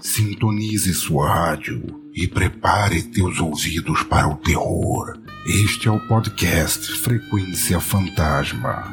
[0.00, 1.82] Sintonize sua rádio
[2.14, 5.18] e prepare teus ouvidos para o terror.
[5.46, 8.84] Este é o podcast Frequência Fantasma.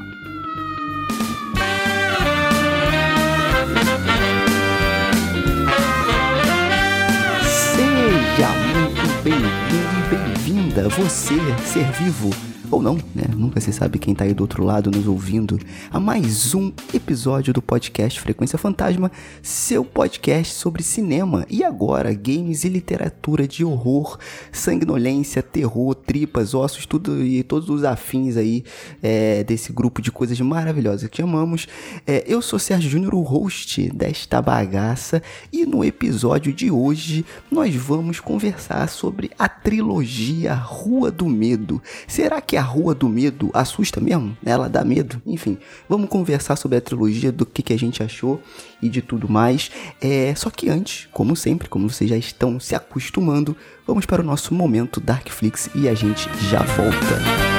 [7.43, 11.35] Seja muito bem-vindo e bem-vinda, você,
[11.67, 13.25] ser vivo ou não, né?
[13.35, 15.59] Nunca se sabe quem tá aí do outro lado nos ouvindo
[15.91, 22.63] a mais um episódio do podcast Frequência Fantasma, seu podcast sobre cinema e agora games
[22.63, 24.17] e literatura de horror,
[24.51, 28.63] sanguinolência, terror, tripas, ossos, tudo e todos os afins aí
[29.01, 31.67] é, desse grupo de coisas maravilhosas que amamos.
[32.07, 37.75] É, eu sou Sérgio Júnior, o host desta bagaça e no episódio de hoje nós
[37.75, 41.81] vamos conversar sobre a trilogia Rua do Medo.
[42.07, 44.37] Será que a Rua do Medo assusta mesmo?
[44.45, 45.21] Ela dá medo?
[45.25, 48.41] Enfim, vamos conversar sobre a trilogia, do que, que a gente achou
[48.81, 49.71] e de tudo mais.
[50.01, 54.25] É, só que antes, como sempre, como vocês já estão se acostumando, vamos para o
[54.25, 57.55] nosso momento Darkflix e a gente já volta.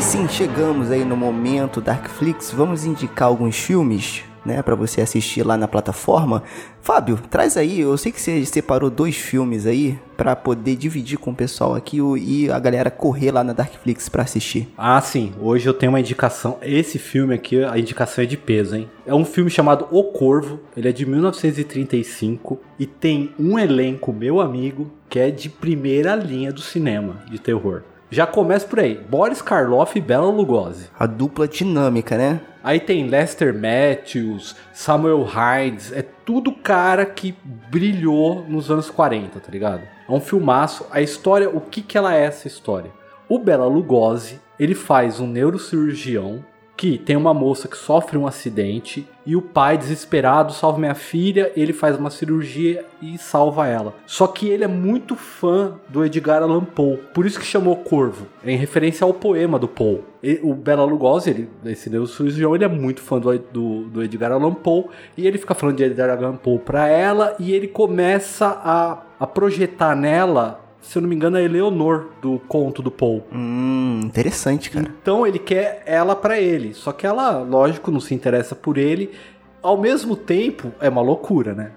[0.00, 2.50] Sim, chegamos aí no momento Darkflix.
[2.50, 6.42] Vamos indicar alguns filmes né, para você assistir lá na plataforma.
[6.82, 11.30] Fábio, traz aí, eu sei que você separou dois filmes aí para poder dividir com
[11.30, 14.68] o pessoal aqui e a galera correr lá na Darkflix para assistir.
[14.76, 15.32] Ah, sim.
[15.40, 16.58] Hoje eu tenho uma indicação.
[16.62, 18.90] Esse filme aqui, a indicação é de peso, hein?
[19.06, 20.60] É um filme chamado O Corvo.
[20.76, 26.52] Ele é de 1935 e tem um elenco, meu amigo, que é de primeira linha
[26.52, 27.82] do cinema de terror.
[28.10, 28.96] Já começa por aí.
[29.08, 30.90] Boris Karloff e Bela Lugosi.
[30.98, 32.40] A dupla dinâmica, né?
[32.62, 37.34] Aí tem Lester Matthews, Samuel Hines, é tudo cara que
[37.70, 39.82] brilhou nos anos 40, tá ligado?
[40.08, 40.84] É um filmaço.
[40.90, 42.90] A história, o que que ela é essa história?
[43.28, 46.44] O Bela Lugosi, ele faz um neurocirurgião
[46.80, 51.52] que tem uma moça que sofre um acidente e o pai desesperado salva minha filha,
[51.54, 53.92] ele faz uma cirurgia e salva ela.
[54.06, 58.26] Só que ele é muito fã do Edgar Allan Poe, por isso que chamou Corvo,
[58.42, 60.00] em referência ao poema do Poe.
[60.22, 64.32] E, o Bela Lugosi, ele, esse neurocirurgião, ele é muito fã do, do, do Edgar
[64.32, 64.86] Allan Poe
[65.18, 69.26] e ele fica falando de Edgar Allan Poe pra ela e ele começa a, a
[69.26, 73.24] projetar nela se eu não me engano, é Eleonor do conto do Paul.
[73.32, 74.92] Hum, interessante, cara.
[75.00, 76.74] Então ele quer ela para ele.
[76.74, 79.10] Só que ela, lógico, não se interessa por ele.
[79.62, 81.72] Ao mesmo tempo, é uma loucura, né?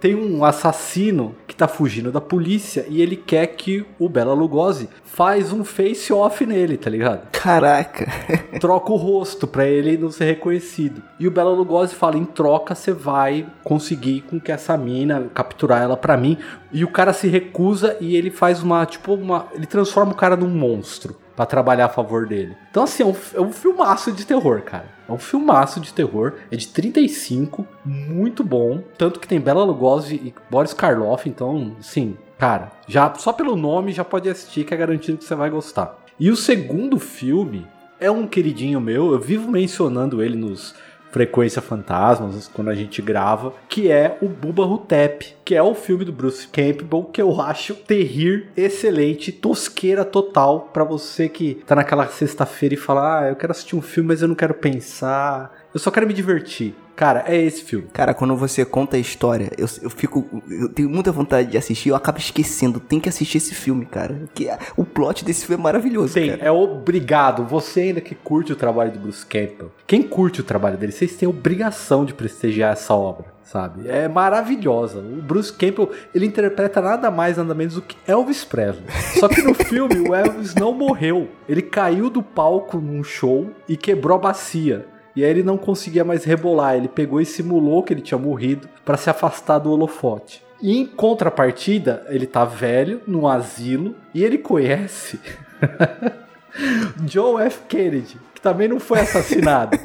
[0.00, 4.88] Tem um assassino que tá fugindo da polícia e ele quer que o Bela Lugosi
[5.04, 7.28] faz um face-off nele, tá ligado?
[7.30, 8.06] Caraca.
[8.60, 11.02] Troca o rosto pra ele não ser reconhecido.
[11.18, 15.82] E o Bela Lugosi fala, em troca você vai conseguir com que essa mina, capturar
[15.82, 16.38] ela pra mim.
[16.72, 19.46] E o cara se recusa e ele faz uma, tipo, uma...
[19.54, 22.56] Ele transforma o cara num monstro para trabalhar a favor dele.
[22.70, 24.86] Então, assim, é um, é um filmaço de terror, cara.
[25.06, 26.32] É um filmaço de terror.
[26.50, 28.82] É de 35, muito bom.
[28.96, 31.28] Tanto que tem Bela Lugosi e Boris Karloff.
[31.28, 35.34] Então, assim, cara, já só pelo nome já pode assistir que é garantido que você
[35.34, 35.96] vai gostar.
[36.18, 37.66] E o segundo filme
[38.00, 39.12] é um queridinho meu.
[39.12, 40.74] Eu vivo mencionando ele nos
[41.16, 46.04] Frequência Fantasmas, quando a gente grava, que é o Bubba Hotep, que é o filme
[46.04, 52.06] do Bruce Campbell, que eu acho terrir excelente, tosqueira total, para você que tá naquela
[52.08, 55.80] sexta-feira e fala, ah, eu quero assistir um filme, mas eu não quero pensar, eu
[55.80, 56.74] só quero me divertir.
[56.96, 57.88] Cara, é esse filme.
[57.92, 60.42] Cara, quando você conta a história, eu, eu fico.
[60.50, 62.80] Eu tenho muita vontade de assistir, eu acabo esquecendo.
[62.80, 64.22] Tem que assistir esse filme, cara.
[64.34, 66.14] Que o plot desse filme é maravilhoso.
[66.14, 66.42] Tem, cara.
[66.42, 67.44] é obrigado.
[67.44, 71.14] Você ainda que curte o trabalho do Bruce Campbell, quem curte o trabalho dele, vocês
[71.14, 73.36] têm obrigação de prestigiar essa obra.
[73.44, 73.88] Sabe?
[73.88, 74.98] É maravilhosa.
[74.98, 78.84] O Bruce Campbell, ele interpreta nada mais, nada menos do que Elvis Presley.
[79.20, 81.28] Só que no filme, o Elvis não morreu.
[81.48, 84.86] Ele caiu do palco num show e quebrou a bacia.
[85.16, 86.76] E aí ele não conseguia mais rebolar.
[86.76, 90.44] Ele pegou e simulou que ele tinha morrido para se afastar do holofote.
[90.60, 95.18] E em contrapartida, ele tá velho, num asilo, e ele conhece
[97.00, 97.62] John F.
[97.68, 99.78] Kennedy, que também não foi assassinado.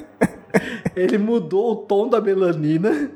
[0.96, 3.12] ele mudou o tom da melanina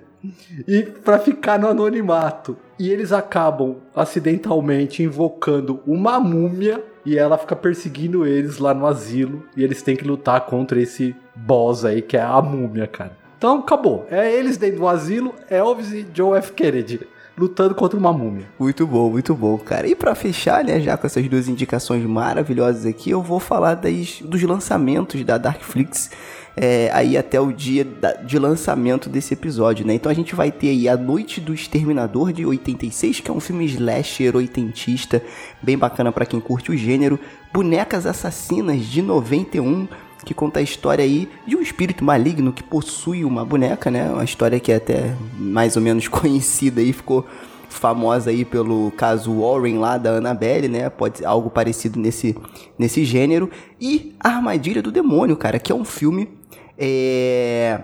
[0.68, 2.58] e para ficar no anonimato.
[2.80, 9.44] E eles acabam acidentalmente invocando uma múmia e ela fica perseguindo eles lá no asilo
[9.56, 13.16] e eles têm que lutar contra esse boss aí que é a múmia, cara.
[13.38, 14.08] Então acabou.
[14.10, 16.54] É eles dentro do asilo, Elvis e John F.
[16.54, 17.02] Kennedy.
[17.38, 18.46] lutando contra uma múmia.
[18.58, 19.88] Muito bom, muito bom, cara.
[19.88, 24.22] E para fechar, né, já com essas duas indicações maravilhosas aqui, eu vou falar das,
[24.22, 26.10] dos lançamentos da Darkflix
[26.58, 29.94] é, aí até o dia da, de lançamento desse episódio, né?
[29.94, 33.40] Então a gente vai ter aí A Noite do Exterminador de 86, que é um
[33.40, 35.22] filme slasher oitentista,
[35.62, 37.20] bem bacana para quem curte o gênero.
[37.54, 39.88] Bonecas Assassinas de 91,
[40.24, 44.10] que conta a história aí de um espírito maligno que possui uma boneca, né?
[44.12, 47.26] Uma história que é até mais ou menos conhecida aí, ficou
[47.70, 50.90] famosa aí pelo caso Warren lá da Annabelle, né?
[50.90, 52.36] Pode algo parecido nesse,
[52.80, 53.50] nesse gênero.
[53.80, 56.30] E Armadilha do Demônio, cara, que é um filme
[56.78, 57.84] é,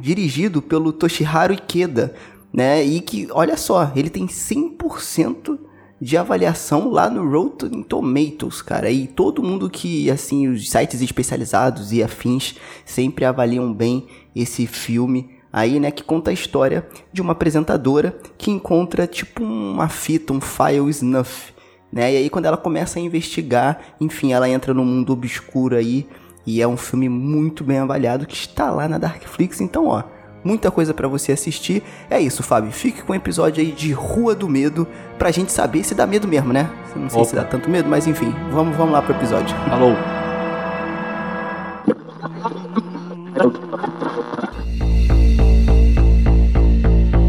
[0.00, 2.14] dirigido pelo Toshiharu Ikeda,
[2.52, 2.84] né?
[2.84, 5.58] E que, olha só, ele tem 100%
[6.00, 8.90] de avaliação lá no Rotten Tomatoes, cara.
[8.90, 15.30] E todo mundo que, assim, os sites especializados e afins sempre avaliam bem esse filme
[15.54, 20.40] aí, né, que conta a história de uma apresentadora que encontra tipo uma fita, um
[20.40, 21.54] file snuff,
[21.92, 22.12] né?
[22.12, 26.08] E aí quando ela começa a investigar, enfim, ela entra num mundo obscuro aí
[26.46, 30.02] e é um filme muito bem avaliado que está lá na Darkflix, então, ó,
[30.44, 31.82] muita coisa para você assistir.
[32.10, 32.70] É isso, Fábio.
[32.70, 34.86] Fique com o episódio aí de Rua do Medo
[35.18, 36.70] pra gente saber se dá medo mesmo, né?
[36.94, 37.30] Não sei Opa.
[37.30, 39.56] se dá tanto medo, mas enfim, vamos, vamos lá pro episódio.
[39.68, 39.96] Falou.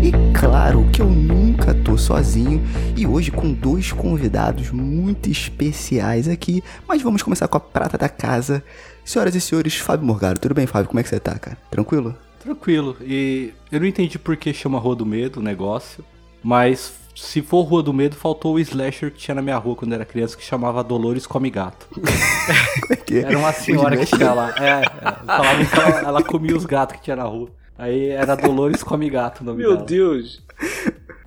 [0.03, 1.44] E claro que eu nunca
[1.85, 2.61] tô sozinho
[2.97, 8.09] e hoje com dois convidados muito especiais aqui, mas vamos começar com a prata da
[8.09, 8.63] casa.
[9.03, 10.87] Senhoras e senhores, Fábio Morgado, tudo bem, Fábio?
[10.87, 11.57] Como é que você tá, cara?
[11.69, 12.15] Tranquilo?
[12.39, 12.97] Tranquilo.
[13.01, 16.03] E eu não entendi por que chama Rua do Medo o negócio,
[16.43, 19.91] mas se for Rua do Medo, faltou o slasher que tinha na minha rua quando
[19.91, 21.87] eu era criança, que chamava Dolores Come Gato.
[22.91, 24.53] é, é era uma senhora que tinha lá.
[24.59, 27.49] É, é falava que ela, ela, comia os gatos que tinha na rua.
[27.77, 29.85] Aí era Dolores Come Gato o nome Meu dela.
[29.85, 30.44] Deus!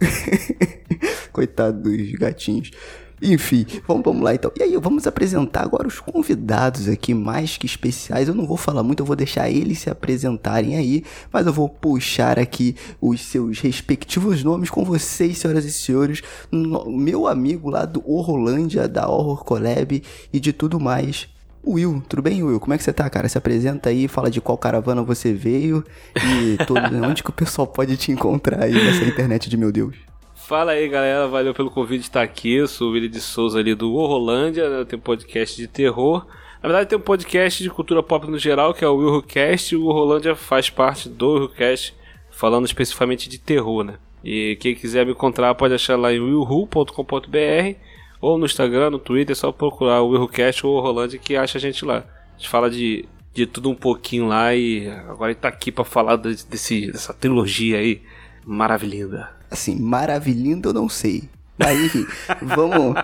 [1.33, 2.71] Coitado dos gatinhos.
[3.21, 4.51] Enfim, vamos, vamos lá então.
[4.57, 8.29] E aí, vamos apresentar agora os convidados aqui, mais que especiais.
[8.29, 11.69] Eu não vou falar muito, eu vou deixar eles se apresentarem aí, mas eu vou
[11.69, 16.23] puxar aqui os seus respectivos nomes com vocês, senhoras e senhores.
[16.51, 20.03] No, meu amigo lá do Horrorlândia, da Horror Collab
[20.33, 21.29] e de tudo mais.
[21.67, 22.61] Will, tudo bem, Will?
[22.61, 23.29] Como é que você tá, cara?
[23.29, 25.85] Se apresenta aí, fala de qual caravana você veio
[26.17, 29.97] e todo, onde que o pessoal pode te encontrar aí nessa internet de meu Deus.
[30.35, 31.29] Fala aí, galera.
[31.29, 32.55] Valeu pelo convite de estar aqui.
[32.55, 34.71] Eu sou o Willi de Souza ali do Horrolândia.
[34.71, 34.85] Né?
[34.87, 36.27] Tem um podcast de terror.
[36.63, 39.77] Na verdade, tem um podcast de cultura pop no geral, que é o Willcast.
[39.77, 41.95] O Horrolândia faz parte do Willcast,
[42.31, 43.95] falando especificamente de terror, né?
[44.25, 47.79] E quem quiser me encontrar pode achar lá em willhu.com.br
[48.21, 51.59] ou no Instagram, no Twitter, é só procurar o Willcast ou o Horrolândia que acha
[51.59, 51.99] a gente lá.
[51.99, 53.05] A gente fala de,
[53.35, 57.79] de tudo um pouquinho lá e agora ele tá aqui para falar desse, dessa trilogia
[57.79, 58.03] aí
[58.45, 61.29] maravilhosa assim, maravilhindo eu não sei.
[61.59, 62.07] Mas enfim,
[62.43, 62.95] vamos.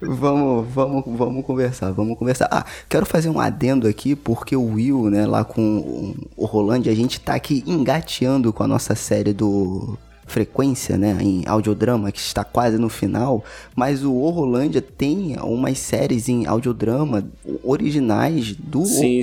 [0.00, 2.48] vamos, vamos, vamos conversar, vamos conversar.
[2.50, 6.94] Ah, quero fazer um adendo aqui, porque o Will, né, lá com o Roland, a
[6.94, 9.98] gente tá aqui engateando com a nossa série do
[10.30, 13.44] frequência, né, em audiodrama, que está quase no final,
[13.74, 17.28] mas o Horrolândia tem umas séries em audiodrama
[17.62, 19.20] originais do sim,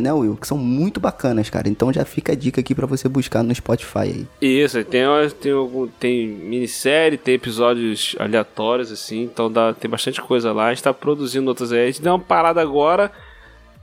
[0.00, 1.68] né, Will, que são muito bacanas, cara.
[1.68, 4.26] Então já fica a dica aqui para você buscar no Spotify aí.
[4.40, 5.02] Isso, tem,
[5.40, 5.52] tem,
[6.00, 10.66] tem minissérie, tem episódios aleatórios, assim, então dá, tem bastante coisa lá.
[10.66, 11.82] A gente tá produzindo outras aí.
[11.82, 13.12] A gente deu uma parada agora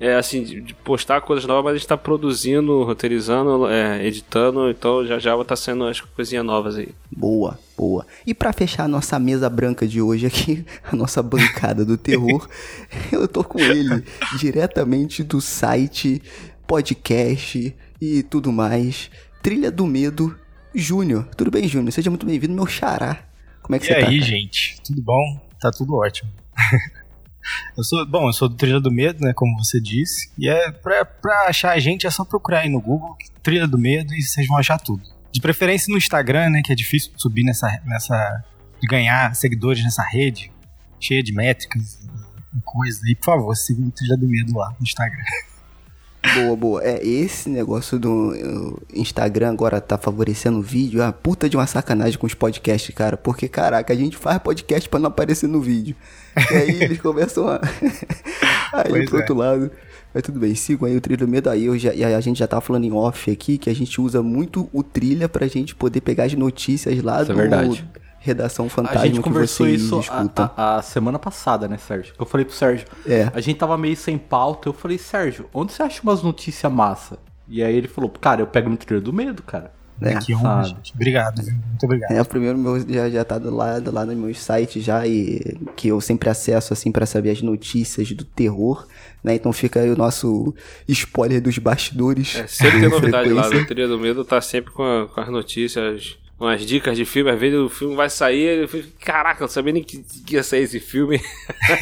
[0.03, 4.69] é, assim, de, de, postar coisas novas, mas a gente tá produzindo, roteirizando, é, editando,
[4.69, 6.89] então já já vai tá sendo as coisinhas novas aí.
[7.09, 8.05] Boa, boa.
[8.27, 12.50] E para fechar a nossa mesa branca de hoje aqui, a nossa bancada do terror,
[13.13, 14.03] eu tô com ele
[14.38, 16.22] diretamente do site,
[16.67, 19.10] podcast e tudo mais.
[19.41, 20.38] Trilha do Medo,
[20.75, 21.29] Júnior.
[21.38, 21.93] Tudo bem, Júnior?
[21.93, 23.24] Seja muito bem-vindo, meu xará.
[23.62, 24.12] Como é que e você aí, tá?
[24.12, 24.81] E aí, gente?
[24.86, 25.48] Tudo bom?
[25.62, 26.29] Tá tudo ótimo.
[27.77, 30.29] Eu sou, bom, eu sou do Trilha do Medo, né, como você disse.
[30.38, 33.77] E é pra, pra achar a gente é só procurar aí no Google Trilha do
[33.77, 35.03] Medo e vocês vão achar tudo.
[35.31, 38.43] De preferência no Instagram, né, que é difícil subir nessa nessa
[38.88, 40.51] ganhar seguidores nessa rede
[41.00, 42.00] cheia de métricas
[42.55, 43.03] e coisas.
[43.03, 45.23] E por favor, siga o Trilha do Medo lá no Instagram.
[46.36, 46.84] Boa, boa.
[46.84, 51.01] É, esse negócio do Instagram agora tá favorecendo o vídeo.
[51.01, 53.18] É a puta de uma sacanagem com os podcasts, cara.
[53.18, 55.96] Porque, caraca, a gente faz podcast para não aparecer no vídeo.
[56.51, 57.60] E aí eles começam a.
[58.72, 59.22] aí pois pro é.
[59.22, 59.72] outro lado.
[60.13, 61.50] Mas tudo bem, sigam aí o Trilha do Medo.
[61.50, 64.24] Aí eu já, a gente já tá falando em off aqui que a gente usa
[64.24, 67.39] muito o Trilha pra gente poder pegar as notícias lá Isso é do.
[67.39, 72.13] É verdade Redação Fantasma a gente conversou isso a, a, a, semana passada, né, Sérgio?
[72.18, 73.30] Eu falei pro Sérgio, é.
[73.34, 77.20] a gente tava meio sem pauta, eu falei, Sérgio, onde você acha umas notícias massa?
[77.50, 79.74] E aí ele falou, cara, eu pego no trilho do medo, cara.
[80.00, 80.18] né?
[80.25, 80.94] Que honra, gente.
[80.96, 81.53] Obrigado, viu?
[81.53, 82.12] Muito obrigado.
[82.12, 85.58] É, o primeiro meu já, já tá do lado, lá nos meus sites já, e
[85.75, 88.88] que eu sempre acesso, assim, pra saber as notícias do terror,
[89.22, 89.36] né?
[89.36, 90.56] Então fica aí o nosso
[90.88, 92.38] spoiler dos bastidores.
[92.38, 93.48] É, sempre tem novidade lá.
[93.48, 97.05] A Teoria do Medo tá sempre com, a- com as notícias, com as dicas de
[97.05, 97.31] filme.
[97.31, 100.35] Às vezes o filme vai sair, eu fico, caraca, eu não sabia nem que, que
[100.35, 101.21] ia sair esse filme.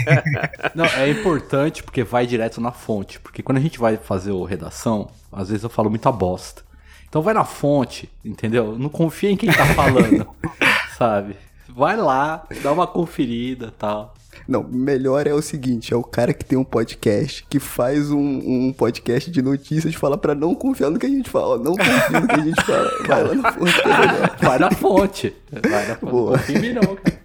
[0.76, 3.20] Não, é importante porque vai direto na fonte.
[3.20, 6.64] Porque quando a gente vai fazer o redação, às vezes eu falo muita bosta.
[7.10, 8.78] Então vai na fonte, entendeu?
[8.78, 10.28] Não confia em quem tá falando,
[10.98, 11.36] sabe?
[11.68, 14.14] Vai lá, dá uma conferida tal.
[14.48, 18.20] Não, melhor é o seguinte, é o cara que tem um podcast, que faz um,
[18.20, 22.20] um podcast de notícias, fala pra não confiar no que a gente fala, não confia
[22.20, 22.92] no que a gente fala.
[23.08, 24.46] Vai lá na fonte, é.
[24.46, 25.36] Vai na fonte.
[25.70, 26.12] Vai na fonte.
[26.12, 26.38] Boa.
[26.38, 27.22] Confia em mim não, cara.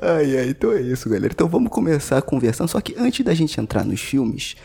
[0.00, 1.32] Ai, ai, então é isso, galera.
[1.32, 2.68] Então vamos começar conversando.
[2.68, 4.56] Só que antes da gente entrar nos filmes,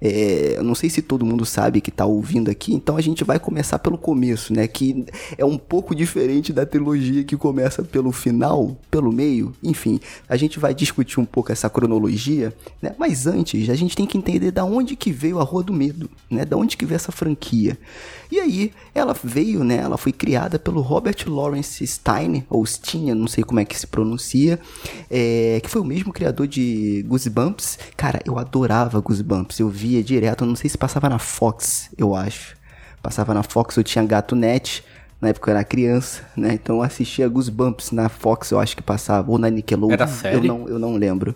[0.00, 3.24] é, eu não sei se todo mundo sabe que tá ouvindo aqui, então a gente
[3.24, 4.66] vai começar pelo começo, né?
[4.66, 5.04] Que
[5.36, 10.00] é um pouco diferente da trilogia que começa pelo final, pelo meio, enfim.
[10.28, 12.94] A gente vai discutir um pouco essa cronologia, né?
[12.98, 16.10] Mas antes, a gente tem que entender da onde que veio a Rua do Medo,
[16.30, 16.44] né?
[16.44, 17.78] Da onde que veio essa franquia.
[18.30, 19.76] E aí, ela veio, né?
[19.76, 23.86] Ela foi criada pelo Robert Lawrence Stein, ou Stein, não sei como é que se
[23.86, 24.58] pronuncia,
[25.10, 27.78] é, que foi o mesmo criador de Goosebumps.
[27.96, 32.56] Cara, eu adorava Goosebumps, eu via direto, não sei se passava na Fox, eu acho.
[33.02, 34.82] Passava na Fox, eu tinha Gato Net,
[35.20, 36.54] na época eu era criança, né?
[36.54, 39.92] Então eu assistia Goosebumps na Fox, eu acho que passava, ou na Nickelodeon.
[39.92, 40.36] Era série?
[40.36, 41.34] Eu não, eu não lembro.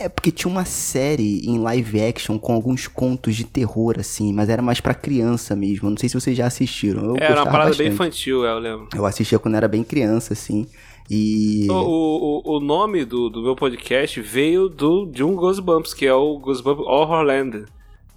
[0.00, 4.48] É porque tinha uma série em live action com alguns contos de terror, assim, mas
[4.48, 5.88] era mais pra criança mesmo.
[5.88, 7.04] Não sei se vocês já assistiram.
[7.04, 7.92] Eu Era uma parada bem bastante.
[7.92, 8.88] infantil, é, eu lembro.
[8.92, 10.66] Eu assistia quando era bem criança, assim.
[11.12, 11.66] E.
[11.70, 16.14] O, o, o nome do, do meu podcast veio do, de um Goosebumps, que é
[16.14, 17.64] o Goosebumps Horrorland.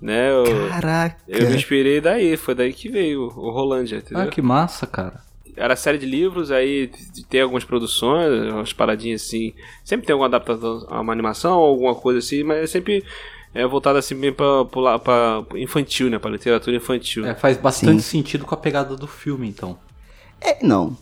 [0.01, 0.29] Né?
[0.31, 1.17] Eu, Caraca!
[1.27, 4.23] eu me inspirei daí, foi daí que veio o Rolândia, entendeu?
[4.23, 5.23] Ah, que massa, cara.
[5.57, 6.91] Era série de livros, aí
[7.29, 9.53] tem algumas produções, umas paradinhas assim.
[9.85, 13.03] Sempre tem alguma adaptação a uma animação, alguma coisa assim, mas é sempre
[13.53, 16.19] é voltado assim bem pra, pro la- pra infantil, né?
[16.19, 17.25] Pra literatura infantil.
[17.25, 18.17] É, faz bastante Sim.
[18.19, 19.79] sentido com a pegada do filme, então.
[20.41, 20.97] É, não.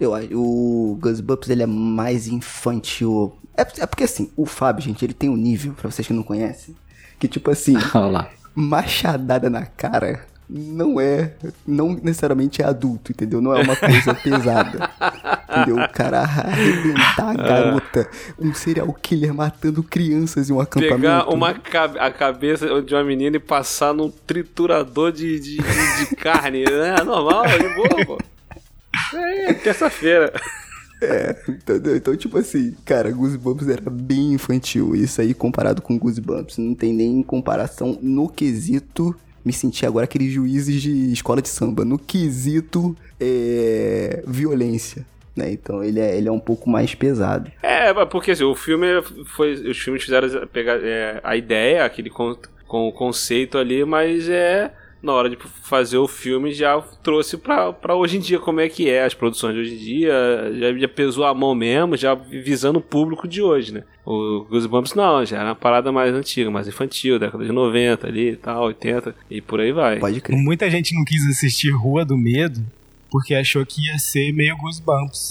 [0.00, 3.36] Eu, o Goosebumps ele é mais infantil.
[3.56, 6.22] É, é porque assim, o Fábio, gente, ele tem um nível, pra vocês que não
[6.22, 6.74] conhecem,
[7.18, 8.30] que tipo assim, Olha lá.
[8.54, 13.40] machadada na cara não é, não necessariamente é adulto, entendeu?
[13.40, 14.90] Não é uma coisa pesada.
[15.48, 15.76] Entendeu?
[15.84, 20.96] O cara arrebentar a garota, um serial killer matando crianças em um acampamento.
[21.02, 21.50] Pegar uma
[22.00, 26.64] a cabeça de uma menina e passar num triturador de, de, de- de carne.
[26.64, 28.18] É normal, de boa, pô.
[29.14, 30.32] É, terça-feira.
[31.48, 31.96] Entendeu?
[31.96, 34.94] Então, tipo assim, cara, Goosebumps era bem infantil.
[34.94, 39.14] Isso aí comparado com Goosebumps, não tem nem comparação no quesito.
[39.44, 41.84] Me senti agora aqueles juízes de escola de samba.
[41.84, 45.06] No quesito é, violência.
[45.34, 45.52] Né?
[45.52, 47.50] Então ele é, ele é um pouco mais pesado.
[47.62, 48.86] É, porque assim, o filme
[49.26, 49.54] foi.
[49.54, 52.36] Os filmes fizeram pegar é, a ideia, aquele con,
[52.66, 54.70] com o conceito ali, mas é.
[55.02, 58.68] Na hora de fazer o filme já trouxe pra, pra hoje em dia como é
[58.68, 60.12] que é as produções de hoje em dia,
[60.58, 63.84] já, já pesou a mão mesmo, já visando o público de hoje, né?
[64.04, 68.30] O Goosebumps não, já era uma parada mais antiga, mais infantil, década de 90 ali
[68.32, 69.98] e tal, 80 e por aí vai.
[69.98, 70.36] Pode crer.
[70.36, 72.60] Muita gente não quis assistir Rua do Medo
[73.10, 75.30] porque achou que ia ser meio Goosebumps.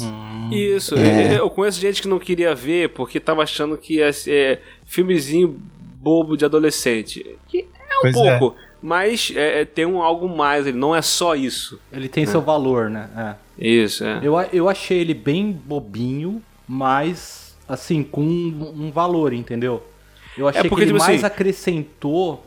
[0.52, 1.40] Isso, É.
[1.40, 5.60] eu conheço gente que não queria ver porque tava achando que ia ser filmezinho
[6.02, 7.24] bobo de adolescente.
[7.48, 8.40] Que é um Pois é.
[8.82, 11.80] Mas é, é, tem um algo mais, ele não é só isso.
[11.92, 13.10] Ele tem seu valor, né?
[13.18, 13.36] É.
[13.68, 14.20] Isso, é.
[14.24, 19.84] Eu, eu achei ele bem bobinho, mas assim, com um, um valor, entendeu?
[20.38, 22.46] Eu achei porque, que ele tipo mais assim- acrescentou.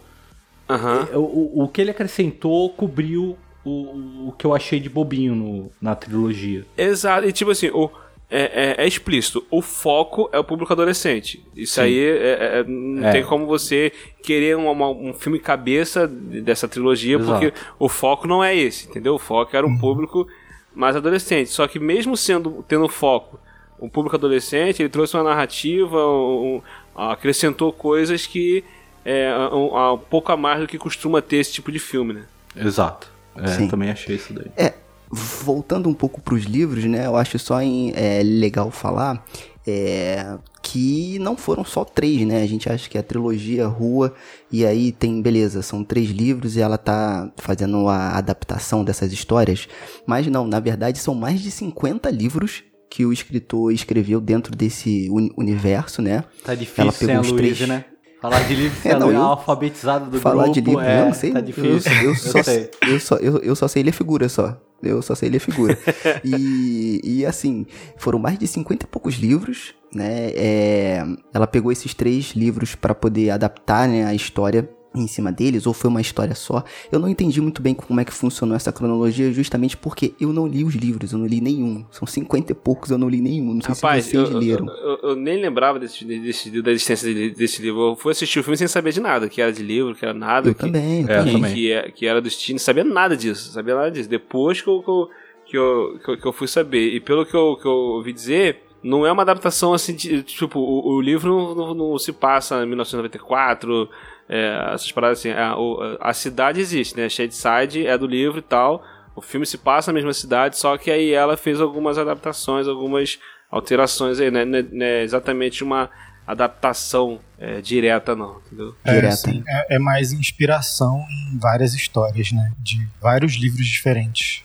[0.68, 1.08] Aham.
[1.14, 5.70] O, o, o que ele acrescentou cobriu o, o que eu achei de bobinho no,
[5.80, 6.64] na trilogia.
[6.76, 7.90] Exato, e tipo assim, o,
[8.32, 11.44] é, é- é explícito, o foco é o público adolescente.
[11.54, 13.12] Isso aí é- é- é- não É.
[13.12, 17.30] tem como você querer uma- uma- um filme cabeça dessa trilogia, Exato.
[17.30, 19.14] porque o foco não é esse, entendeu?
[19.14, 20.26] O foco era um público
[20.74, 21.50] mais adolescente.
[21.50, 23.38] Só que mesmo sendo tendo foco
[23.80, 26.62] um público adolescente, ele trouxe uma narrativa, um-
[26.96, 28.64] um- acrescentou coisas que
[29.04, 32.22] é um, um pouco a mais do que costuma ter esse tipo de filme, né?
[32.56, 33.10] Exato.
[33.36, 33.66] É, Sim.
[33.68, 34.46] também achei isso daí.
[34.56, 34.74] É,
[35.12, 37.07] voltando um pouco pros livros, né?
[37.07, 39.25] Eu acho só em- é, legal falar
[39.66, 42.42] é, que não foram só três, né?
[42.42, 44.12] A gente acha que é a trilogia Rua,
[44.50, 49.69] e aí tem, beleza, são três livros e ela tá fazendo a adaptação dessas histórias.
[50.07, 55.09] Mas não, na verdade são mais de 50 livros que o escritor escreveu dentro desse
[55.11, 56.25] uni- universo, né?
[56.45, 57.69] Tá difícil Ela sem pegou a os Luísa, três.
[57.69, 57.85] né?
[58.23, 61.12] Falar de livro, É, não, eu- alfabetizado do Falar grupo, de livro, é, eu não
[61.12, 61.33] sei.
[61.33, 61.93] tá eu- difícil.
[62.05, 62.71] Eu, só, sei.
[62.87, 64.57] eu, só, eu, eu só sei ler figura só.
[64.81, 65.76] Eu só sei ler figura.
[66.25, 70.31] e, e assim, foram mais de 50 e poucos livros, né?
[70.35, 75.66] É, ela pegou esses três livros pra poder adaptar né, a história em cima deles,
[75.66, 76.62] ou foi uma história só.
[76.90, 80.46] Eu não entendi muito bem como é que funcionou essa cronologia, justamente porque eu não
[80.46, 81.84] li os livros, eu não li nenhum.
[81.90, 83.54] São 50 e poucos, eu não li nenhum.
[83.54, 84.66] Não sei Rapaz, se eu, vocês eu, leram.
[84.68, 87.90] eu- eu nem lembrava desse, desse, da existência desse, livro.
[87.92, 90.12] Eu fui assistir o filme sem saber de nada, que era de livro, que era
[90.14, 90.49] nada.
[90.50, 91.54] Eu que, também, eu É, também.
[91.54, 94.08] que, é- que era do Steam, não sabia nada disso, sabia nada disso.
[94.08, 95.08] Depois que eu, que eu,
[95.46, 96.94] que eu, que eu, que eu fui saber.
[96.94, 100.58] E pelo que eu, que eu ouvi dizer, não é uma adaptação assim, de, tipo,
[100.58, 103.88] o, o livro não, não- não se passa em 1994,
[104.29, 105.31] é, essas paradas assim.
[105.31, 107.09] A, o- a cidade existe, né?
[107.09, 108.83] Shadeside é do livro e tal.
[109.14, 113.19] O filme se passa na mesma cidade, só que aí ela fez algumas adaptações, algumas
[113.50, 114.45] alterações aí, né?
[114.45, 115.91] Não é, não é exatamente uma
[116.26, 118.75] adaptação é, direta, não, entendeu?
[118.85, 119.17] É, Direta.
[119.17, 122.52] sim, é, é mais inspiração em várias histórias, né?
[122.59, 124.43] De vários livros diferentes.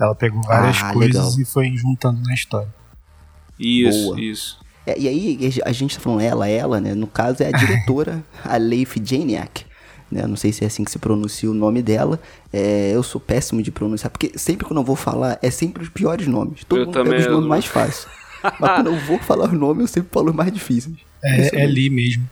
[0.00, 1.40] Ela pegou várias Ah, coisas legal.
[1.40, 2.72] e foi juntando na história.
[3.58, 4.20] Isso, Boa.
[4.20, 4.58] isso.
[4.86, 6.94] É, e aí, a gente tá falando ela, ela, né?
[6.94, 9.64] No caso é a diretora, a Leif Janiak.
[10.10, 10.26] Né?
[10.26, 12.20] Não sei se é assim que se pronuncia o nome dela.
[12.52, 15.82] É, eu sou péssimo de pronunciar, porque sempre que eu não vou falar, é sempre
[15.82, 16.64] os piores nomes.
[16.64, 18.06] Todo Eu mundo também, pega os nomes mais fáceis.
[18.42, 20.96] Mas quando eu vou falar o nome, eu sempre falo os mais difíceis.
[20.96, 22.28] Isso É, é Lee mesmo.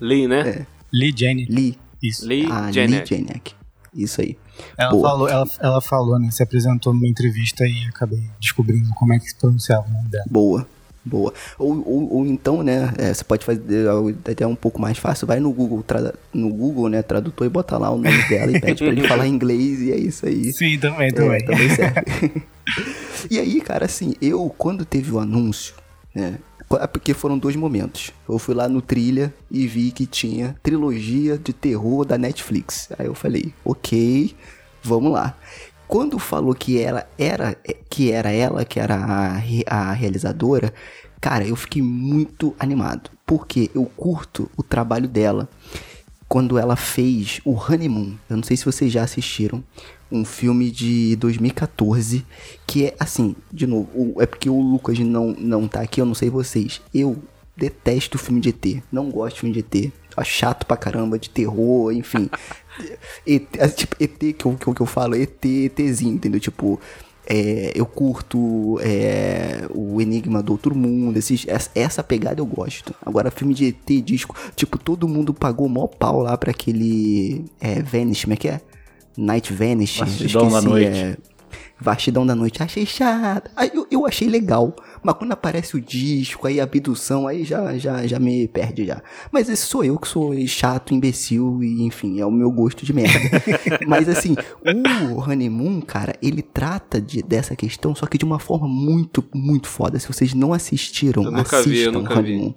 [0.00, 0.40] Lee, né?
[0.48, 0.66] É.
[0.92, 1.46] Lee Jenny.
[1.46, 1.78] Lee.
[2.02, 2.26] Isso.
[2.26, 3.14] Lee ah, Janek.
[3.14, 3.54] Lee Janiak.
[3.94, 4.36] Isso aí.
[4.76, 5.08] Ela Boa.
[5.08, 6.30] falou, ela, ela falou, né?
[6.30, 10.24] Se apresentou numa entrevista e acabei descobrindo como é que se pronunciava o nome dela.
[10.30, 10.68] Boa.
[11.08, 11.32] Boa.
[11.56, 15.24] Ou, ou, ou então, né, é, você pode fazer algo até um pouco mais fácil.
[15.24, 18.60] Vai no Google, trada- no Google, né, tradutor e bota lá o nome dela e
[18.60, 20.52] pede pra ele falar inglês e é isso aí.
[20.52, 21.44] Sim, também, É, também.
[21.44, 22.42] também serve.
[23.30, 25.74] e aí, cara, assim, eu, quando teve o anúncio,
[26.14, 26.38] né?
[26.92, 28.10] Porque foram dois momentos.
[28.28, 32.88] Eu fui lá no Trilha e vi que tinha trilogia de terror da Netflix.
[32.98, 34.34] Aí eu falei, ok,
[34.82, 35.36] vamos lá.
[35.88, 37.56] Quando falou que ela era,
[37.88, 40.72] que era ela, que era a, a realizadora,
[41.20, 43.10] cara, eu fiquei muito animado.
[43.24, 45.48] Porque eu curto o trabalho dela
[46.28, 48.14] quando ela fez o Honeymoon.
[48.28, 49.62] Eu não sei se vocês já assistiram.
[50.10, 52.24] Um filme de 2014.
[52.66, 56.06] Que é assim, de novo, o- é porque o Lucas não, não tá aqui, eu
[56.06, 56.80] não sei vocês.
[56.94, 57.16] Eu
[57.56, 58.82] detesto filme de ET.
[58.92, 59.92] Não gosto de filme de ET.
[60.24, 62.28] Chato pra caramba, de terror, enfim.
[63.26, 66.40] ET, é, tipo, ET que eu, que eu, que eu falo, ET, ETzinho, entendeu?
[66.40, 66.80] Tipo,
[67.26, 72.94] é, eu curto é, o Enigma do Outro Mundo, esses, essa, essa pegada eu gosto.
[73.04, 77.82] Agora, filme de ET, disco, tipo, todo mundo pagou mó pau lá pra aquele é,
[77.82, 78.60] Vanish, como é que é?
[79.16, 79.98] Night Vanish.
[79.98, 80.88] Vastidão da Noite.
[80.88, 81.16] É,
[81.78, 82.62] Vastidão da Noite.
[82.62, 83.50] Achei chato.
[83.54, 84.74] Aí eu, eu achei legal.
[85.02, 89.02] Mas quando aparece o disco, aí a abdução, aí já, já, já me perde já.
[89.30, 92.92] Mas esse sou eu que sou chato, imbecil e enfim, é o meu gosto de
[92.92, 93.18] merda.
[93.86, 94.34] Mas assim,
[95.14, 99.68] o Honeymoon, cara, ele trata de, dessa questão, só que de uma forma muito, muito
[99.68, 99.98] foda.
[99.98, 102.54] Se vocês não assistiram, Eu nunca assistam vi, eu nunca vi.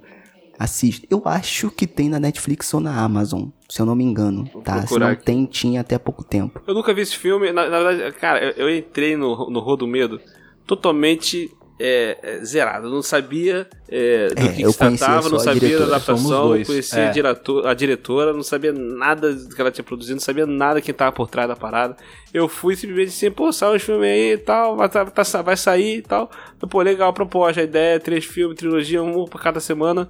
[0.59, 1.07] Assista.
[1.09, 4.85] Eu acho que tem na Netflix ou na Amazon, se eu não me engano, tá?
[4.85, 5.23] Se não aqui.
[5.23, 6.61] tem, tinha até pouco tempo.
[6.67, 7.51] Eu nunca vi esse filme.
[7.53, 10.19] Na, na verdade, cara, eu, eu entrei no, no Rua do Medo
[10.67, 12.87] totalmente é, é, zerado.
[12.87, 15.85] Eu não sabia é, do É, que, que eu se tratava, não a sabia da
[15.85, 17.07] adaptação, dois, conhecia é.
[17.07, 20.81] a, diretor, a diretora, não sabia nada do que ela tinha produzido, não sabia nada
[20.81, 21.95] quem tava por trás da parada.
[22.33, 25.55] Eu fui simplesmente assim, pô, sai os filmes aí e tal, vai, tá- tá- vai
[25.55, 26.29] sair e tal.
[26.69, 30.09] Pô, legal a proposta, a ideia, três filmes, trilogia, um por cada semana.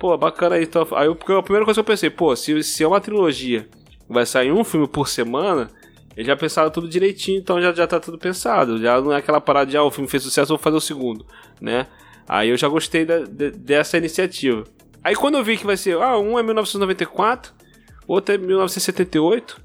[0.00, 0.64] Pô, bacana aí.
[0.64, 3.68] Então, aí eu, a primeira coisa que eu pensei, pô, se, se é uma trilogia,
[4.08, 5.70] vai sair um filme por semana,
[6.16, 8.80] eles já pensaram tudo direitinho, então já, já tá tudo pensado.
[8.80, 11.24] Já não é aquela parada de, ah, o filme fez sucesso, vou fazer o segundo,
[11.60, 11.86] né?
[12.26, 14.64] Aí eu já gostei da- de- dessa iniciativa.
[15.04, 17.52] Aí quando eu vi que vai ser, ah, um é 1994,
[18.08, 19.60] outro é 1978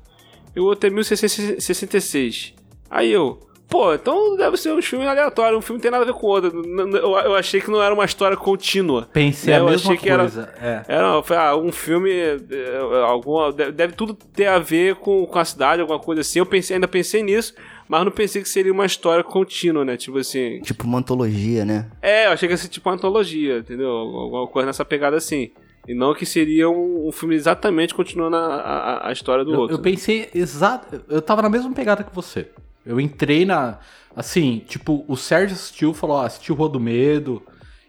[0.56, 2.54] e o outro é 1666.
[2.90, 6.08] Aí eu, pô, então deve ser um filme aleatório, um filme não tem nada a
[6.08, 6.52] ver com o outro.
[6.98, 9.08] Eu, eu achei que não era uma história contínua.
[9.12, 10.54] Pensei É, a eu mesma achei que era- coisa.
[10.62, 10.84] É.
[10.88, 15.40] Era foi, ah, um filme, é, alguma, deve, deve tudo ter a ver com, com
[15.40, 16.40] a cidade, alguma coisa assim.
[16.40, 17.54] Eu pensei, ainda pensei nisso,
[17.88, 19.98] mas não pensei que seria uma história contínua, né?
[19.98, 20.60] Tipo assim.
[20.62, 21.88] Tipo uma antologia, né?
[22.02, 23.90] É, eu achei que ia ser tipo uma antologia, entendeu?
[23.90, 25.52] Alguma coisa nessa pegada assim.
[25.88, 29.60] E não que seria um, um filme exatamente continuando a, a, a história do Eu,
[29.60, 29.76] outro.
[29.78, 31.00] eu pensei exato.
[31.08, 32.48] Eu tava na mesma pegada que você.
[32.86, 33.80] Eu entrei na.
[34.16, 37.42] Assim, tipo, o Sérgio assistiu, falou, ah, assistiu Rua do Medo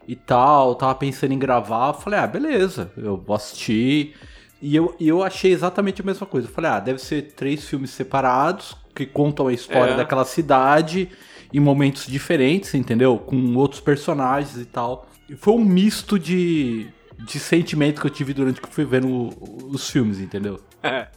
[0.07, 0.75] e tal.
[0.75, 1.89] Tava pensando em gravar.
[1.89, 4.15] Eu falei, ah, beleza, eu vou assistir.
[4.61, 6.47] E eu, e eu achei exatamente a mesma coisa.
[6.47, 9.97] Eu falei, ah, deve ser três filmes separados que contam a história É.
[9.97, 11.09] daquela cidade
[11.53, 13.17] em momentos diferentes, entendeu?
[13.17, 15.07] Com outros personagens e tal.
[15.29, 16.87] E foi um misto de
[17.19, 19.29] de sentimento que eu tive durante que eu fui vendo
[19.71, 20.59] os filmes, entendeu?
[20.83, 21.07] É.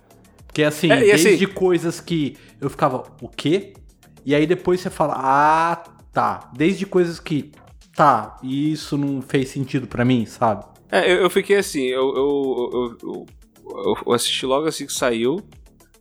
[0.50, 3.72] Porque assim, É, e assim- desde coisas que eu ficava, o quê?
[4.26, 5.76] E aí depois você fala, ah,
[6.12, 6.50] tá.
[6.56, 7.52] Desde coisas que,
[7.94, 10.64] tá, isso não fez sentido pra mim, sabe?
[10.90, 15.36] É, eu, eu fiquei assim, eu, eu, eu, eu- eu assisti logo assim que saiu,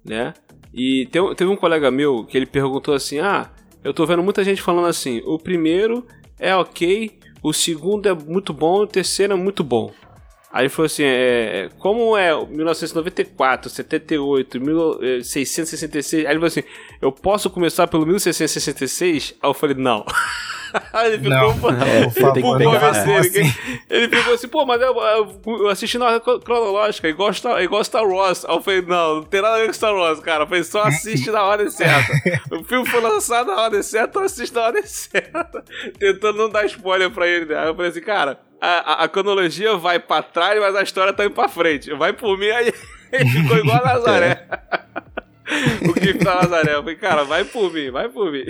[0.03, 0.33] né?
[0.73, 3.51] E tem- teve um colega meu que ele perguntou assim: Ah,
[3.83, 6.05] eu tô vendo muita gente falando assim, o primeiro
[6.39, 9.91] é ok, o segundo é muito bom, o terceiro é muito bom.
[10.51, 16.25] Aí ele falou assim: é, como é 1994, 78, 1666?
[16.25, 16.63] Aí ele falou assim:
[17.01, 19.35] eu posso começar pelo 1666?
[19.41, 20.05] Aí eu falei: não.
[20.93, 21.31] Aí ele ficou.
[21.31, 22.43] Não, É, por tem
[23.15, 23.53] assim.
[23.89, 24.95] ele ficou assim, pô, mas eu,
[25.47, 28.45] eu, assisti na ordem cronológica, igual Star, igual Star Wars.
[28.45, 30.43] Aí eu falei, não, não tem nada a ver com Star Wars, cara.
[30.43, 32.13] Eu falei, só assiste na ordem certa.
[32.51, 35.63] O filme foi lançado na ordem certa, então assiste na ordem certa.
[35.97, 37.57] Tentando não dar spoiler pra ele, né?
[37.57, 41.13] Aí eu falei assim, cara, a, a, a cronologia vai pra trás, mas a história
[41.13, 41.93] tá indo pra frente.
[41.93, 42.71] Vai por mim, aí
[43.31, 44.47] ficou igual a Nazaré.
[45.89, 46.75] o que tá Nazaré.
[46.75, 48.45] Eu falei, cara, vai por mim, vai por mim.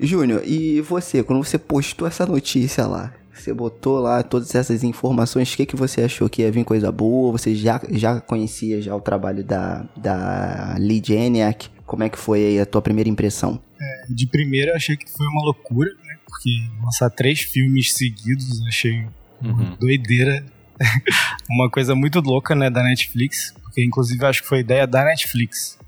[0.00, 5.52] Júnior, e você, quando você postou essa notícia lá, você botou lá todas essas informações,
[5.52, 7.32] o que, que você achou que ia vir coisa boa?
[7.32, 11.68] Você já, já conhecia já o trabalho da, da Lee Janiak?
[11.84, 13.60] Como é que foi aí a tua primeira impressão?
[14.08, 15.90] De primeira eu achei que foi uma loucura?
[16.26, 16.50] Porque
[16.82, 19.06] lançar três filmes seguidos eu achei
[19.42, 19.76] Uhum.
[19.78, 20.44] doideira.
[21.48, 23.54] uma coisa muito louca, né, da Netflix.
[23.62, 25.78] Porque inclusive acho que foi ideia da Netflix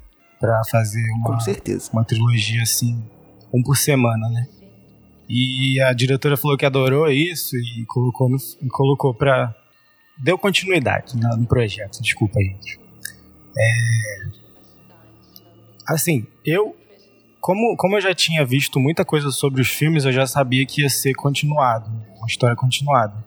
[0.41, 1.91] pra fazer uma, Com certeza.
[1.93, 3.03] uma trilogia assim,
[3.53, 4.47] um por semana, né?
[5.29, 9.55] E a diretora falou que adorou isso e colocou, no, e colocou pra.
[10.17, 12.79] Deu continuidade no, no projeto, desculpa, gente.
[13.57, 14.31] É,
[15.87, 16.75] assim, eu.
[17.41, 20.83] Como, como eu já tinha visto muita coisa sobre os filmes, eu já sabia que
[20.83, 23.25] ia ser continuado, uma história continuada.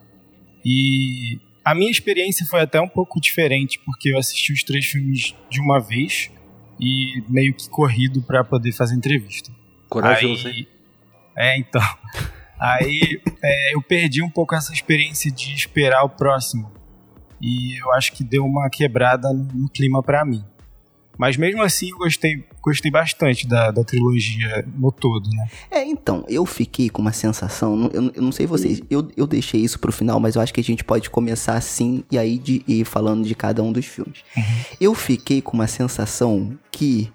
[0.65, 5.35] E a minha experiência foi até um pouco diferente, porque eu assisti os três filmes
[5.49, 6.29] de uma vez
[6.79, 9.51] e meio que corrido pra poder fazer entrevista.
[9.89, 10.67] Corajoso, hein?
[11.35, 11.81] Aí, é, então.
[12.59, 16.71] Aí é, eu perdi um pouco essa experiência de esperar o próximo.
[17.41, 20.43] E eu acho que deu uma quebrada no, no clima pra mim.
[21.21, 25.47] Mas mesmo assim eu gostei, gostei bastante da, da trilogia no todo, né?
[25.69, 29.61] É, então, eu fiquei com uma sensação, eu, eu não sei vocês, eu, eu deixei
[29.61, 32.63] isso pro final, mas eu acho que a gente pode começar assim e aí de
[32.67, 34.23] ir falando de cada um dos filmes.
[34.79, 37.13] Eu fiquei com uma sensação que.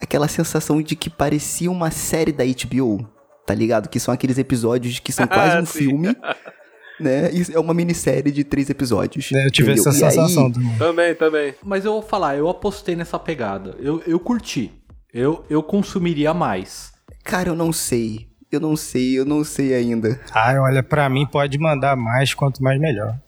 [0.00, 3.08] Aquela sensação de que parecia uma série da HBO,
[3.46, 3.88] tá ligado?
[3.88, 6.08] Que são aqueles episódios que são quase um filme,
[7.00, 7.30] né?
[7.32, 9.30] E é uma minissérie de três episódios.
[9.32, 9.90] Eu tive entendeu?
[9.90, 10.78] essa E aí- sensação também.
[10.78, 11.54] Também, também.
[11.62, 13.74] Mas eu vou falar, eu apostei nessa pegada.
[13.78, 14.70] Eu, eu curti.
[15.12, 16.92] Eu, eu consumiria mais.
[17.24, 18.28] Cara, eu não sei.
[18.50, 20.20] Eu não sei, eu não sei ainda.
[20.30, 23.18] Ah, olha, pra mim pode mandar mais, quanto mais melhor.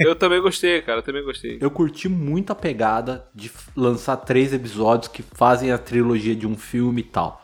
[0.00, 1.58] Eu também gostei, cara, eu também gostei.
[1.60, 6.56] Eu curti muito a pegada de lançar três episódios que fazem a trilogia de um
[6.56, 7.40] filme e tal.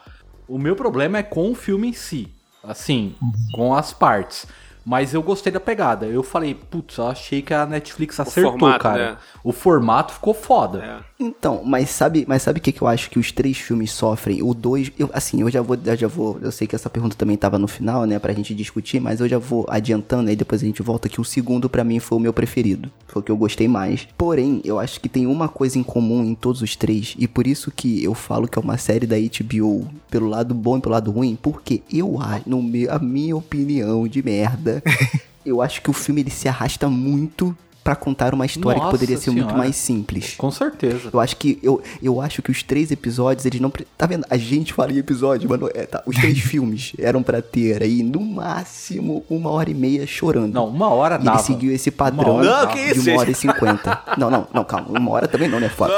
[0.49, 2.29] O meu problema é com o filme em si.
[2.65, 3.15] Assim,
[3.55, 4.45] com as partes.
[4.85, 6.07] Mas eu gostei da pegada.
[6.07, 9.13] Eu falei, putz, eu achei que a Netflix acertou, formato, cara.
[9.13, 9.17] né?
[9.43, 10.85] O formato ficou foda.
[10.85, 11.11] É.
[11.23, 14.43] Então, mas sabe, mas sabe o que, que eu acho que os três filmes sofrem?
[14.43, 17.15] O dois, eu, assim, eu já vou, eu já vou, eu sei que essa pergunta
[17.15, 20.63] também tava no final, né, pra gente discutir, mas eu já vou adiantando aí depois
[20.63, 23.31] a gente volta que o segundo pra mim foi o meu preferido, foi o que
[23.31, 24.09] eu gostei mais.
[24.17, 27.47] Porém, eu acho que tem uma coisa em comum em todos os três e por
[27.47, 30.95] isso que eu falo que é uma série da HBO pelo lado bom e pelo
[30.95, 34.70] lado ruim, porque eu acho, no meu, a minha opinião de merda,
[35.45, 38.99] eu acho que o filme ele se arrasta muito pra contar uma história Nossa que
[38.99, 39.57] poderia ser muito Senhora.
[39.59, 40.35] mais simples.
[40.37, 41.09] Com certeza.
[41.11, 43.73] Eu acho que eu, eu acho que os três episódios, eles não.
[43.97, 44.27] Tá vendo?
[44.29, 45.69] A gente fala em episódio, mano.
[45.75, 50.07] É, tá, os três filmes eram pra ter aí, no máximo, uma hora e meia
[50.07, 50.53] chorando.
[50.53, 51.39] Não, uma hora E ele dava.
[51.39, 54.03] seguiu esse padrão hora Não, que de isso, uma hora e cinquenta.
[54.19, 54.87] Não, não, não, calma.
[54.91, 55.71] Uma hora também não, né?
[55.71, 55.95] Foda.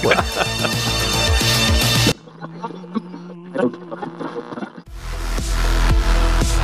[0.00, 0.24] Foda.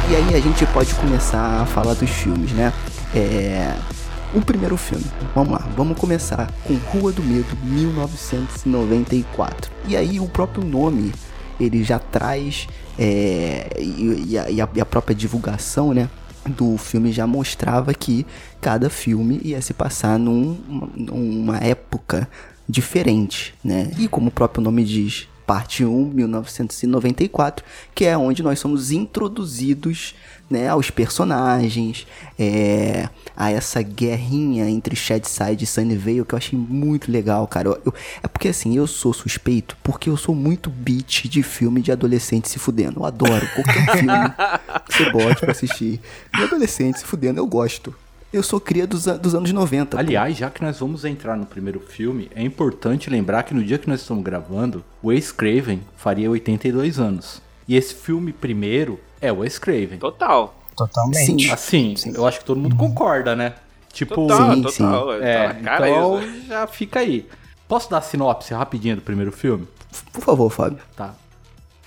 [0.09, 2.73] E aí a gente pode começar a falar dos filmes, né?
[3.15, 3.75] É.
[4.35, 9.71] O primeiro filme, vamos lá, vamos começar com Rua do Medo, 1994.
[9.89, 11.13] E aí o próprio nome,
[11.59, 16.11] ele já traz, é, e, e a, e a- própria divulgação, né,
[16.45, 18.27] do filme já mostrava que
[18.61, 20.59] cada filme ia se passar num-
[20.95, 22.29] numa época
[22.69, 23.91] diferente, né?
[23.99, 30.15] E como o próprio nome diz, parte 1, 1994, que é onde nós somos introduzidos
[30.49, 32.07] né, aos personagens,
[32.39, 37.69] é, a essa guerrinha entre Shadside e Sunnyvale, que eu achei muito legal, cara.
[37.69, 41.83] Eu- eu- é porque assim, eu sou suspeito porque eu sou muito beat de filme
[41.83, 43.01] de adolescente se fudendo.
[43.01, 44.31] Eu adoro qualquer filme
[44.87, 46.01] que você bote pra assistir.
[46.35, 47.93] De adolescente se fudendo, eu gosto.
[48.33, 49.97] Eu sou cria dos, dos anos 90.
[49.97, 49.99] pô.
[49.99, 53.79] Aliás, já que nós vamos entrar no primeiro filme, é importante lembrar que no dia
[53.79, 57.41] que nós estamos gravando, o Wes Craven faria 82 anos.
[57.69, 59.99] E esse filme primeiro é o Wes Craven.
[59.99, 60.55] Total.
[60.77, 61.45] Totalmente.
[61.47, 61.51] Sim.
[61.51, 63.55] Assim, eu acho que todo mundo concorda, né?
[63.93, 65.13] Tipo, Total, Sim, total.
[65.23, 66.47] é, tá na cara então isso.
[66.49, 67.27] já fica aí.
[67.67, 69.67] Posso dar a sinopse rapidinho do primeiro filme?
[70.13, 70.81] Por favor, Fábio.
[70.95, 71.15] Tá.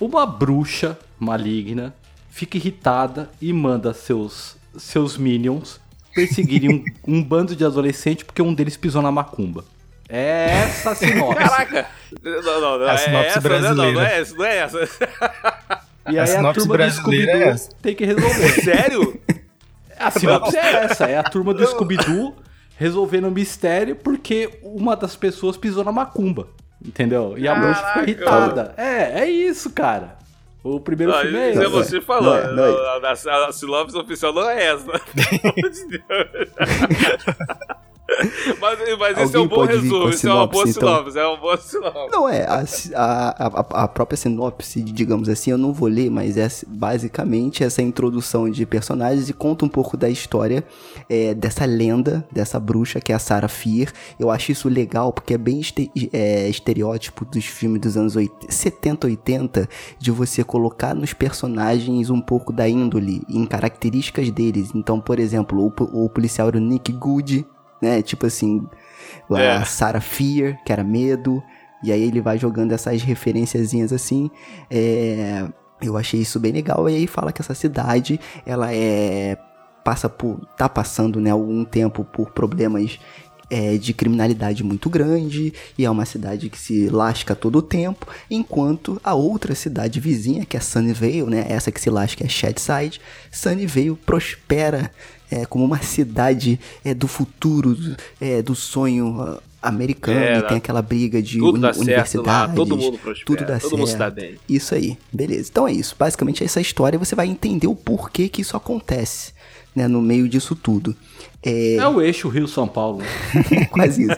[0.00, 1.94] Uma bruxa maligna
[2.28, 5.80] fica irritada e manda seus, seus minions
[6.14, 9.64] perseguirem um, um bando de adolescentes porque um deles pisou na macumba.
[10.08, 11.38] É essa a sinopse.
[11.38, 11.86] Caraca!
[12.22, 12.86] Não, não, não.
[12.88, 13.58] A É sinopse essa, né?
[13.60, 14.08] Não, não brasileira.
[14.10, 14.88] é essa, não é essa.
[16.08, 17.70] E A aí a, sinopse turma do brasileira é essa.
[17.80, 18.50] tem que resolver.
[18.64, 19.20] Sério?
[19.98, 22.34] A sinopse é essa, é a turma do Scooby-Doo
[22.76, 26.48] resolvendo um mistério porque uma das pessoas pisou na macumba.
[26.84, 27.34] Entendeu?
[27.36, 28.10] E a bruxa ficou Caraca.
[28.10, 28.74] irritada.
[28.78, 30.16] É, é isso, cara.
[30.62, 31.72] O primeiro Não, filme é isso é esse.
[31.72, 32.34] você falou.
[32.34, 33.06] Não é, não é.
[33.06, 34.84] A, a, a sinopse oficial não é essa.
[34.84, 36.50] Pelo amor de Deus.
[38.60, 41.22] Mas, mas isso é um bom resumo, isso é uma boa sinopse, então?
[41.22, 42.10] é uma boa sinopse.
[42.10, 46.48] Não, é, a, a, a, própria sinopse, digamos assim, eu não vou ler, mas é
[46.66, 50.64] basicamente essa introdução de personagens e conta um pouco da história
[51.08, 53.92] é, dessa lenda, dessa bruxa que é a Sarah Fear.
[54.18, 58.52] Eu acho isso legal porque é bem este- é, estereótipo dos filmes dos anos 80,
[58.52, 59.68] 70, 80,
[59.98, 64.70] de você colocar nos personagens um pouco da índole, em características deles.
[64.74, 67.46] Então, por exemplo, o, o policial era o Nick Good,
[67.80, 68.02] né?
[68.02, 68.66] Tipo assim,
[69.30, 69.64] a É.
[69.64, 71.42] Sarah Fear, que era medo.
[71.82, 74.30] E aí ele vai jogando essas referenciazinhas assim.
[74.70, 75.46] É,
[75.80, 76.88] eu achei isso bem legal.
[76.88, 79.36] E aí fala que essa cidade, ela é
[79.82, 82.98] passa por tá passando, né, algum tempo por problemas
[83.50, 88.06] é, de criminalidade muito grande e é uma cidade que se lasca todo o tempo,
[88.30, 93.00] enquanto a outra cidade vizinha, que é Sunnyvale, né, essa que se lasca é Shadside,
[93.32, 94.90] Sunnyvale prospera
[95.30, 97.76] é, como uma cidade é, do futuro,
[98.20, 101.84] é, do sonho ah, americano, É, e tem aquela briga de Tudo uni- dá certo
[101.86, 104.14] lá, universidades, todo mundo prospera, tudo dá todo mundo se dá certo.
[104.16, 104.34] bem.
[104.48, 105.48] Isso aí, beleza.
[105.50, 105.94] Então é isso.
[105.98, 109.32] Basicamente essa história você vai entender o porquê que isso acontece,
[109.76, 110.96] né, no meio disso tudo.
[111.42, 113.02] É, É o eixo Rio-São Paulo.
[113.70, 114.16] quase isso.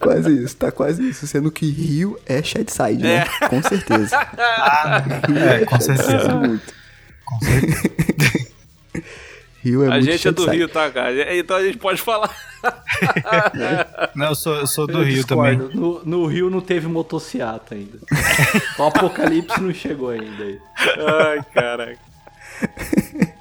[0.00, 1.26] quase isso, tá quase isso.
[1.26, 3.24] Sendo que Rio é Shadside, né?
[3.48, 4.16] Com certeza.
[5.60, 6.34] É, com certeza.
[6.34, 6.72] Muito.
[7.24, 8.48] Com certeza.
[9.68, 10.46] Rio é A muito gente é do.
[10.50, 11.36] Rio, tá, cara?
[11.36, 12.34] Então a gente pode falar.
[14.14, 15.68] Não, eu sou, eu sou do Eu Rio discordo.
[15.68, 15.76] também.
[15.76, 17.98] No, no Rio não teve motociata ainda.
[18.78, 20.58] o apocalipse não chegou ainda aí.
[21.26, 21.98] Ai, caraca.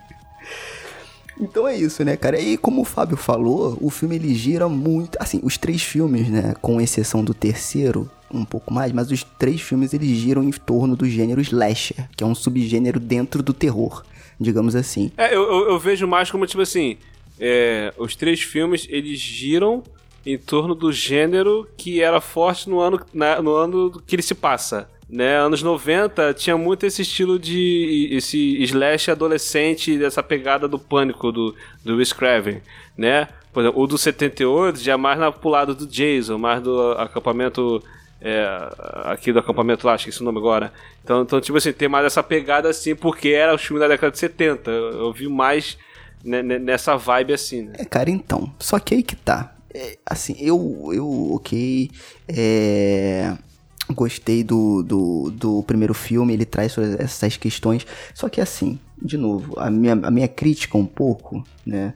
[1.39, 2.39] Então é isso, né, cara?
[2.39, 5.17] E como o Fábio falou, o filme ele gira muito.
[5.21, 6.55] Assim, os três filmes, né?
[6.61, 10.95] Com exceção do terceiro, um pouco mais, mas os três filmes eles giram em torno
[10.95, 14.03] do gênero slasher, que é um subgênero dentro do terror,
[14.39, 15.11] digamos assim.
[15.17, 16.97] É, eu, eu, eu vejo mais como, tipo assim,
[17.39, 19.83] é, os três filmes, eles giram
[20.25, 24.35] em torno do gênero que era forte no ano, na- no ano que ele se
[24.35, 24.89] passa.
[25.09, 31.31] Né, anos 90 tinha muito esse estilo de esse slash adolescente, dessa pegada do pânico
[31.31, 32.61] do, do Wes Craven,
[32.97, 33.29] né?
[33.53, 36.91] Por exemplo, o do 78 já é mais na, pro lado do Jason, mais do
[36.91, 37.81] acampamento
[38.21, 38.45] é,
[39.05, 40.71] aqui do acampamento lá, que esse nome agora.
[41.03, 44.11] Então, então, tipo assim, tem mais essa pegada assim, porque era o filme da década
[44.11, 44.69] de 70.
[44.71, 45.77] Eu, vi mais
[46.23, 47.73] nessa vibe assim, né?
[47.77, 48.51] É, cara, então.
[48.59, 49.53] Só que aí que tá.
[49.73, 51.91] É, assim, eu, eu, ok.
[52.27, 53.35] É.
[53.89, 57.87] Gostei do, do, do primeiro filme, ele traz essas questões.
[58.13, 61.93] Só que assim, de novo, a minha, a minha crítica um pouco, né?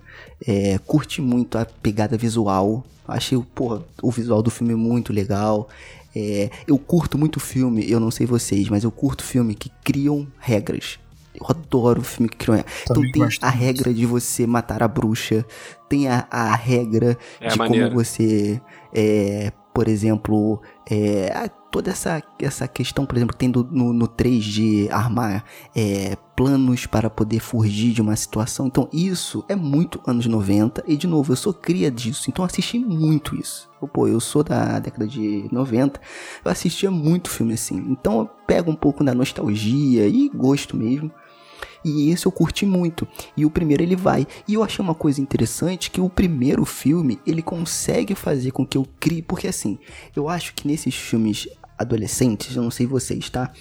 [0.47, 2.85] É, curti muito a pegada visual.
[3.05, 5.67] Achei, porra, o visual do filme muito legal.
[6.15, 10.27] É, eu curto muito filme, eu não sei vocês, mas eu curto filme que criam
[10.39, 10.99] regras.
[11.33, 12.73] Eu adoro filme que criam regras.
[12.83, 15.45] Então tem a regra de você matar a bruxa,
[15.87, 17.89] tem a, a regra É de maneiro.
[17.89, 18.61] como você,
[18.93, 24.07] é, por exemplo, é, toda essa, essa questão, por exemplo, que tem do- no, no
[24.07, 28.67] 3 de armar é, planos para poder fugir de uma situação.
[28.67, 30.83] Então, isso é muito anos 90.
[30.85, 32.29] E, de novo, eu sou cria disso.
[32.29, 33.69] Então, assisti muito isso.
[33.93, 35.99] Pô, eu sou da década de 90.
[36.43, 37.77] Eu assistia muito filme assim.
[37.89, 41.09] Então, eu pego um pouco da nostalgia e gosto mesmo.
[41.83, 43.07] E esse eu curti muito.
[43.35, 44.27] E o primeiro ele vai.
[44.47, 48.77] E eu achei uma coisa interessante que o primeiro filme ele consegue fazer com que
[48.77, 49.21] eu crie.
[49.21, 49.77] Porque assim,
[50.15, 53.51] eu acho que nesses filmes adolescentes, eu não sei vocês, tá?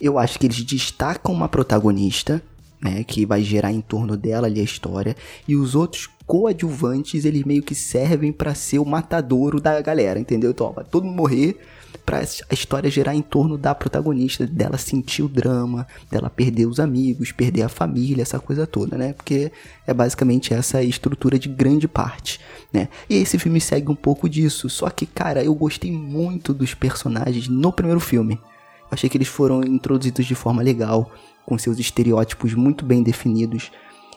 [0.00, 2.42] Eu acho que eles destacam uma protagonista,
[2.80, 3.02] né?
[3.04, 5.16] Que vai gerar em torno dela ali a história.
[5.48, 10.50] E os outros coadjuvantes, eles meio que servem para ser o matadouro da galera, entendeu?
[10.50, 11.58] Então, ó, vai todo mundo morrer
[11.98, 16.80] pra a história gerar em torno da protagonista, dela sentir o drama, dela perder os
[16.80, 19.12] amigos, perder a família, essa coisa toda, né?
[19.12, 19.52] Porque
[19.86, 22.40] é basicamente essa estrutura de grande parte,
[22.72, 22.88] né?
[23.08, 27.48] E esse filme segue um pouco disso, só que, cara, eu gostei muito dos personagens
[27.48, 28.40] no primeiro filme.
[28.90, 31.10] Achei que eles foram introduzidos de forma legal,
[31.46, 33.70] com seus estereótipos muito bem definidos.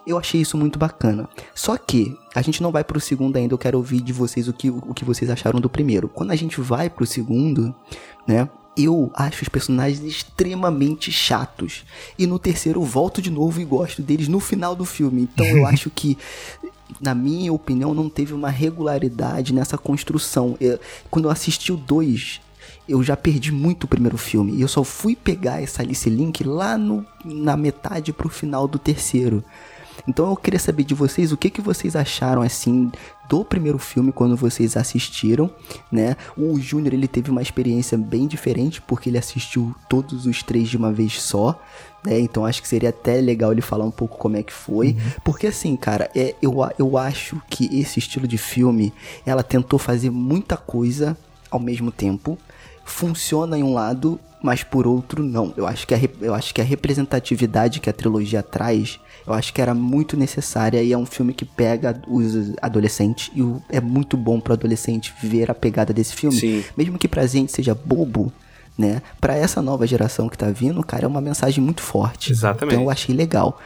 [0.06, 1.30] Eu achei isso muito bacana.
[1.56, 4.54] Só que a gente não vai pro segundo ainda, eu quero ouvir de vocês o
[4.54, 6.10] que, o que vocês acharam do primeiro.
[6.10, 7.74] Quando a gente vai pro segundo,
[8.28, 8.50] né?
[8.76, 11.86] Eu acho os personagens extremamente chatos.
[12.18, 15.22] E no terceiro eu volto de novo e gosto deles no final do filme.
[15.22, 16.18] Então eu acho que
[17.02, 20.58] na minha opinião, não teve uma regularidade nessa construção.
[20.60, 22.42] Eu, quando eu assisti o 2,
[22.88, 24.54] eu já perdi muito o primeiro filme.
[24.54, 28.78] E eu só fui pegar essa Alice Link lá no, na metade pro final do
[28.78, 29.44] terceiro.
[30.08, 32.92] Então eu queria saber de vocês o que, que vocês acharam assim
[33.30, 35.50] do primeiro filme quando vocês assistiram,
[35.92, 36.16] né?
[36.38, 40.78] O Júnior ele teve uma experiência bem diferente porque ele assistiu todos os três de
[40.78, 41.60] uma vez só,
[42.06, 42.20] né?
[42.20, 45.12] Então acho que seria até legal ele falar um pouco como é que foi, uhum.
[45.24, 48.94] porque assim, cara, é, eu, eu acho que esse estilo de filme
[49.26, 51.18] ela tentou fazer muita coisa
[51.50, 52.38] ao mesmo tempo,
[52.84, 55.54] funciona em um lado mas por outro não.
[55.56, 59.54] Eu acho que a, eu acho que a representatividade que a trilogia traz, eu acho
[59.54, 64.18] que era muito necessária e é um filme que pega os adolescentes e é muito
[64.18, 66.64] bom para adolescente ver a pegada desse filme, Sim.
[66.76, 68.32] mesmo que pra gente seja bobo.
[68.76, 69.04] Né?
[69.22, 72.32] Para essa nova geração que tá vindo, cara, é uma mensagem muito forte.
[72.32, 72.74] Exatamente.
[72.74, 73.60] Então eu achei legal.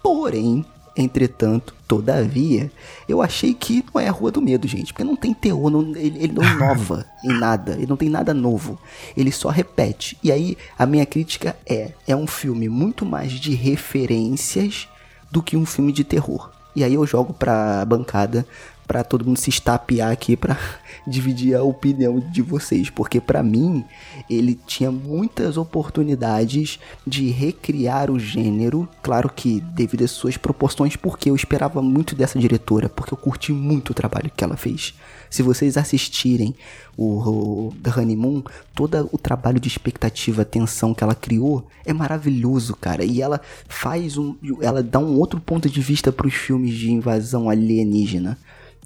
[0.00, 2.70] Porém, Entretanto, todavia,
[3.08, 4.92] eu achei que não é a Rua do Medo, gente.
[4.92, 7.72] Porque não tem terror, não, ele, ele, não inova em nada.
[7.72, 8.78] Ele não tem nada novo.
[9.16, 10.18] Ele só repete.
[10.22, 14.86] E aí, a minha crítica é: é um filme muito mais de referências
[15.32, 16.50] do que um filme de terror.
[16.76, 18.46] E aí eu jogo pra bancada
[18.86, 20.58] para todo mundo se estapear aqui para
[21.06, 23.84] dividir a opinião de vocês, porque para mim
[24.28, 31.30] ele tinha muitas oportunidades de recriar o gênero, claro que devido às suas proporções, porque
[31.30, 34.94] eu esperava muito dessa diretora, porque eu curti muito o trabalho que ela fez.
[35.32, 36.54] Se vocês assistirem
[36.94, 38.42] o, o The Honeymoon,
[38.74, 43.02] todo o trabalho de expectativa, tensão que ela criou é maravilhoso, cara.
[43.02, 46.92] E ela faz um, ela dá um outro ponto de vista para os filmes de
[46.92, 48.36] invasão alienígena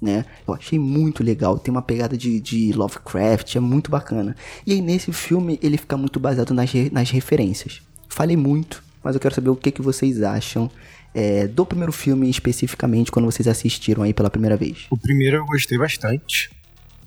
[0.01, 0.25] né?
[0.47, 4.35] Eu achei muito legal, tem uma pegada de, de Lovecraft, é muito bacana.
[4.65, 7.81] E aí nesse filme ele fica muito baseado nas, nas referências.
[8.07, 10.69] Falei muito, mas eu quero saber o que, que vocês acham
[11.17, 14.85] é, do primeiro filme especificamente quando vocês assistiram aí pela primeira vez.
[14.87, 16.51] O primeiro eu gostei bastante.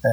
[0.04, 0.10] É,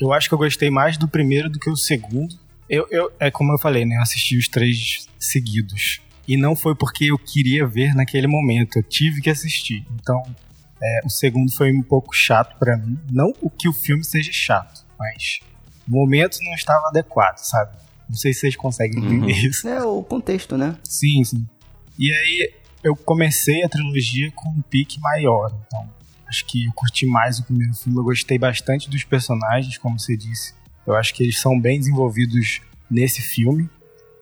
[0.00, 2.34] eu acho que eu gostei mais do primeiro do que o segundo.
[2.70, 3.96] Eu, eu, é como eu falei, né?
[3.96, 6.00] Eu assisti os três seguidos.
[6.26, 9.84] E não foi porque eu queria ver naquele momento, eu tive que assistir.
[10.00, 10.22] Então,
[10.82, 12.98] é, o segundo foi um pouco chato para mim.
[13.12, 15.40] Não o que o filme seja chato, mas
[15.86, 17.76] o momento não estava adequado, sabe?
[18.08, 19.50] Não sei se vocês conseguem entender uhum.
[19.50, 19.68] isso.
[19.68, 20.76] É o contexto, né?
[20.82, 21.46] Sim, sim.
[21.98, 25.88] E aí eu comecei a trilogia com um pique maior, então
[26.28, 27.98] acho que eu curti mais o primeiro filme.
[27.98, 30.54] Eu gostei bastante dos personagens, como você disse.
[30.86, 32.60] Eu acho que eles são bem desenvolvidos
[32.90, 33.68] nesse filme.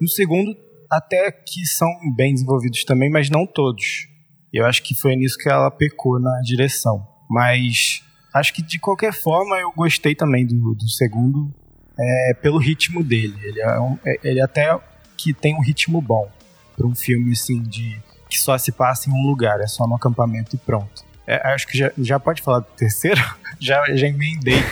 [0.00, 0.56] No segundo,
[0.90, 4.08] até que são bem desenvolvidos também, mas não todos.
[4.52, 7.06] Eu acho que foi nisso que ela pecou na direção.
[7.28, 11.52] Mas acho que de qualquer forma eu gostei também do, do segundo
[11.98, 13.36] é, pelo ritmo dele.
[13.42, 14.78] Ele, é um, é, ele até
[15.16, 16.30] que tem um ritmo bom
[16.76, 19.94] para um filme assim de que só se passa em um lugar, é só no
[19.94, 21.06] acampamento e pronto.
[21.26, 23.20] É, acho que já, já pode falar do terceiro?
[23.58, 24.62] já, já emendei.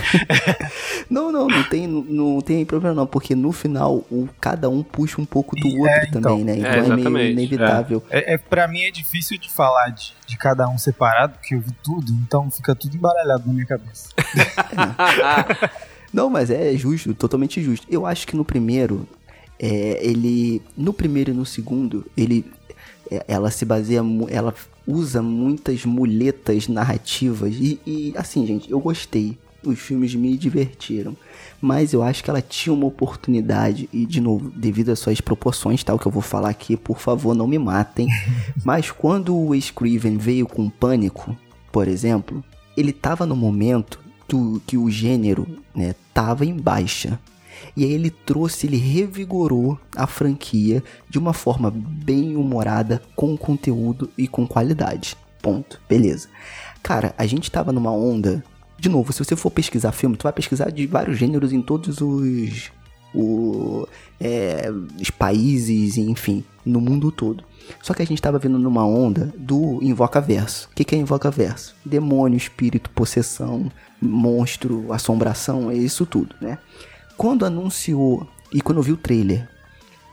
[1.10, 5.20] não, não, não tem, não tem problema não, porque no final o, cada um puxa
[5.20, 6.56] um pouco do outro é, então, também, né?
[6.58, 8.04] Então é, é meio inevitável.
[8.08, 8.34] É.
[8.34, 11.72] É, pra mim é difícil de falar de, de cada um separado, porque eu vi
[11.82, 14.10] tudo, então fica tudo embaralhado na minha cabeça.
[16.12, 17.84] não, mas é justo, totalmente justo.
[17.90, 19.08] Eu acho que no primeiro,
[19.58, 20.62] é, ele.
[20.76, 22.44] No primeiro e no segundo, ele
[23.28, 24.54] ela se baseia, ela
[24.86, 29.38] usa muitas muletas narrativas e, e, assim, gente, eu gostei.
[29.64, 31.16] Os filmes me divertiram,
[31.58, 35.82] mas eu acho que ela tinha uma oportunidade e de novo, devido às suas proporções,
[35.82, 38.06] tal que eu vou falar aqui, por favor, não me matem.
[38.62, 41.34] mas quando o Scriven veio com Pânico,
[41.72, 42.44] por exemplo,
[42.76, 47.18] ele tava no momento do, que o gênero, né, tava em baixa.
[47.76, 54.10] E aí ele trouxe, ele revigorou a franquia de uma forma bem humorada, com conteúdo
[54.16, 55.16] e com qualidade.
[55.42, 55.80] Ponto.
[55.88, 56.28] Beleza.
[56.82, 58.44] Cara, a gente tava numa onda.
[58.78, 62.00] De novo, se você for pesquisar filme, tu vai pesquisar de vários gêneros em todos
[62.00, 62.70] os
[63.14, 63.86] o,
[64.20, 67.44] é, os países, enfim, no mundo todo.
[67.80, 70.68] Só que a gente estava vindo numa onda do Invoca-Verso.
[70.70, 71.74] O que, que é Invoca-Verso?
[71.84, 73.70] Demônio, espírito, possessão,
[74.02, 76.58] monstro, assombração, é isso tudo, né?
[77.16, 79.48] Quando anunciou e quando eu vi o trailer,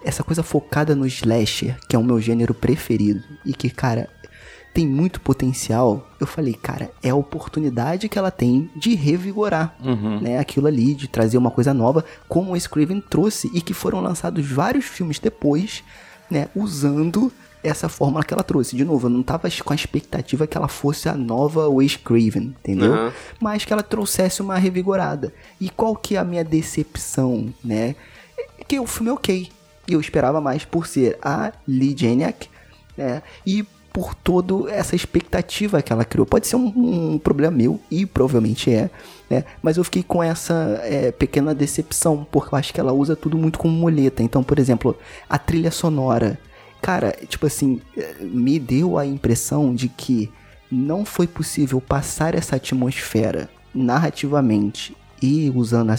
[0.03, 4.09] essa coisa focada no slasher, que é o meu gênero preferido, e que, cara,
[4.73, 10.21] tem muito potencial, eu falei, cara, é a oportunidade que ela tem de revigorar, Uhum.
[10.21, 13.99] né, aquilo ali, de trazer uma coisa nova, como o Scriven trouxe, e que foram
[13.99, 15.83] lançados vários filmes depois,
[16.29, 17.31] né, usando
[17.63, 18.75] essa fórmula que ela trouxe.
[18.75, 22.55] De novo, eu não tava com a expectativa que ela fosse a nova Wes Craven,
[22.59, 22.93] entendeu?
[22.93, 23.13] Aham.
[23.39, 25.33] Mas que ela trouxesse uma revigorada.
[25.59, 27.95] E qual que é a minha decepção, né?
[28.57, 29.49] É que o filme é ok.
[29.87, 32.49] E eu esperava mais por ser a Lee Janiak,
[32.97, 33.21] né?
[33.45, 36.25] E por toda essa expectativa que ela criou.
[36.25, 38.89] Pode ser um, um problema meu, e provavelmente é,
[39.29, 39.43] né?
[39.61, 43.37] Mas eu fiquei com essa é, pequena decepção, porque eu acho que ela usa tudo
[43.37, 44.23] muito como muleta.
[44.23, 44.97] Então, por exemplo,
[45.29, 46.39] a trilha sonora.
[46.81, 50.31] Cara, tipo assim, eh, me deu a impressão de que
[50.71, 55.95] não foi possível passar essa atmosfera narrativamente e usando a,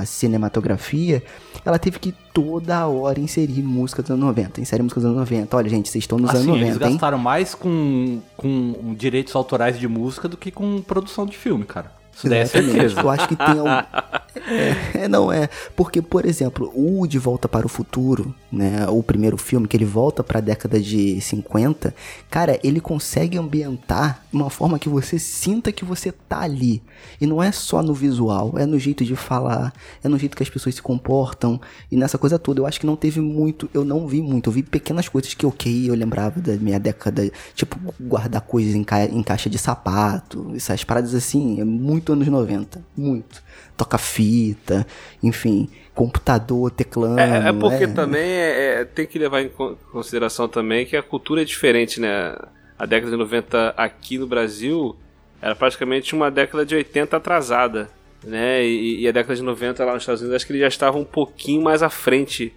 [0.00, 1.22] a cinematografia,
[1.64, 4.60] ela teve que toda hora inserir música dos anos 90.
[4.60, 5.56] Insere música dos anos 90.
[5.56, 6.92] Olha, gente, vocês estão nos Assim, anos eles 90, hein?
[6.92, 12.01] gastaram mais com, com direitos autorais de música do que com produção de filme, cara.
[12.24, 12.96] É Exatamente.
[12.96, 13.68] Eu acho que tem algum...
[14.46, 15.48] é, é, não é.
[15.76, 18.86] Porque, por exemplo, o De Volta para o Futuro, né?
[18.88, 21.94] O primeiro filme, que ele volta para a década de 50,
[22.30, 26.82] cara, ele consegue ambientar de uma forma que você sinta que você tá ali.
[27.20, 30.42] E não é só no visual, é no jeito de falar, é no jeito que
[30.42, 31.60] as pessoas se comportam.
[31.90, 34.48] E nessa coisa toda, eu acho que não teve muito, eu não vi muito.
[34.48, 38.84] Eu vi pequenas coisas que, ok, eu lembrava da minha década, tipo, guardar coisas em,
[38.84, 43.42] ca- em caixa de sapato, essas paradas assim, é muito anos 90, muito.
[43.76, 44.86] Toca fita,
[45.22, 47.20] enfim, computador, teclando.
[47.20, 47.86] É, é porque é.
[47.88, 52.34] também é- tem que levar em con- consideração também que a cultura é diferente, né?
[52.78, 54.96] A década de 90 aqui no Brasil
[55.40, 57.88] era praticamente uma década de 80 atrasada,
[58.24, 58.64] né?
[58.64, 61.00] E, e a década de 90 lá nos Estados Unidos acho que eles já estavam
[61.02, 62.52] um pouquinho mais à frente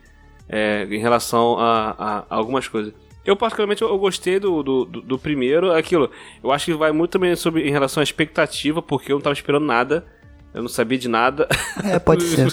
[0.47, 2.93] é, em relação a, a- a algumas coisas.
[3.25, 5.73] Eu, particularmente, eu gostei do, do, do- primeiro.
[5.73, 6.09] Aquilo,
[6.43, 9.33] eu acho que vai muito também sobre, em relação à expectativa, porque eu não tava
[9.33, 10.05] esperando nada.
[10.53, 11.47] Eu não sabia de nada.
[11.83, 12.47] É, pode ser.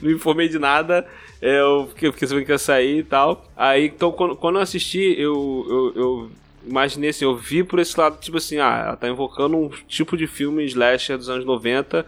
[0.00, 1.06] não informei de nada.
[1.42, 3.44] É, eu fiquei, fiquei sabendo que ia sair e tal.
[3.56, 6.30] Aí, então, quando, quando eu assisti, eu, eu, eu
[6.66, 10.16] imaginei assim, eu vi por esse lado, tipo assim, ah, ela tá invocando um tipo
[10.16, 12.06] de filme slasher dos anos 90.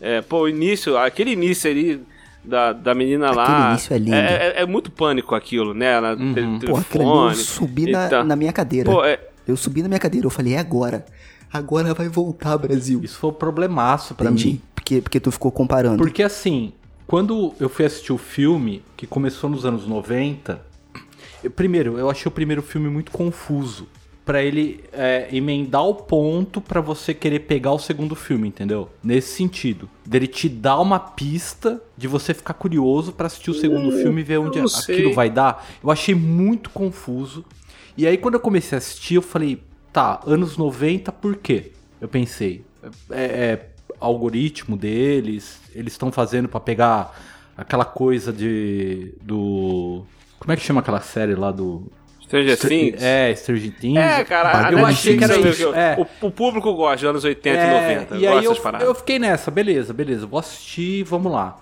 [0.00, 2.00] É, pô, o início, aquele início ali
[2.44, 3.70] da, da menina lá.
[3.70, 4.14] Início é lindo.
[4.14, 5.86] É, é- é muito pânico aquilo, né?
[5.92, 6.34] Ela Uhum.
[6.34, 8.90] tem Pô, aquilo eu subi na, na minha cadeira.
[8.90, 11.04] Pô, é, Eu subi na minha cadeira, eu falei, é agora.
[11.52, 13.00] Agora vai voltar, Brasil.
[13.02, 14.46] Isso foi um problemaço pra Entendi.
[14.48, 14.60] mim.
[14.74, 15.98] Porque, porque tu ficou comparando.
[15.98, 16.72] Porque assim,
[17.06, 20.60] quando eu fui assistir o filme, que começou nos anos 90,
[21.42, 23.86] eu- primeiro, eu achei o primeiro filme muito confuso.
[24.24, 28.88] Pra ele é, emendar o ponto pra você querer pegar o segundo filme, entendeu?
[29.02, 29.90] Nesse sentido.
[30.06, 34.24] Dele te dar uma pista de você ficar curioso pra assistir o segundo filme e
[34.24, 35.66] ver onde aquilo vai dar.
[35.82, 37.44] Eu achei muito confuso.
[37.96, 39.60] E aí quando eu comecei a assistir, eu falei,
[39.92, 41.72] tá, anos 90, por quê?
[42.00, 42.64] Eu pensei,
[43.10, 43.68] é, é
[44.00, 47.14] algoritmo deles, eles estão fazendo pra pegar
[47.56, 50.04] aquela coisa de do
[50.38, 51.86] como é que chama aquela série lá do
[52.32, 53.02] Stranger Things.
[53.02, 53.98] É, Stranger Things.
[54.00, 55.68] É, cara, eu achei que era isso.
[55.70, 55.96] o- É.
[56.22, 57.70] O, o público gosta de anos 80 É, e
[58.00, 58.16] 90.
[58.16, 61.58] E gosta aí eu, eu fiquei nessa, beleza, beleza, vou assistir, vamos lá.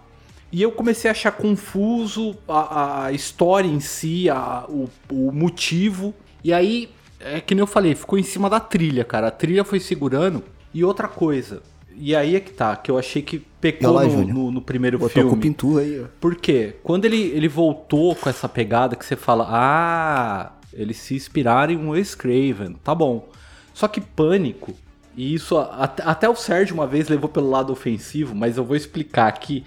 [0.52, 6.14] E eu comecei a achar confuso a, a história em si, a- o, o motivo.
[6.42, 6.88] E aí,
[7.20, 9.28] é que nem eu falei, ficou em cima da trilha, cara.
[9.28, 10.42] A trilha foi segurando.
[10.72, 11.62] E outra coisa,
[11.96, 14.98] e aí é que tá, que eu achei que pecou lá, no, no- no primeiro
[14.98, 15.30] Botou filme.
[15.30, 16.06] com pintura aí, ó.
[16.20, 16.76] Por quê?
[16.82, 21.88] Quando ele, ele voltou com essa pegada que você fala, ah, eles se inspiraram em
[21.88, 23.28] Wes Craven, tá bom.
[23.74, 24.74] Só que Pânico,
[25.16, 28.76] e isso até, até o Sérgio uma vez levou pelo lado ofensivo, mas eu vou
[28.76, 29.64] explicar aqui.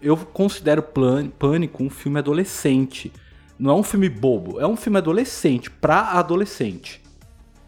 [0.00, 3.12] Eu considero Pânico um filme adolescente.
[3.58, 7.00] Não é um filme bobo, é um filme adolescente, pra adolescente.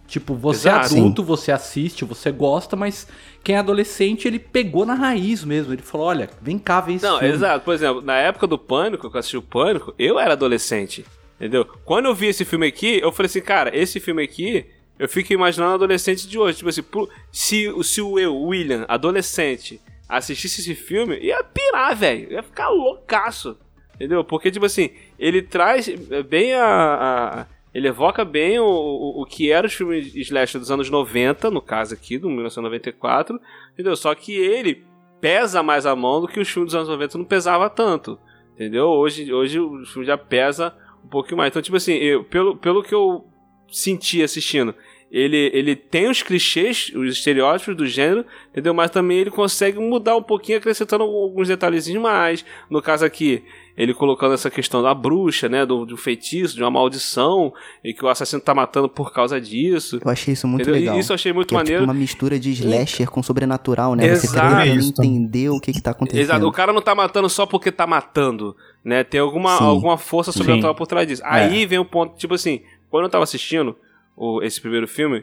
[0.07, 0.95] Tipo, você Exato.
[0.95, 3.09] é adulto, você assiste, você gosta, mas
[3.43, 5.73] quem é adolescente, ele pegou na raiz mesmo.
[5.73, 7.35] Ele falou, olha, vem cá ver esse Não, filme.
[7.35, 7.64] exato.
[7.64, 11.05] Por exemplo, na época do Pânico, que eu assisti o Pânico, eu era adolescente.
[11.37, 11.64] Entendeu?
[11.84, 14.66] Quando eu vi esse filme aqui, eu falei assim, cara, esse filme aqui,
[14.99, 16.59] eu fico imaginando adolescente de hoje.
[16.59, 16.82] Tipo assim,
[17.30, 22.32] se, se o eu, William, adolescente, assistisse esse filme, ia pirar, velho.
[22.32, 23.57] Ia ficar loucaço.
[23.95, 24.24] Entendeu?
[24.24, 25.89] Porque, tipo assim, ele traz
[26.28, 26.64] bem a.
[26.64, 31.51] a- ele evoca bem o, o, o que eram os filmes slasher dos anos 90,
[31.51, 33.39] no caso aqui, do 1994.
[33.74, 33.95] Entendeu?
[33.95, 34.82] Só que ele
[35.20, 38.18] pesa mais a mão do que os filmes dos anos 90 não pesava tanto.
[38.55, 38.87] Entendeu?
[38.87, 40.74] Hoje, hoje o filme já pesa
[41.07, 41.51] um pouquinho mais.
[41.51, 43.25] Então, tipo assim, eu, pelo, pelo que eu
[43.71, 44.75] senti assistindo,
[45.11, 48.75] ele, ele tem os clichês, os estereótipos do gênero, entendeu?
[48.75, 52.45] Mas também ele consegue mudar um pouquinho, acrescentando alguns detalhezinhos mais.
[52.69, 53.45] No caso aqui,
[53.77, 55.65] ele colocando essa questão da bruxa, né?
[55.65, 57.53] Do, do feitiço, de uma maldição,
[57.85, 60.01] e que o assassino tá matando por causa disso.
[60.05, 60.81] Eu achei isso muito entendeu?
[60.81, 60.97] legal.
[60.97, 61.81] E Isso eu achei muito Que é maneiro.
[61.83, 64.09] tipo uma mistura de slasher com sobrenatural, né?
[64.09, 64.55] Você Exato.
[64.57, 66.21] tá tentando entender o que que tá acontecendo.
[66.21, 69.05] Exato, o cara não tá matando só porque tá matando, né?
[69.05, 69.65] Tem alguma, Sim.
[69.65, 70.39] alguma força Sim.
[70.39, 71.23] sobrenatural por trás disso.
[71.25, 73.77] Aí vem o ponto, tipo assim, quando eu tava assistindo
[74.17, 75.23] o, esse primeiro filme,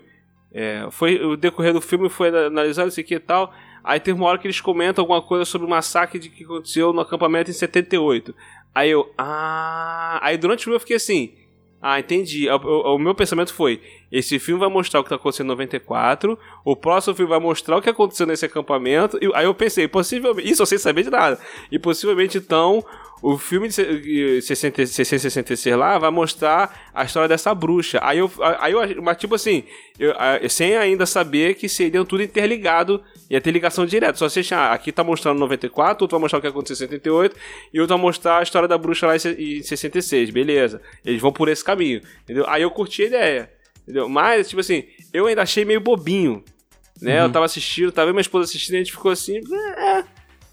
[0.53, 3.53] é, foi o decorrer do filme foi analisado isso aqui e tal.
[3.83, 6.93] Aí tem uma hora que eles comentam alguma coisa sobre o massacre de que aconteceu
[6.93, 8.33] no acampamento em 78.
[8.73, 11.33] Aí eu, ah, aí durante o filme eu fiquei assim,
[11.81, 12.47] ah, entendi.
[12.49, 15.49] O, o- o meu pensamento foi: esse filme vai mostrar o que tá acontecendo em
[15.49, 19.17] 94, o próximo filme vai mostrar o que aconteceu nesse acampamento.
[19.21, 21.37] E aí eu pensei, possivelmente, isso eu sem saber de nada.
[21.69, 22.85] E possivelmente então
[23.25, 27.97] o filme de se- 60 666 lá vai mostrar a história dessa bruxa.
[28.03, 29.63] Aí eu, aí eu mas tipo assim,
[29.97, 30.13] eu,
[30.49, 34.17] sem ainda saber que seriam tudo interligado, ia ter ligação direta.
[34.17, 37.35] Só se achar, aqui tá mostrando 94, outro vai mostrar o que aconteceu em 78,
[37.73, 40.81] e outro vai mostrar a história da bruxa lá em se- em 66, beleza.
[41.05, 42.45] Eles vão por esse caminho, entendeu?
[42.49, 43.51] Aí eu curti a ideia,
[43.83, 44.09] entendeu?
[44.09, 46.43] Mas, tipo assim, eu ainda achei meio bobinho,
[47.01, 47.21] né?
[47.21, 49.37] Eu tava assistindo, tava vendo minha esposa assistindo, e a gente ficou assim,
[49.77, 50.03] é,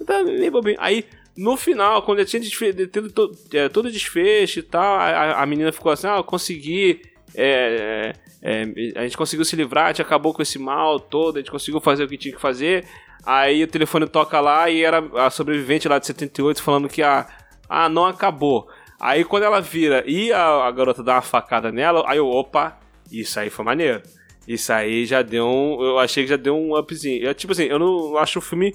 [0.06, 0.76] tá meio bobinho.
[0.78, 1.04] Aí,
[1.40, 5.72] no final, quando tinha tido to- é, todo o desfecho e tal, a, a- menina
[5.72, 7.00] ficou assim, ah, consegui,
[7.34, 8.12] é,
[8.42, 11.40] é, é, a gente conseguiu se livrar, a gente acabou com esse mal todo, a
[11.40, 12.84] gente conseguiu fazer o que tinha que fazer.
[13.24, 17.26] Aí o telefone toca lá e era a sobrevivente lá de 78 falando que a,
[17.68, 18.68] ah, não acabou.
[18.98, 22.78] Aí quando ela vira e a, a garota dá uma facada nela, aí eu, opa,
[23.10, 24.02] isso aí foi maneiro.
[24.48, 25.80] Isso aí já deu um.
[25.82, 27.22] Eu achei que já deu um upzinho.
[27.22, 28.74] Eu, tipo assim, eu não acho o filme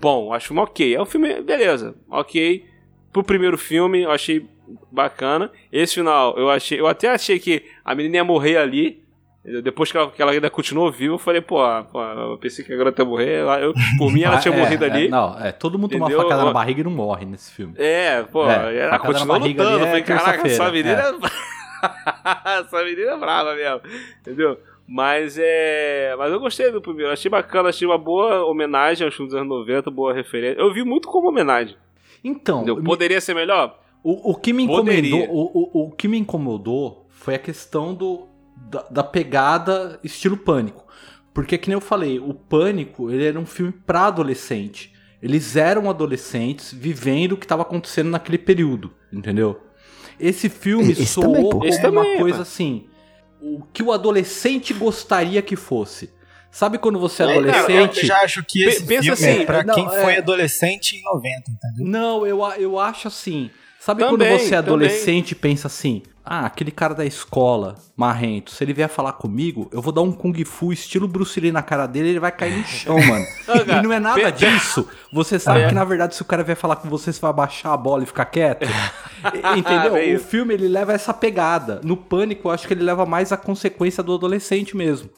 [0.00, 0.94] bom, acho filme ok.
[0.94, 2.64] É um filme, beleza, ok.
[3.12, 4.46] Pro primeiro filme, eu achei
[4.90, 5.50] bacana.
[5.72, 6.80] Esse final, eu achei.
[6.80, 9.02] Eu até achei que a menina ia morrer ali.
[9.40, 9.62] entendeu?
[9.62, 11.58] Depois que ela, que ela ainda continuou viva, eu falei, pô,
[11.92, 13.40] pô, eu pensei que a garota ia morrer.
[13.62, 15.08] Eu, por mim, ela Ah, tinha é, morrido é, ali.
[15.08, 16.22] não, é, todo mundo toma uma Entendeu?
[16.28, 17.74] facada na barriga e não morre nesse filme.
[17.76, 19.70] É, pô, É, ela continuou lutando.
[19.78, 21.02] Eu é falei, caraca, essa menina.
[22.44, 23.80] essa menina é brava mesmo.
[24.20, 24.58] Entendeu?
[24.86, 26.14] Mas é.
[26.18, 27.10] Mas eu gostei do primeiro.
[27.12, 30.60] Achei bacana, achei uma boa homenagem aos filmes dos anos 90, boa referência.
[30.60, 31.76] Eu vi muito como homenagem.
[32.22, 32.76] Então, Entendeu?
[32.76, 33.78] me- Poderia ser melhor?
[34.02, 35.16] O, o que me Poderia.
[35.24, 38.26] incomodou, o, o, o que me incomodou foi a questão do,
[38.70, 40.84] da, da pegada estilo pânico.
[41.32, 44.92] Porque, que nem eu falei, o Pânico ele era um filme pra adolescente.
[45.20, 49.60] Eles eram adolescentes vivendo o que estava acontecendo naquele período, entendeu?
[50.20, 52.86] Esse filme Esse soou também, como Esse uma também, coisa assim,
[53.44, 56.10] o que o adolescente gostaria que fosse.
[56.50, 57.98] Sabe quando você é adolescente?
[58.00, 60.96] Eu já acho que esse pensa filme assim, é pra não, quem foi é- adolescente
[60.96, 61.86] em 90, entendeu?
[61.86, 63.50] Não, eu, eu acho assim.
[63.80, 64.58] Sabe Também, quando você é também.
[64.58, 69.68] adolescente e pensa assim: ah, aquele cara da escola, marrento, se ele vier falar comigo,
[69.72, 72.56] eu vou dar um Kung Fu estilo Bruce Lee na cara dele ele vai cair
[72.56, 73.26] no chão, mano.
[73.78, 74.88] E não é nada disso.
[75.12, 75.68] Você sabe É.
[75.68, 78.04] que na verdade se o cara vier falar com você, você vai baixar a bola
[78.04, 78.66] e ficar quieto.
[79.56, 79.96] Entendeu?
[79.96, 81.80] É o filme ele leva essa pegada.
[81.84, 85.10] No Pânico, eu acho que ele leva mais a consequência do adolescente mesmo.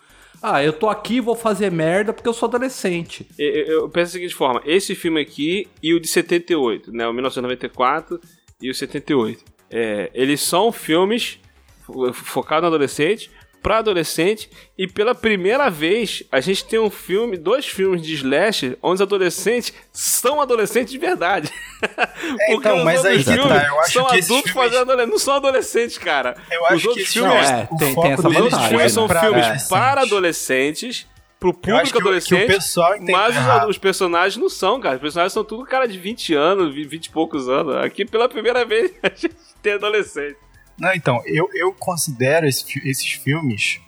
[0.42, 3.26] Ah, eu tô aqui e vou fazer merda porque eu sou adolescente.
[3.38, 7.07] Eu, eu- penso da seguinte forma: esse filme aqui e o de 78, né?
[7.09, 8.20] O 1994
[8.61, 9.42] e o 78.
[9.70, 11.38] É, eles são filmes
[11.84, 13.30] fo- focados no adolescente,
[13.62, 14.48] pra adolescente,
[14.78, 19.00] e pela primeira vez a gente tem um filme, dois filmes de slash, onde os
[19.02, 21.52] adolescentes são adolescentes de verdade.
[21.80, 24.52] Porque então, os mas aí outros que filmes tá, eu acho são que adultos filmes-
[24.52, 26.36] fazendo adolescente, não são adolescentes, cara.
[26.50, 28.68] Eu os acho que outros esses filmes, Não, é, tem- tem essa os outros vantagem,
[28.68, 29.68] filmes são pra filmes adolescente.
[29.68, 31.07] para adolescentes,
[31.40, 32.46] pro público que, o- que o adolescente.
[32.46, 34.94] pessoal entende Mas os, os personagens não são, cara.
[34.96, 37.74] Os personagens são tudo cara de 20 anos, 20 e poucos anos.
[37.76, 40.36] Aqui, pela primeira vez, a gente tem adolescente.
[40.79, 43.81] Não, então, eu, eu considero esse esses filmes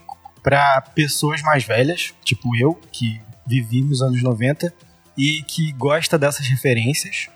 [0.42, 4.72] pra pessoas mais velhas, tipo eu, que vivi nos anos 90
[5.16, 7.28] e que gosta dessas referências,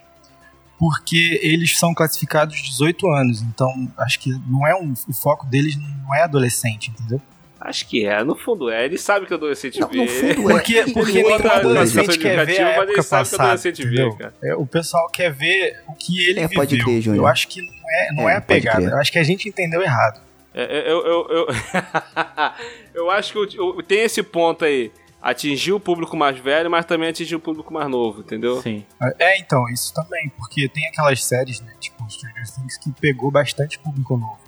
[0.79, 5.77] porque eles são classificados 18 anos, então acho que não é um, o foco deles
[5.77, 7.21] não é adolescente, entendeu?
[7.61, 8.85] Acho que é, no fundo é.
[8.85, 9.99] Ele sabe que o adolescente Não, vê.
[9.99, 10.55] no fundo é.
[10.55, 13.35] Porque, Ele porque nenhum a adolescente quer ver a indicativa, mas ele época sabe que
[13.35, 14.35] o passada, adolescente vê, cara.
[14.43, 16.57] É, o pessoal quer ver o que ele É, viveu.
[16.57, 17.23] pode crer, Júnior.
[17.23, 17.61] eu acho que
[17.93, 18.84] é, não É, é, a pegada.
[18.84, 20.20] Eu acho que a gente entendeu errado.
[20.55, 21.47] É, é, Eu, eu, eu,
[22.95, 24.90] eu acho que o- o- tem esse ponto aí.
[25.20, 28.61] Atingir o público mais velho, mas também atingir o público mais novo, entendeu?
[28.61, 28.84] Sim.
[29.20, 33.78] É, então, isso também, porque tem aquelas séries, né, tipo Stranger Things, que pegou bastante
[33.78, 34.40] público novo.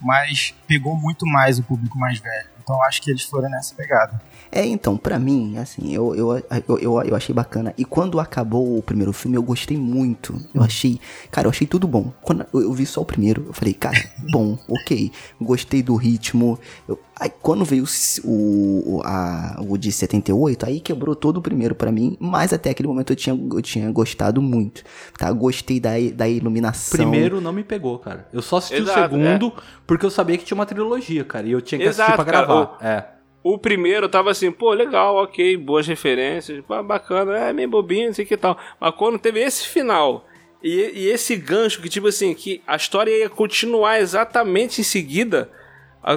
[0.00, 2.46] Mas pegou muito mais o público mais velho.
[2.62, 4.18] Então acho que eles foram nessa pegada.
[4.50, 6.36] É, então, pra mim, assim, eu, eu,
[6.68, 7.74] eu, eu, eu achei bacana.
[7.76, 10.40] E quando acabou o primeiro filme, eu gostei muito.
[10.54, 10.98] Eu achei,
[11.30, 12.12] cara, eu achei tudo bom.
[12.22, 13.98] Quando eu, eu vi só o primeiro, eu falei, cara,
[14.30, 15.10] bom, ok.
[15.40, 16.58] Gostei do ritmo.
[16.88, 17.84] Eu, aí quando veio
[18.24, 22.16] o, o, a, o de 78, aí quebrou todo o primeiro pra mim.
[22.20, 24.82] Mas até aquele momento eu tinha, eu tinha gostado muito.
[25.18, 25.30] Tá?
[25.32, 26.96] Gostei da, da iluminação.
[26.96, 28.28] Primeiro não me pegou, cara.
[28.32, 29.52] Eu só assisti Exato, o segundo
[29.86, 31.46] porque eu sabia que tinha uma trilogia, cara.
[31.46, 32.78] E eu tinha que assistir Exato, pra cara, gravar.
[32.80, 33.15] É.
[33.54, 38.24] O primeiro tava assim, pô, legal, ok, boas referências, bacana, é meio bobinho, não sei
[38.24, 38.58] que tal.
[38.80, 40.26] Mas quando teve esse final
[40.62, 45.48] e, e esse gancho que, tipo assim, que a história ia continuar exatamente em seguida.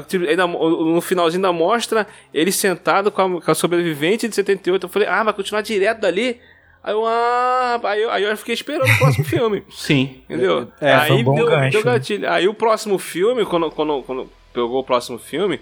[0.07, 4.85] tipo, ainda- No finalzinho da mostra, ele sentado com a, com a sobrevivente de 78.
[4.85, 6.39] Eu falei, ah, vai continuar direto dali?
[6.83, 9.63] Aí eu, ah, aí eu, aí eu fiquei esperando o próximo filme.
[9.69, 10.21] Sim.
[10.29, 10.71] Entendeu?
[10.81, 11.91] É, foi aí um bom deu, gancho, deu né?
[11.93, 12.29] gatilho.
[12.31, 15.59] Aí o próximo filme, quando, quando, quando pegou o próximo filme,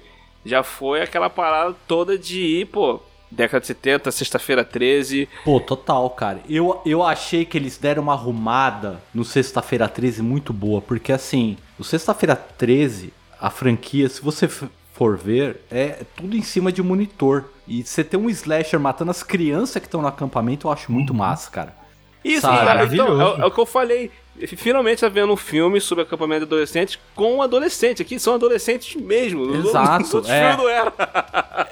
[0.47, 5.27] já foi aquela parada toda de ir, pô, década de 70, sexta-feira 13.
[5.43, 6.39] Pô, total, cara.
[6.49, 11.57] Eu, eu achei que eles deram uma arrumada no Sexta-feira 13 muito boa, porque assim,
[11.77, 17.45] o Sexta-feira 13, a franquia, se você for ver, é tudo em cima de monitor.
[17.67, 21.13] E você ter um slasher matando as crianças que estão no acampamento, eu acho muito
[21.13, 21.75] massa, cara.
[22.23, 22.65] Isso, Sabe?
[22.65, 24.11] cara, então, é, é o que eu falei.
[24.55, 28.01] Finalmente tá vendo um filme sobre acampamento de adolescentes com adolescente.
[28.01, 29.55] Aqui são adolescentes mesmo.
[29.55, 30.39] Exato, Os é.
[30.41, 30.93] filmes não eram.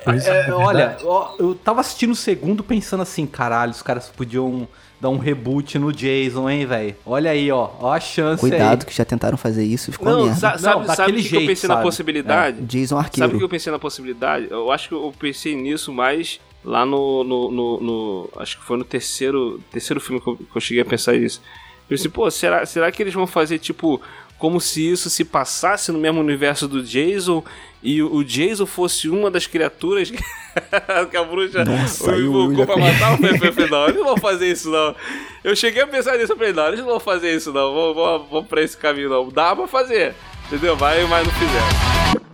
[0.03, 0.97] Pois É, é, olha,
[1.39, 4.67] eu tava assistindo o segundo pensando assim, caralho, os caras podiam
[4.99, 6.95] dar um reboot no Jason, hein, velho?
[7.05, 8.85] Olha aí, ó, ó a chance Cuidado aí.
[8.87, 10.39] que já tentaram fazer isso e ficou Não, merda.
[10.39, 11.85] sa- sabe, Não, sabe o que, que eu pensei na sabe?
[11.85, 12.61] possibilidade?
[12.61, 13.37] Jason Sabe o Arqueiro.
[13.37, 14.47] que eu pensei na possibilidade?
[14.49, 17.23] Eu acho que eu pensei nisso mais lá no.
[17.23, 20.81] no, no- no- acho que foi no terceiro, terceiro filme que eu, que eu cheguei
[20.81, 21.41] a pensar isso.
[21.85, 24.01] Eu pensei, pô, será, será que eles vão fazer tipo.
[24.37, 27.41] Como se isso se passasse no mesmo universo do Jason
[27.81, 30.17] e o Jason fosse uma das criaturas que,
[31.09, 33.69] que a bruxa Nossa, o invocou pra matar o Pepe.
[33.71, 34.93] Não, eles não vão fazer isso não.
[35.41, 37.93] Eu cheguei a pensar nisso, eu falei, não, eles não vão fazer isso não, vão,
[37.93, 39.29] vão, vão pra esse caminho não.
[39.29, 40.13] Dá pra fazer,
[40.47, 40.75] entendeu?
[40.75, 42.25] Vai, mas não fizeram.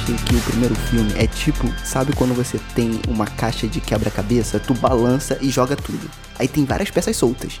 [0.00, 4.58] Achei que o primeiro filme é tipo, sabe quando você tem uma caixa de quebra-cabeça,
[4.58, 6.10] tu balança e joga tudo.
[6.38, 7.58] Aí tem várias peças soltas.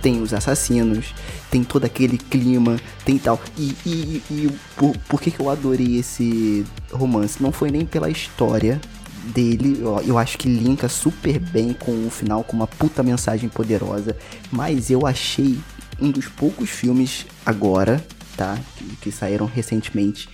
[0.00, 1.14] Tem os assassinos,
[1.50, 3.40] tem todo aquele clima, tem tal.
[3.56, 7.42] E, e, e por, por que, que eu adorei esse romance?
[7.42, 8.80] Não foi nem pela história
[9.34, 13.48] dele, ó, eu acho que linka super bem com o final, com uma puta mensagem
[13.48, 14.16] poderosa.
[14.50, 15.58] Mas eu achei
[16.00, 18.04] um dos poucos filmes agora,
[18.36, 18.58] tá?
[18.76, 20.28] Que, que saíram recentemente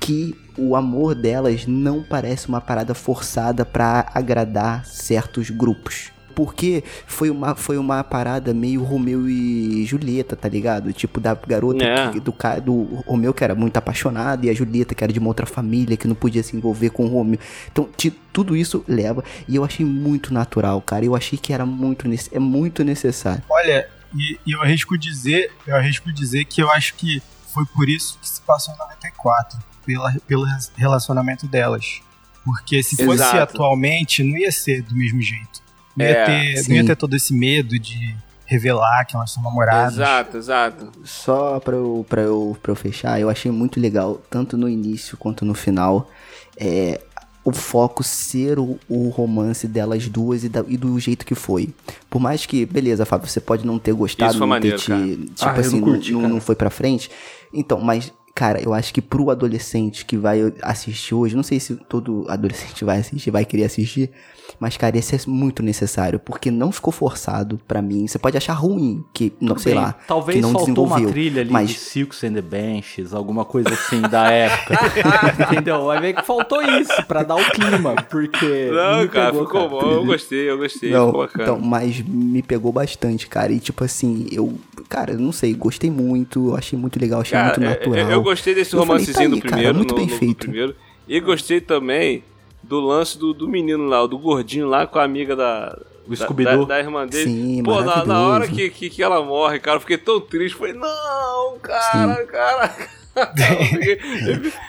[0.00, 6.10] que o amor delas não parece uma parada forçada pra agradar certos grupos.
[6.34, 10.92] Porque foi uma, foi uma parada meio Romeu e Julieta, tá ligado?
[10.92, 12.12] Tipo, da garota É.
[12.12, 12.32] que- do,
[12.64, 15.96] do Romeu que era muito apaixonado e a Julieta que era de uma outra família
[15.96, 17.40] que não podia se envolver com o Romeu.
[17.72, 19.24] Então, ti- tudo isso leva.
[19.48, 21.04] E eu achei muito natural, cara.
[21.04, 23.42] Eu achei que era muito, é muito necessário.
[23.50, 27.20] Olha, e, e eu arrisco dizer, eu arrisco dizer que eu acho que
[27.52, 29.58] foi por isso que se passou em 94,
[29.88, 30.44] pela, pelo
[30.76, 32.00] relacionamento delas.
[32.44, 33.38] Porque se fosse Exato.
[33.54, 35.62] atualmente, não ia ser do mesmo jeito.
[35.96, 36.68] Não ia, É, ter, sim.
[36.70, 38.14] não ia ter todo esse medo de
[38.44, 39.94] revelar que elas são namoradas.
[39.94, 40.92] Exato, exato.
[41.04, 45.16] Só pra eu, pra, eu, pra eu fechar, eu achei muito legal, tanto no início
[45.16, 46.10] quanto no final,
[46.56, 47.00] é,
[47.44, 51.68] o foco ser o, o romance delas duas e, da- e do jeito que foi.
[52.08, 54.82] Por mais que, beleza, Fábio, você pode não ter gostado, Isso foi não maneiro, ter
[54.84, 55.02] te, cara.
[55.06, 56.32] tipo Ah, eu assim, não não, curti, não- cara.
[56.34, 57.10] não foi pra frente.
[57.52, 61.74] Então, mas, cara, eu acho que pro adolescente que vai assistir hoje, não sei se
[61.74, 64.12] todo adolescente vai assistir, vai querer assistir,
[64.60, 68.06] mas, cara, esse é muito necessário, porque não ficou forçado pra mim.
[68.06, 71.00] Você pode achar ruim, que, não Tudo sei bem, lá, Talvez que não faltou uma
[71.06, 74.78] trilha ali mas de Silks and the Benches, alguma coisa assim da época.
[75.52, 75.84] Entendeu?
[75.86, 78.70] Vai ver que faltou isso pra dar o clima, porque.
[78.72, 79.82] Não, me cara, pegou, ficou cara.
[79.82, 79.92] bom.
[79.92, 80.90] Eu gostei, eu gostei.
[80.90, 81.44] Não, ficou bacana.
[81.44, 83.52] então, mas me pegou bastante, cara.
[83.52, 87.46] E tipo assim, eu, cara, eu não sei, gostei muito, achei muito legal, achei Cara,
[87.56, 88.10] muito é- natural.
[88.10, 89.76] é- eu gostei desse Eu falei, romancezinho tá aí, do cara, primeiro.
[89.76, 90.38] muito no- bem no- feito.
[90.46, 90.74] primeiro.
[91.06, 92.22] E gostei também
[92.68, 95.78] do lance do, do menino lá, do gordinho lá com a amiga da.
[96.06, 96.64] O da- Scooby-Doo.
[96.66, 97.28] Da, da irmã dele.
[97.30, 100.56] Sim, Pô, na, na hora que, que, que ela morre, cara, eu fiquei tão triste.
[100.56, 102.74] Falei, não, cara, cara.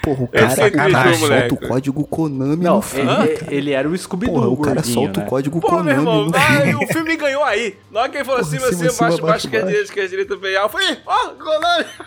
[0.01, 1.53] Porra, o cara, é cara solta moleque.
[1.53, 3.11] o código Konami Não, no filme.
[3.11, 3.53] ele, cara.
[3.53, 4.35] ele era o Scooby-Doo.
[4.35, 5.25] Porra, o cara solta né?
[5.25, 6.75] o código Pô, meu Konami irmão, no filme.
[6.85, 7.77] o filme ganhou aí.
[7.91, 9.47] Na hora que ele falou Porra, cima, cima, baixo, baixo, baixo.
[9.49, 10.77] direita, esquerda, direita, bem alto.
[10.77, 11.85] Eu falei, ó, Konami.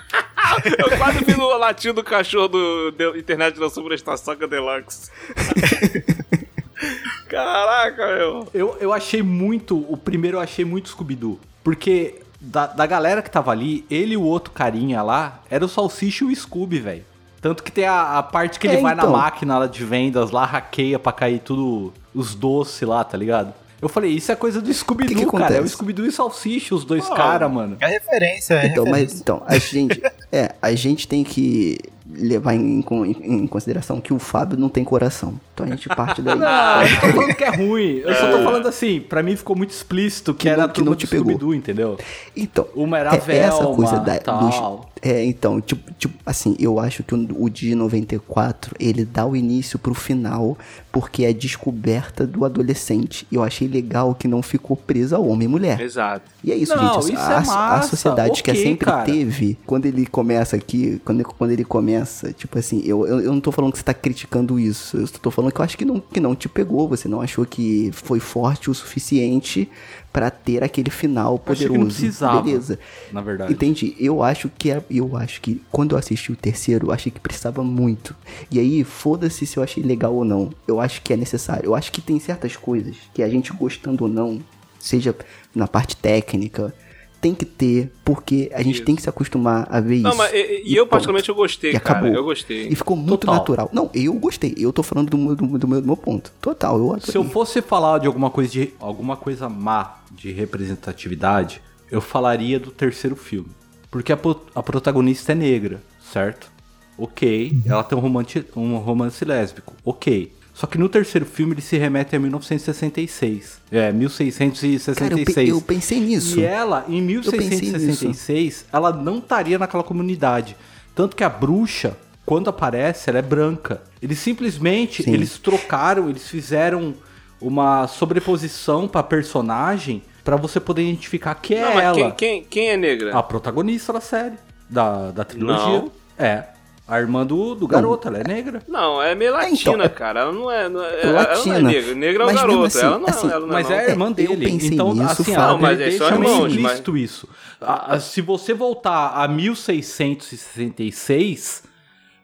[0.79, 5.11] Eu quase vi no latido do cachorro do, do Internet da Sobrestação Deluxe.
[7.29, 8.49] Caraca, meu.
[8.53, 9.79] Eu, eu achei muito.
[9.91, 11.39] O primeiro eu achei muito Scooby-Doo.
[11.63, 15.69] Porque da, da galera que tava ali, ele e o outro carinha lá, era o
[15.69, 17.05] Salsicha e o Scooby, velho.
[17.41, 19.13] Tanto que tem a, a parte que ele É, vai na então.
[19.13, 23.53] máquina lá de vendas lá, hackeia pra cair tudo, os doces lá, tá ligado?
[23.81, 25.57] Eu falei, isso é coisa do Que que Scooby-Doo, cara.
[25.57, 25.69] É o?
[25.69, 27.77] Scooby-Doo e Salsicha, os dois Pô, caras, mano.
[27.81, 29.13] É referência, é Então, referência.
[29.15, 31.79] mas então, a gente, é, a gente tem que
[32.15, 35.35] levar em, em- em consideração que o Fábio não tem coração.
[35.55, 36.37] Então a gente parte daí.
[36.39, 37.97] Não, eu não tô falando que é ruim.
[37.99, 40.81] Eu só tô falando assim, pra mim ficou muito explícito que, Que era não- que
[40.83, 41.55] não do te pegou.
[41.55, 41.99] Entendeu?
[42.37, 44.39] Então, Uma era a é essa coisa da, tal.
[44.41, 49.27] dos- é, então, tipo, tipo, assim, eu acho que o, o de 94, ele dá
[49.27, 50.57] o início pro final,
[50.93, 53.27] porque é a descoberta do adolescente.
[53.33, 55.81] Eu achei legal que não ficou presa ao homem e mulher.
[55.81, 56.31] Exato.
[56.45, 57.15] E é isso, Não, gente.
[57.15, 59.05] isso a, é a massa, sociedade que ok, sempre cara.
[59.05, 63.41] teve, quando ele começa aqui, quando, quando ele começa, tipo assim, eu, eu, eu não
[63.41, 64.99] tô falando que você tá criticando isso.
[64.99, 66.87] Eu tô falando que eu acho que não, que não te pegou.
[66.89, 69.71] Você não achou que foi forte o suficiente
[70.13, 71.73] pra ter aquele final poderoso.
[71.73, 72.79] que não precisava, Beleza.
[73.11, 73.53] na verdade.
[73.53, 73.97] Entendi.
[73.99, 77.19] Eu acho que é, eu acho que quando eu assisti o terceiro, eu achei que
[77.19, 78.15] precisava muito.
[78.51, 80.51] E aí, foda-se se eu achei legal ou não.
[80.69, 81.67] Eu acho que é necessário.
[81.67, 84.41] Eu acho que tem certas coisas que a gente gostando ou não,
[84.79, 85.15] seja
[85.55, 86.75] na parte técnica,
[87.23, 88.85] tem que ter, porque a gente Isso.
[88.85, 90.19] tem que se acostumar a ver Não, isso.
[90.19, 90.91] mas e, e eu ponto.
[90.91, 91.99] particularmente eu gostei, E cara.
[92.01, 92.15] acabou.
[92.15, 92.67] Eu gostei.
[92.69, 93.35] E ficou muito Total.
[93.37, 93.71] natural.
[93.73, 94.55] Não, eu gostei.
[94.59, 96.33] Eu tô falando do, meu- do, meu- do meu, do meu ponto.
[96.41, 97.05] Total, eu adorei.
[97.13, 102.59] Se eu fosse falar de alguma coisa de alguma coisa má de representatividade, eu falaria
[102.59, 103.49] do terceiro filme.
[103.91, 104.19] Porque a,
[104.55, 106.51] a protagonista é negra, certo?
[106.99, 107.53] Ok.
[107.65, 109.75] Ela tem um romance, um romance lésbico.
[109.85, 110.33] Ok.
[110.55, 113.61] Só que no terceiro filme ele se remete a 1966.
[113.71, 114.99] É, 1666.
[114.99, 116.39] Cara, eu, pe- eu pensei nisso.
[116.41, 120.57] E ela, em pensei 1666, ela não estaria naquela comunidade.
[120.95, 121.97] Tanto que a bruxa,
[122.27, 123.81] quando aparece, ela é branca.
[124.01, 125.13] Eles simplesmente, Sim.
[125.15, 126.95] eles trocaram, eles fizeram
[127.41, 131.95] uma sobreposição pra personagem pra você poder identificar que é Não, mas ela.
[131.97, 133.17] quem, quem, quem é negra?
[133.19, 134.37] A protagonista da série,
[134.69, 135.79] da, da trilogia.
[135.81, 135.93] Não.
[136.19, 136.45] É.
[136.87, 138.61] A irmã do, do garoto, ela é negra.
[138.69, 140.21] Não, é meio latina, então, é- cara.
[140.21, 140.69] Ela não é.
[140.69, 141.59] Não é ela não é Latina.
[141.61, 141.95] negra.
[141.95, 142.67] Negra é o Mas mesmo garoto.
[142.67, 143.77] assim- ela não, assim, ela não Mas não.
[143.77, 144.51] é a irmã dele.
[144.51, 147.29] então, nisso, assim, a Mas deixa irmãos, meio explícito isso.
[147.61, 151.63] Ah, ah, se você voltar a 1666,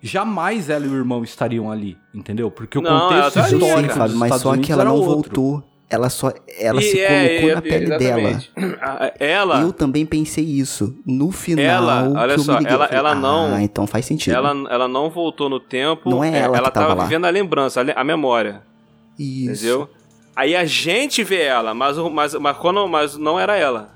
[0.03, 2.51] jamais ela e o irmão estariam ali, entendeu?
[2.51, 3.01] Porque o Não, ela
[3.31, 5.13] contexto tá histórico Sim, Fábio, mas Estados só que Unidos ela era não outro.
[5.15, 5.68] voltou.
[5.91, 6.33] Ela só.
[6.59, 8.21] Ela E se é, colocou é, na pele dela.
[8.31, 8.51] exatamente.
[8.83, 10.95] A- Ela, Eu também pensei isso.
[11.07, 11.65] No final.
[11.65, 14.35] Ela, olha que só, liguei, ela- falei, ela não- Ah, então faz sentido.
[14.35, 16.11] ela, ela não voltou no tempo.
[16.11, 17.05] Não é ela que ela tava tava lá.
[17.05, 18.63] vivendo a lembrança, a, a memória.
[19.19, 19.65] Isso.
[19.65, 19.89] Entendeu?
[20.37, 23.91] Aí a gente vê ela, mas, mas, mas, quando, mas não era ela.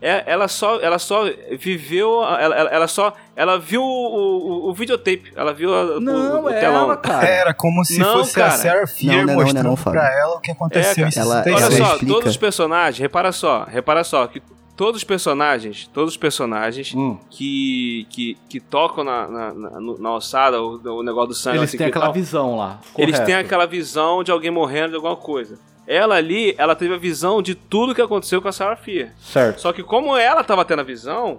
[0.00, 1.24] É- ela só ela só
[1.58, 6.00] viveu ela, ela, ela só ela viu o, o, o videotape ela viu a- o,
[6.00, 7.26] Não, o é telão ela, cara.
[7.26, 8.48] Era como se Não, fosse cara.
[8.54, 10.00] a Sarah Fear Não, não, não, mostrando não, Fábio.
[10.00, 11.10] pra ela o que aconteceu É.
[11.16, 11.56] Ela- 66.
[11.56, 14.40] Olha ela só, explica- todos os personagens, repara só, repara só, que
[14.76, 17.18] todos os personagens, todos os personagens Hum.
[17.28, 21.70] que, que, que tocam na, na, na, na alçada, o, o negócio do sangue, Eles
[21.70, 22.78] assim, têm que aquela tal, visão lá.
[22.96, 23.26] eles correto.
[23.26, 25.58] têm aquela visão de alguém morrendo de alguma coisa.
[25.90, 29.08] Ela ali, ela teve a visão de tudo que aconteceu com a Sarah Fear.
[29.18, 29.62] Certo.
[29.62, 31.38] Só que como ela tava tendo a visão,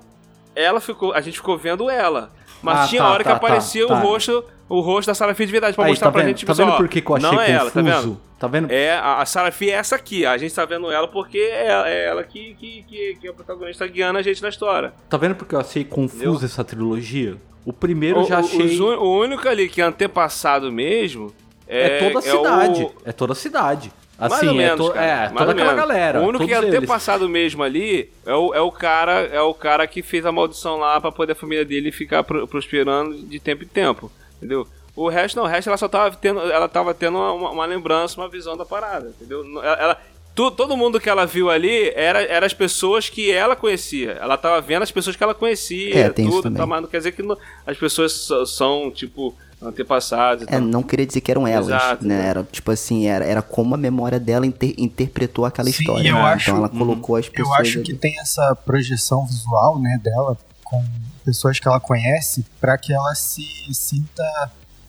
[0.55, 2.31] ela ficou, a gente ficou vendo ela.
[2.63, 4.03] Mas Ah, tinha tá, hora que tá, aparecia tá, o tá.
[4.03, 6.39] rosto, o rosto da Sarah Fear de verdade pra Aí, mostrar tá pra vendo, gente,
[6.39, 8.21] tipo tá vendo assim, ó, por que que eu achei não é ela, tá vendo?
[8.39, 8.71] Tá vendo?
[8.71, 10.25] É, a, a Sarah Fia é essa aqui.
[10.25, 13.33] A gente tá vendo ela porque é, é ela que, que, que, que é a
[13.33, 14.93] protagonista guiando a gente na história.
[15.09, 16.45] Tá vendo porque eu achei confuso Entendeu?
[16.45, 17.35] essa trilogia?
[17.65, 18.79] O primeiro O, eu já o- achei.
[18.81, 21.33] un- o único ali que é antepassado mesmo
[21.67, 22.83] é, É toda a cidade.
[22.83, 23.91] o- É toda a cidade.
[24.19, 25.87] Mais Assim, ou menos, é, to- cara, é mais toda ou aquela menos.
[25.87, 26.19] galera.
[26.21, 26.77] O único que é todos eles.
[26.79, 30.77] antepassado mesmo ali é o, é o cara é o cara que fez a maldição
[30.77, 34.11] lá pra poder a família dele ficar pro- prosperando de tempo em tempo.
[34.37, 34.67] Entendeu?
[34.95, 38.19] O resto não, o resto ela só tava tendo, ela tava tendo uma, uma- lembrança,
[38.19, 39.43] uma visão da parada, entendeu?
[39.63, 39.97] Ela, ela-
[40.35, 44.11] tu- todo mundo que ela viu ali era, era as pessoas que ela conhecia.
[44.19, 46.57] Ela tava vendo as pessoas que ela conhecia, É, tem isso tudo, também.
[46.57, 50.59] tá, mas não quer dizer que não- as pessoas so- são, tipo, antepassadas e É,
[50.59, 52.17] não queria dizer que eram elas, Exato, né?
[52.17, 52.27] né?
[52.27, 56.07] Era tipo assim, era, era como a memória dela inter- interpretou aquela Sim, história.
[56.09, 56.21] eu né?
[56.21, 57.59] acho- então ela colocou as Eu pessoas.
[57.59, 57.85] acho ali.
[57.85, 60.83] que tem essa projeção visual, né, dela com
[61.25, 63.43] pessoas que ela conhece para que ela se
[63.73, 64.23] sinta,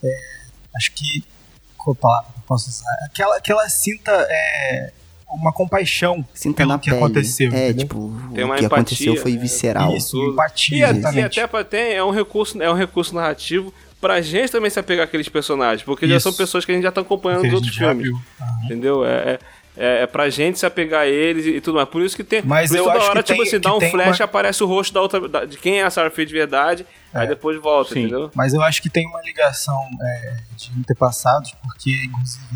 [0.04, 0.16] é,
[0.76, 1.24] acho que
[1.76, 3.08] qual palavra que eu posso usar?
[3.14, 4.92] Que ela, que ela sinta é,
[5.32, 7.02] uma compaixão Sinta pelo que pele.
[7.02, 7.50] aconteceu.
[7.52, 7.78] É, entendeu?
[7.86, 9.38] tipo, Tem uma o que aconteceu empatia, foi né?
[9.38, 9.96] visceral.
[9.96, 11.40] Isso, empatia, E, a- e exatamente.
[11.40, 15.05] até pra ter, é um recurso, é um recurso narrativo pra gente também se apegar
[15.05, 16.24] àqueles personagens, porque já Isso.
[16.24, 18.11] são pessoas que a gente já tá acompanhando a outros já filmes.
[18.40, 18.64] Aham.
[18.64, 19.05] entendeu?
[19.05, 19.38] É, é,
[19.76, 21.88] é, é pra gente se apegar a eles e, e tudo mais.
[21.88, 23.61] Por isso que tem, Mas por isso eu toda acho hora, que tipo tem- assim,
[23.61, 26.11] dá um flash, uma- aparece o rosto da outra, da- de quem é a Sarah
[26.11, 27.28] Fia de verdade, aí É.
[27.28, 28.30] depois volta, Sim, entendeu?
[28.34, 32.46] mas eu acho que tem uma ligação é, de antepassados, porque, inclusive,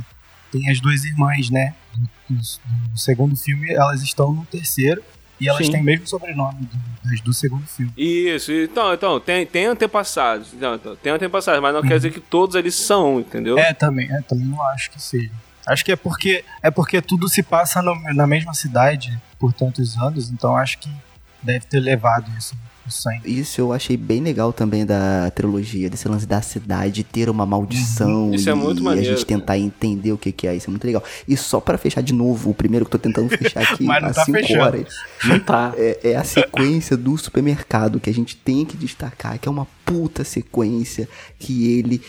[0.50, 1.74] tem as duas irmãs, né?
[1.94, 5.02] Do, do- do segundo filme, elas estão no terceiro,
[5.40, 5.72] E elas Sim.
[5.72, 7.92] têm o mesmo sobrenome do, das do segundo filme.
[7.96, 10.52] Isso, então, então tem, tem antepassados.
[10.54, 13.58] Então, então, tem antepassados, mas não quer dizer que todos eles são, entendeu?
[13.58, 15.30] É, também, é, também não acho que seja.
[15.66, 19.96] Acho que é porque é porque tudo se passa no- na mesma cidade por tantos
[19.96, 20.90] anos, então acho que
[21.42, 22.54] deve ter levado isso
[22.90, 23.38] sangue.
[23.40, 28.34] Isso eu achei bem legal também da trilogia, desse lance da cidade ter uma maldição
[28.34, 30.54] Isso é e, muito e a maneiro, gente tentar entender o que, que é.
[30.54, 31.02] Isso é muito legal.
[31.26, 34.02] E só pra fechar de novo, o primeiro que eu tô tentando fechar aqui Mas
[34.02, 34.60] não há tá 5 fechando.
[34.62, 34.94] horas.
[35.24, 35.72] Não tá.
[35.76, 39.66] É, é a sequência do supermercado que a gente tem que destacar, que é uma
[39.84, 41.08] puta sequência
[41.38, 42.02] que ele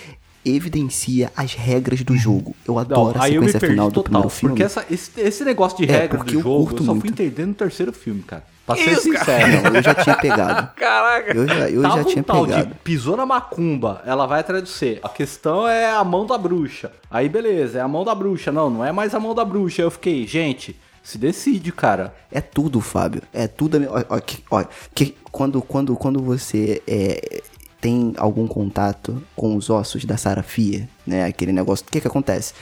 [0.43, 2.55] evidencia as regras do jogo.
[2.67, 4.03] Eu adoro Não, a eu sequência final do total.
[4.03, 4.53] primeiro filme.
[4.53, 7.01] Porque essa, esse, esse negócio de É, regra do eu jogo, curto eu só muito.
[7.01, 8.43] fui entender no terceiro filme, cara.
[8.65, 9.19] Pra ser isso, cara?
[9.25, 9.63] sincero.
[9.63, 10.69] Não, eu já tinha pegado.
[10.75, 11.35] Caraca!
[11.35, 12.67] Eu já, eu Tava já um tinha tal pegado.
[12.67, 14.99] de pisou na macumba, ela vai atrás de você.
[15.03, 16.91] A questão é a mão da bruxa.
[17.11, 18.51] Aí beleza, é a mão da bruxa.
[18.51, 19.81] Não, não é mais a mão da bruxa.
[19.81, 22.13] Aí eu fiquei, gente, se decide, cara.
[22.31, 23.21] É tudo, Fábio.
[23.31, 23.77] É tudo.
[23.89, 27.43] Olha, olha, que- olha, que quando, quando, quando você é,
[27.79, 31.25] tem algum contato com os ossos da Sarafia, né?
[31.25, 31.85] Aquele negócio.
[31.87, 32.53] O que que acontece?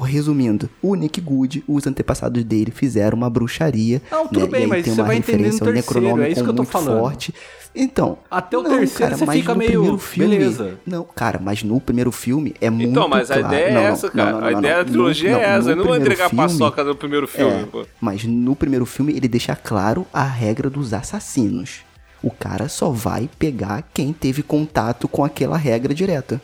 [0.00, 4.00] Resumindo, o Nick Good, os antepassados dele fizeram uma bruxaria.
[4.10, 4.46] Não, tudo né?
[4.46, 6.30] bem, e aí mas tem você uma vai entender no referência ao terceiro, Necronômico é
[6.32, 6.98] isso que eu tô muito falando.
[7.00, 7.34] forte.
[7.72, 10.78] Então, Até o não, terceiro cara, você fica meio, primeiro filme, beleza.
[10.84, 13.54] Não, cara, mas no primeiro filme é muito Então, mas a claro.
[13.54, 14.32] ideia Não, é não, essa, não, cara.
[14.32, 14.84] não, não, a não, ideia não.
[14.84, 15.70] da trilogia é essa.
[15.70, 19.28] Eu não vou entregar filme- paçoca no primeiro filme, É, mas no primeiro filme ele
[19.28, 21.82] deixa claro a regra dos assassinos.
[22.22, 26.40] O cara só vai pegar quem teve contato com aquela regra direta.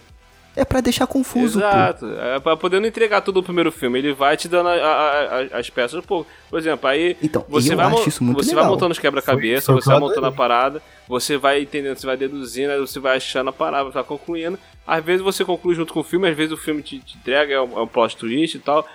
[0.57, 1.67] É pra deixar confuso, pô.
[1.67, 2.07] Exato.
[2.19, 3.99] É pra poder não entregar tudo no primeiro filme.
[3.99, 6.27] Ele vai te dando a- a- a- as peças um pouco.
[6.49, 8.65] Por exemplo, aí Então, você, eu vai, acho mon- isso muito você legal.
[8.65, 12.73] vai montando os quebra-cabeça, você vai montando a parada, você vai entendendo, você vai deduzindo,
[12.73, 14.59] aí você vai achando a parada, você vai concluindo.
[14.87, 17.53] Às vezes você conclui junto com o filme, às vezes o filme te, te entrega,
[17.53, 18.87] é um, é um plot twist e tal.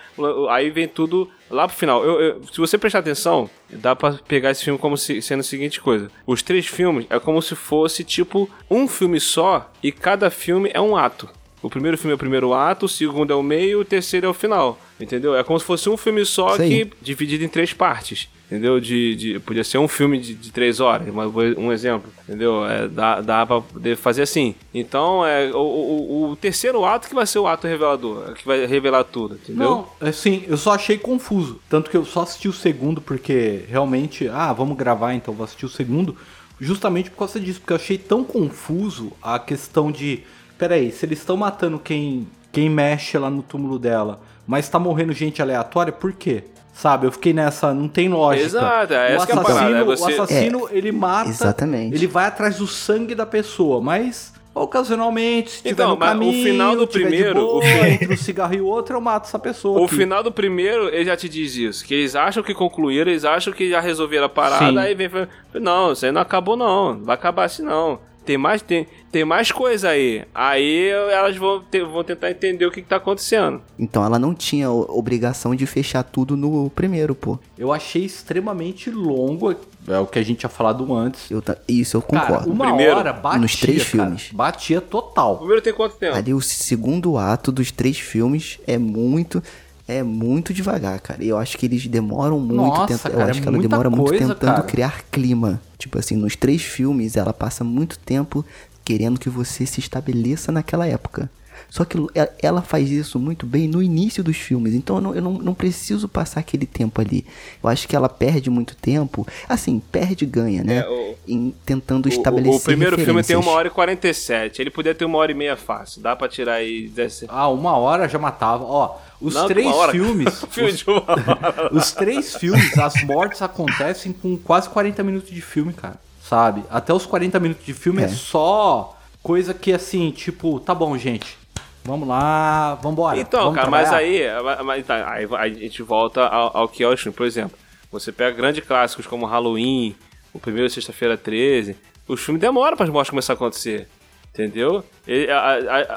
[0.50, 2.02] Aí vem tudo lá pro final.
[2.04, 5.44] Eu- eu- se você prestar atenção, dá pra pegar esse filme como se, sendo a
[5.44, 10.28] seguinte coisa: os três filmes é como se fosse tipo um filme só e cada
[10.30, 11.28] filme é um ato.
[11.62, 14.28] O primeiro filme é o primeiro ato, o segundo é o meio, o terceiro é
[14.28, 14.78] o final.
[15.00, 15.36] Entendeu?
[15.36, 18.28] É como se fosse um filme só que dividido em três partes.
[18.50, 18.78] Entendeu?
[18.78, 22.10] De, de- podia ser um filme de, de três horas, uma- um exemplo.
[22.28, 22.66] Entendeu?
[22.66, 24.54] É, dá, dá pra poder fazer assim.
[24.74, 28.66] Então, é o, o- o terceiro ato que vai ser o ato revelador, que vai
[28.66, 29.62] revelar tudo, entendeu?
[29.64, 31.60] Não, assim, eu só achei confuso.
[31.70, 35.64] Tanto que eu só assisti o segundo porque realmente, ah, vamos gravar, então vou assistir
[35.64, 36.14] o segundo.
[36.60, 40.20] Justamente por causa disso, porque eu achei tão confuso a questão de.
[40.62, 45.12] Peraí, se eles estão matando quem, quem mexe lá no túmulo dela, mas tá morrendo
[45.12, 46.44] gente aleatória, por quê?
[46.72, 48.46] Sabe, eu fiquei nessa, não tem lógica.
[48.46, 51.28] Exato, é o essa que é a assassino, parada, é você- o assassino ele mata,
[51.30, 51.96] exatamente.
[51.96, 56.12] ele vai atrás do sangue da pessoa, mas ocasionalmente, se tiver Então, no mas o
[56.12, 59.26] caminho, final do primeiro, o boa, fi- entre um cigarro e o outro, eu mato
[59.26, 59.80] essa pessoa.
[59.80, 59.96] O aqui.
[59.96, 61.84] final do primeiro, ele já te diz isso.
[61.84, 64.78] Que eles acham que concluíram, eles acham que já resolveram a parada, Sim.
[64.78, 67.98] aí vem e fala, não, isso aí não acabou não, não vai acabar assim não.
[68.24, 70.24] Tem mais, tem, tem mais coisa aí.
[70.34, 73.60] Aí elas vão, ter- vão tentar entender o que, que tá acontecendo.
[73.78, 77.38] Então ela não tinha o- obrigação de fechar tudo no primeiro, pô.
[77.58, 79.54] Eu achei extremamente longo,
[79.88, 81.30] é o que a gente tinha falado antes.
[81.30, 82.50] Eu ta- Isso eu Cara, concordo.
[82.52, 84.04] uma Primeiro, hora batia, nos três cara.
[84.04, 84.30] filmes.
[84.32, 85.38] Batia O total.
[85.38, 86.16] primeiro tem quanto tempo?
[86.16, 89.42] Ali o segundo ato dos três filmes é muito.
[89.88, 91.22] É muito devagar, cara.
[91.24, 92.54] E eu acho que eles demoram muito.
[92.56, 94.62] Nossa, tenta- eu cara, acho é que ela demora muito coisa, tentando cara.
[94.62, 95.60] criar clima.
[95.76, 98.44] Tipo assim, nos três filmes ela passa muito tempo
[98.84, 101.30] querendo que você se estabeleça naquela época.
[101.70, 104.74] Só que e- ela faz isso muito bem no início dos filmes.
[104.74, 107.24] Então eu não, eu não, não preciso passar aquele tempo ali.
[107.62, 109.26] Eu acho que ela perde muito tempo.
[109.48, 110.78] Assim, perde e ganha, né?
[110.78, 113.46] É, o- em tentando O- estabelecer O, o primeiro filme tem referências.
[113.46, 114.60] uma hora e 47.
[114.60, 116.02] Ele podia ter uma hora e meia fácil.
[116.02, 116.88] Dá pra tirar aí.
[116.88, 118.64] desse- Ah, uma hora já matava.
[118.64, 120.44] Ó, os Não, três filmes.
[120.50, 121.70] filme os, de uma hora.
[121.72, 125.94] os três filmes, as mortes acontecem com quase 40 minutos de filme, cara.
[126.32, 126.64] Sabe?
[126.70, 128.08] Até os 40 minutos de filme é, É.
[128.08, 131.36] só coisa que assim, tipo, tá bom, gente.
[131.84, 133.18] Vamos lá, vambora.
[133.18, 134.38] Então, vamos cara, mas trabalhar.
[134.38, 137.14] aí, mas, tá, aí a gente volta ao, ao que é o filme.
[137.14, 137.58] Por exemplo,
[137.90, 139.94] você pega grandes clássicos como Halloween,
[140.32, 141.76] o primeiro Sexta-feira 13,
[142.08, 143.86] os filmes demoram para as mortes começar a acontecer.
[144.32, 144.82] Entendeu?
[145.06, 145.36] E a,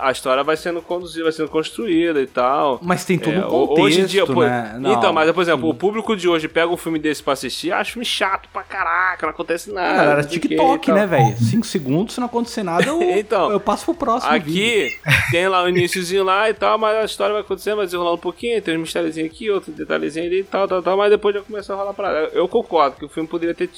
[0.02, 2.80] a, a história vai sendo conduzida, vai sendo construída e tal.
[2.82, 4.76] Mas tem todo É, um contexto, hoje em dia, pô, né?
[4.80, 4.94] Não.
[4.94, 7.92] Então, mas por exemplo, o público de hoje pega um filme desse pra assistir, acha
[7.92, 10.22] filme chato pra caraca, não acontece nada.
[10.22, 11.38] O quê TikTok, e né, velho?
[11.38, 14.88] Cinco segundos, se não acontecer nada, eu, Então, eu passo pro próximo vídeo.
[14.88, 14.98] Aqui
[15.32, 18.18] tem lá o iníciozinho lá e tal, mas a história vai acontecendo, vai desenrolar um
[18.18, 21.42] pouquinho, tem um mistériozinho aqui, outro detalhezinho ali e tal, tal, tal, mas depois já
[21.42, 22.20] começa a rolar pra lá.
[22.34, 23.70] Eu concordo que o filme poderia ter.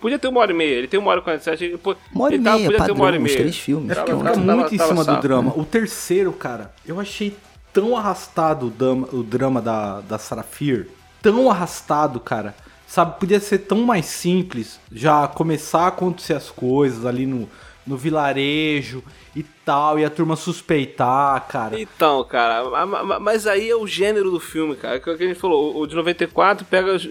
[0.00, 2.24] Podia ter uma hora e meia, ele tem uma hora e 47, ele, pô, Uma
[2.26, 3.36] hora e ele meia, podia ter uma hora e padrão, meia.
[3.38, 3.90] três filmes.
[3.90, 5.52] É Tava- porque Tava- muito em cima do drama.
[5.56, 7.36] O terceiro, cara, eu achei
[7.72, 10.86] tão arrastado o drama, o drama da, da Sarah Fear.
[11.22, 12.54] Tão arrastado, cara.
[12.86, 17.46] sabe, podia ser tão mais simples, já começar a acontecer as coisas ali no,
[17.86, 19.02] no vilarejo
[19.36, 21.78] e tal, e a turma suspeitar, cara.
[21.78, 22.64] Então, cara,
[23.20, 24.96] mas aí é o gênero do filme, cara.
[24.96, 27.02] É o que a gente falou, o de 94 pega os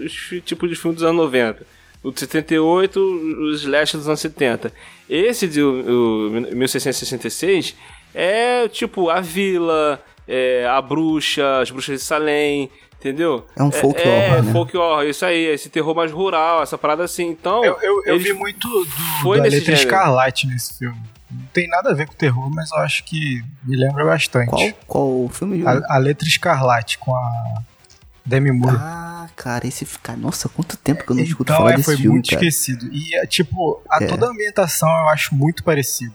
[0.44, 1.66] tipos de filme dos anos 90.
[2.04, 4.72] O de 78, os slash dos anos 70.
[5.10, 7.76] Esse de o, o 1666
[8.14, 12.70] é tipo a vila, é, a bruxa, as bruxas de Salem,
[13.00, 13.46] entendeu?
[13.56, 14.52] É um folk é, horror, É, né?
[14.54, 17.28] folk horror, isso aí, esse terror mais rural, essa parada assim.
[17.28, 18.86] Então, Eu, eu, eu vi muito do,
[19.22, 19.88] foi da nesse letra gênero.
[19.88, 20.98] escarlate nesse filme.
[21.30, 24.50] Não tem nada a ver com terror, mas eu acho que me lembra bastante.
[24.50, 25.62] Qual, qual o filme?
[25.68, 27.32] A, a letra escarlate com a
[28.28, 28.76] Demi Moore.
[28.78, 30.16] Ah, cara, esse fica.
[30.18, 32.46] Nossa, quanto tempo que eu não escuto então, falar é, desse foi filme, muito cara.
[32.46, 32.88] esquecido.
[32.94, 34.08] E, é, tipo, a É.
[34.08, 36.14] toda a ambientação eu acho muito parecido.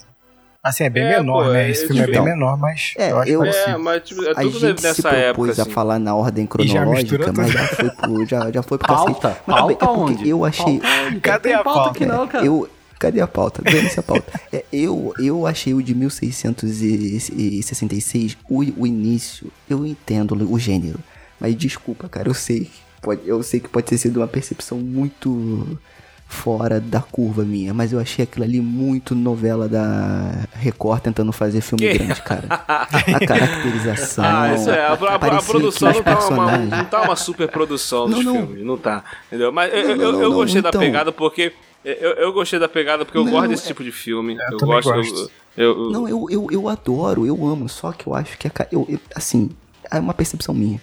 [0.63, 1.67] Assim, é bem É, menor, pô, né?
[1.67, 3.71] é, Esse filme é bem menor, mas É, eu acho eu- parecido.
[3.71, 5.51] é, mas tipo, é A tudo gente se nessa propôs época.
[5.51, 5.71] a assim.
[5.73, 9.15] falar na ordem já cronológica, mas já foi pro, já, já foi pro Pauta?
[9.21, 9.41] cacete.
[9.47, 10.29] Mas, bem, Pauta é porque onde?
[10.29, 10.79] Eu achei.
[10.79, 11.21] Pauta?
[11.21, 11.91] Cadê Tem a pauta?
[11.91, 12.47] aqui não, cara.
[12.47, 13.61] Eu, cadê a pauta?
[13.63, 14.41] Dane-se a pauta.
[14.53, 21.01] É, eu, eu achei o de 1666, o, o início, eu entendo o gênero.
[21.43, 22.66] Mas desculpa, cara, eu sei.
[22.66, 22.70] que
[23.03, 25.76] Pode, eu sei que pode ter sido uma percepção muito
[26.28, 31.61] fora da curva minha, mas eu achei aquilo ali muito novela da Record tentando fazer
[31.61, 31.99] filme Que?
[31.99, 32.47] grande, cara.
[32.49, 34.24] A caracterização.
[34.24, 34.86] Ah, isso é.
[34.86, 38.34] A, a- a parecia produção não tá, uma, não tá uma super produção dos Não,
[38.34, 38.47] não.
[38.47, 39.05] filmes, não tá.
[39.26, 39.51] Entendeu?
[39.53, 40.80] Mas eu, Não, eu, não, eu não, gostei da então.
[40.80, 41.53] pegada porque.
[41.84, 44.36] Eu, eu gostei da pegada porque eu Não, gosto desse é- tipo de filme.
[44.36, 44.93] eu eu gosto.
[44.93, 45.30] gosto.
[45.57, 48.51] Eu, eu- Não, eu, eu, eu adoro, eu amo, só que eu acho que a,
[48.51, 49.51] ca- eu, eu- assim,
[49.90, 50.80] é uma percepção minha.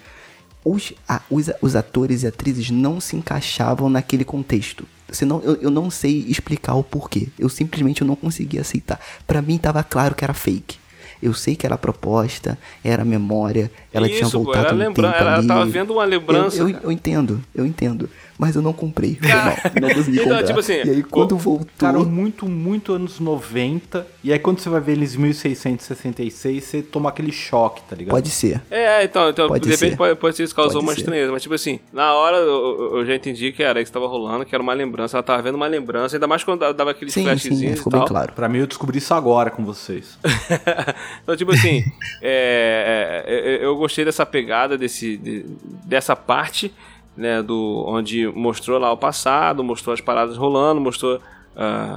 [0.64, 4.86] Os, a- os, os atores e atrizes não se encaixavam naquele contexto.
[5.12, 7.30] Senão eu, eu não sei explicar o porquê.
[7.40, 9.00] Eu simplesmente não conseguia aceitar.
[9.26, 10.78] Pra mim tava claro que era fake.
[11.22, 15.12] Eu sei que era proposta, era memória, ela tinha Isso, pô, voltado ela um lembra-
[15.12, 15.48] tempo ela ali.
[15.48, 18.10] tava vendo uma lembrança, Eu, eu, eu entendo, eu entendo.
[18.42, 19.16] Mas eu não comprei.
[19.22, 20.44] Foi mal, não consegui Então, comprar.
[20.46, 21.68] tipo assim, e aí quando voltou...
[21.78, 24.08] Cara, muito, muito anos 90.
[24.24, 28.12] E aí quando você vai ver eles em 1666, você toma aquele choque, tá ligado?
[28.16, 28.62] Pode ser.
[28.72, 29.98] É, então, então Pode de repente ser.
[29.98, 31.02] pode, pode ser isso causou Pode uma ser.
[31.02, 34.08] estranheza, mas tipo assim, na hora eu, eu já entendi que era isso que tava
[34.08, 37.14] rolando, que era uma lembrança, ela tava vendo uma lembrança, ainda mais quando dava aqueles
[37.14, 38.00] Sim, sim, flashzinhos ficou e tal.
[38.02, 38.32] bem claro.
[38.32, 40.18] Pra mim eu descobri isso agora com vocês.
[41.24, 41.84] então, tipo assim,
[42.22, 45.46] é, é, é, eu gostei dessa pegada, desse, de-
[45.86, 46.74] dessa parte,
[47.20, 51.20] né, do, onde mostrou lá o passado, mostrou as paradas rolando, mostrou...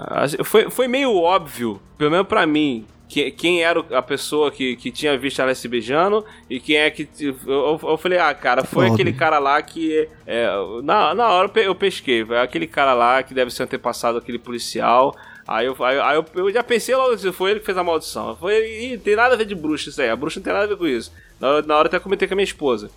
[0.09, 4.75] as- foi, foi meio óbvio, pelo menos pra mim, que, quem era a pessoa que,
[4.77, 7.09] que tinha visto ela se beijando e quem é que...
[7.47, 8.95] Eu, eu- falei, ah, cara, foi Óbvio.
[8.95, 10.09] aquele cara lá que...
[10.27, 10.49] é,
[10.83, 14.19] na, na hora eu pe- eu pesquei, foi aquele cara lá que deve ser antepassado
[14.19, 15.15] aquele policial...
[15.45, 17.83] Aí, eu, aí, aí eu, eu já pensei logo assim, foi ele que fez a
[17.83, 18.37] maldição.
[18.37, 20.09] Foi, Ih, tem nada a ver de bruxa isso aí.
[20.09, 21.13] A bruxa não tem nada a ver com isso.
[21.41, 22.93] Na, na hora eu até comentei com a minha esposa.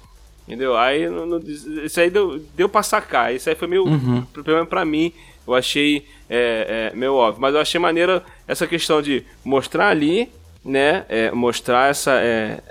[0.48, 0.78] Entendeu?
[0.78, 1.08] Aí
[1.84, 3.34] isso aí deu, deu pra sacar.
[3.34, 3.86] Isso aí foi meio.
[4.32, 5.12] Pelo menos pra mim,
[5.48, 7.42] eu achei é, é, meio óbvio.
[7.42, 10.30] Mas eu achei maneira essa questão de mostrar ali,
[10.64, 11.06] né?
[11.10, 12.12] é, mostrar essa.
[12.22, 12.62] é,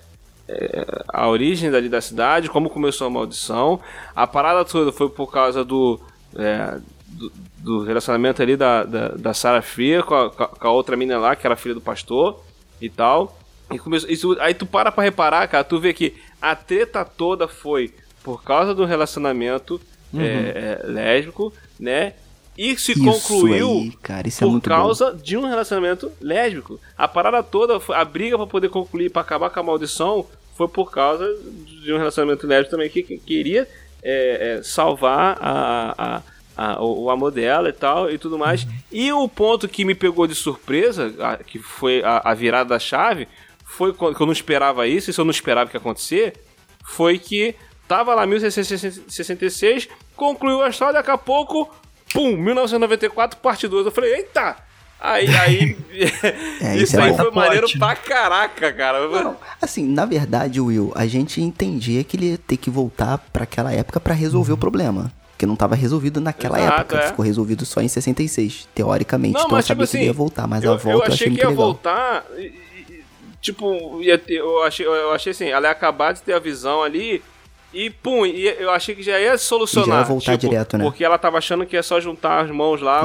[0.46, 3.80] é, a origem dali da cidade, como começou a maldição.
[4.14, 6.00] A parada toda foi por causa do.
[6.36, 10.96] é, do, do relacionamento ali da, da, da Sarah Fria com a, com a outra
[10.96, 12.40] menina lá, que era filha do pastor
[12.80, 13.38] e tal.
[13.72, 16.14] E começou, isso, aí tu para pra reparar, cara, tu vê que
[16.50, 17.92] a treta toda foi
[18.22, 19.80] por causa do relacionamento
[20.16, 22.14] é, é, lésbico, né?
[22.56, 24.60] E se Isso concluiu aí, cara, isso é por bom.
[24.60, 26.78] causa de um relacionamento lésbico.
[26.96, 30.24] A parada toda, a briga pra poder concluir, pra acabar com a maldição,
[30.56, 31.26] foi por causa
[31.82, 33.66] de um relacionamento lésbico também que, que queria
[34.02, 36.22] é, é, salvar a, a-
[36.56, 38.64] a- o, amor dela e tal e tudo mais.
[38.92, 41.12] E o ponto que me pegou de surpresa,
[41.44, 43.26] que foi a, a virada da chave,
[43.74, 46.34] foi quando que eu não esperava isso, isso eu não esperava que ia acontecer,
[46.84, 47.54] foi que
[47.88, 51.72] tava lá 1666, concluiu a história, daqui a pouco,
[52.12, 53.86] pum, 1994, parte 2.
[53.86, 54.56] Eu falei, eita!
[55.00, 55.76] Aí, aí
[56.62, 59.06] É, isso isso é aí foi maneiro pra caraca, cara.
[59.08, 63.44] Não, assim, na verdade, Will, a gente entendia que ele ia ter que voltar pra
[63.44, 65.12] aquela época pra resolver o problema.
[65.36, 66.96] Que não tava resolvido naquela Exato, época.
[66.96, 67.06] é.
[67.08, 69.34] Ficou resolvido só em 66, teoricamente.
[69.34, 70.88] Não, então eu mas, tipo sabia que ele assim, ia voltar, mas eu, a volta
[70.88, 71.64] eu eu achei achei que ia legal.
[71.66, 72.24] voltar.
[72.38, 72.54] e,
[73.44, 76.82] tipo, ia ter, eu, achei, eu achei assim, ela ia acabar de ter a visão
[76.82, 77.22] ali.
[77.72, 79.88] E pum, e eu achei que já ia solucionar.
[79.88, 80.84] E já ia voltar tipo, direto, né?
[80.84, 83.02] Porque ela tava achando que ia só juntar as mãos lá,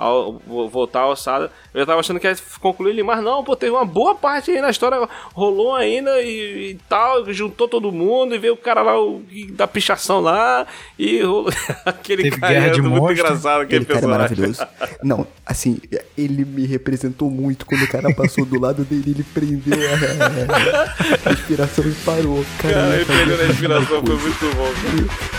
[0.00, 1.52] ao, voltar à alçada.
[1.74, 4.50] Eu já tava achando que ia concluir ali, mas não, pô, teve uma boa parte
[4.50, 8.82] aí na história, rolou ainda e, e tal, juntou todo mundo e veio o cara
[8.82, 10.66] lá o, da pichação lá
[10.98, 11.50] e rolou
[11.84, 13.12] aquele Teve cara guerra é de muito monstro.
[13.12, 14.36] engraçado aquele cara é personagem.
[14.38, 14.66] maravilhoso.
[15.02, 15.78] Não, assim,
[16.16, 17.66] ele me representou muito.
[17.66, 22.44] Quando o cara passou do lado dele, ele prendeu a, a respiração e parou.
[22.58, 24.72] Cara, Cara, ele na a mesma inspiração, foi muito bom.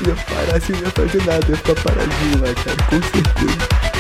[0.01, 3.90] Eu ia parar assim, não ia fazer nada, ia ficar paradinho lá, cara, com certeza.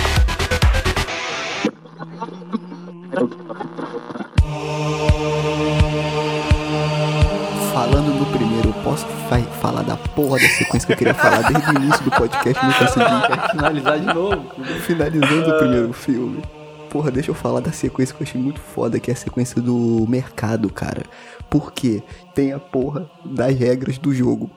[7.73, 11.71] Falando no primeiro, posso fa- falar da porra da sequência que eu queria falar desde
[11.71, 13.49] o início do podcast, não consegui.
[13.51, 14.43] Finalizar de novo.
[14.81, 16.41] Finalizando o primeiro filme.
[16.89, 19.61] Porra, deixa eu falar da sequência que eu achei muito foda, que é a sequência
[19.61, 21.03] do mercado, cara.
[21.49, 22.03] Porque
[22.35, 24.49] tem a porra das regras do jogo.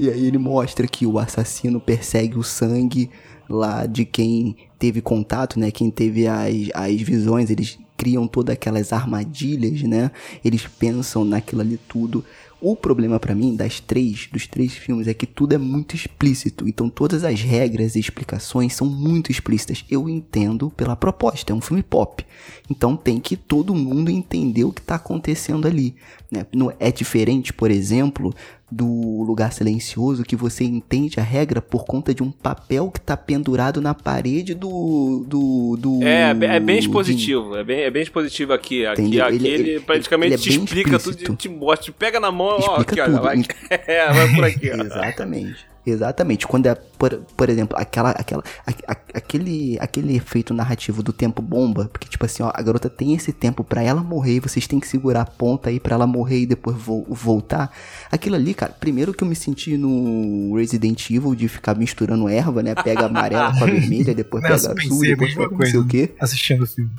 [0.00, 3.10] E aí ele mostra que o assassino persegue o sangue
[3.48, 5.70] lá de quem teve contato, né?
[5.70, 10.10] Quem teve as, as visões, eles criam todas aquelas armadilhas, né?
[10.44, 12.24] Eles pensam naquilo ali tudo.
[12.60, 16.66] O problema pra mim das três, dos três filmes é que tudo é muito explícito.
[16.66, 19.84] Então todas as regras e explicações são muito explícitas.
[19.88, 22.26] Eu entendo pela proposta, é um filme pop.
[22.68, 25.94] Então tem que todo mundo entender o que tá acontecendo ali,
[26.28, 26.44] né?
[26.80, 28.34] É diferente, por exemplo,
[28.74, 33.16] do lugar silencioso que você entende a regra por conta de um papel que tá
[33.16, 37.54] pendurado na parede do do, do É, é bem- é bem de- expositivo.
[37.56, 38.86] É bem, é bem expositivo aqui.
[38.86, 39.24] Aqui, Entendeu?
[39.26, 41.36] aqui Ele- ele, ele- praticamente ele é te explica tudo, explícito.
[41.36, 43.22] te mostra, te pega na mão, ó, Explica aqui, ó, tudo.
[43.22, 43.36] vai,
[43.70, 44.70] é, vai por aqui.
[44.70, 44.74] ó.
[44.82, 45.71] Exatamente.
[45.84, 46.46] Exatamente.
[46.46, 51.42] Quando é, por, por exemplo, aquela, aquela, a- a- aquele, aquele efeito narrativo do tempo
[51.42, 54.66] bomba, porque tipo assim, ó, a garota tem esse tempo pra ela morrer, e vocês
[54.66, 57.72] têm que segurar a ponta aí pra ela morrer e depois vo- voltar.
[58.10, 62.62] Aquilo ali, cara, primeiro que eu me senti no Resident Evil de ficar misturando erva,
[62.62, 62.74] né?
[62.76, 65.86] Pega amarela com a vermelha, depois Nossa, pega a azul, depois pega não sei o
[65.86, 66.12] quê.
[66.20, 66.90] Assistindo o filme.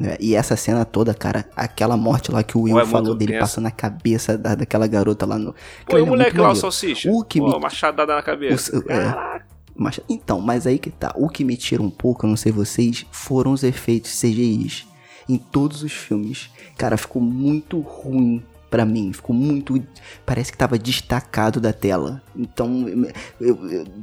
[0.00, 3.14] É, E essa cena toda, cara, aquela morte lá que o Will Pô, é falou
[3.14, 3.40] dele tenso.
[3.42, 5.52] passando a cabeça da, daquela garota lá no.
[5.52, 5.58] Pô,
[5.96, 7.10] Aquilo o é moleque lá, o salsicha?
[7.12, 8.76] O que Pô, me- machadada na cabeça.
[8.76, 9.40] O- é.
[10.08, 11.12] Então, mas aí que tá.
[11.16, 14.86] O que me tira um pouco, eu não sei vocês, foram os efeitos CGIs.
[15.28, 16.50] Em todos os filmes.
[16.76, 19.12] Cara, ficou muito ruim pra mim.
[19.12, 19.82] Ficou muito.
[20.26, 22.22] Parece que tava destacado da tela.
[22.36, 22.86] Então,
[23.40, 23.58] eu,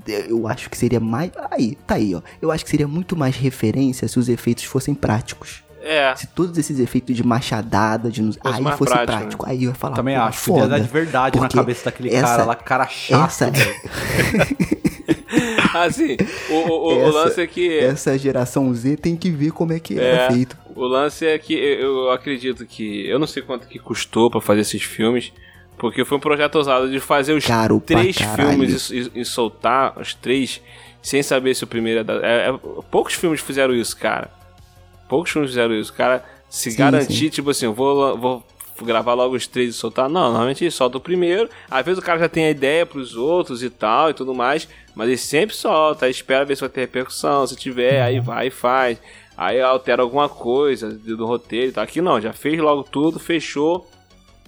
[0.08, 1.32] eu, eu acho que seria mais.
[1.52, 2.22] Aí, tá aí, ó.
[2.42, 5.64] Eu acho que seria muito mais referência se os efeitos fossem práticos.
[5.84, 6.14] É.
[6.16, 8.22] Se todos esses efeitos de machadada, de.
[8.22, 9.46] nos- Aí fosse prático, prático.
[9.50, 9.96] Aí eu ia falar.
[9.96, 10.46] Também acho.
[10.46, 10.78] Podia foda.
[10.78, 13.26] dar de verdade na cabeça daquele essa- cara lá, cara chato.
[13.28, 13.76] Essa, velho.
[15.74, 16.18] Assim,
[16.50, 17.80] o, o, o- o Essa- lance é que.
[17.80, 20.32] essa geração Z tem que ver como é que era É.
[20.32, 20.58] feito.
[20.76, 23.08] O lance é que eu acredito que.
[23.08, 25.32] Eu não sei quanto que custou pra fazer esses filmes.
[25.78, 30.00] Porque foi um projeto ousado de fazer os Caro três filmes e, e- e soltar
[30.00, 30.62] os três
[31.02, 32.24] sem saber se o primeiro ia dar.
[32.24, 32.60] É, é-
[32.92, 34.30] poucos filmes fizeram isso, cara.
[35.12, 35.92] Poucos filmes fizeram isso.
[35.92, 37.30] O cara se Sim, garantir, sim.
[37.30, 38.44] tipo assim, eu vou, vou
[38.82, 40.08] gravar logo os três e soltar.
[40.08, 41.50] Não, normalmente ele solta o primeiro.
[41.70, 44.70] Às vezes o cara já tem a ideia pros outros e tal e tudo mais.
[44.96, 47.46] Mas ele sempre solta, aí espera ver se vai ter repercussão.
[47.46, 49.00] Se tiver, aí vai e faz.
[49.36, 51.84] Aí altera alguma coisa do roteiro e tal.
[51.84, 53.86] Aqui não, já fez logo tudo, fechou,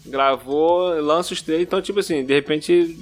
[0.06, 1.62] gravou, lança os três.
[1.62, 2.98] Então, tipo assim, de repente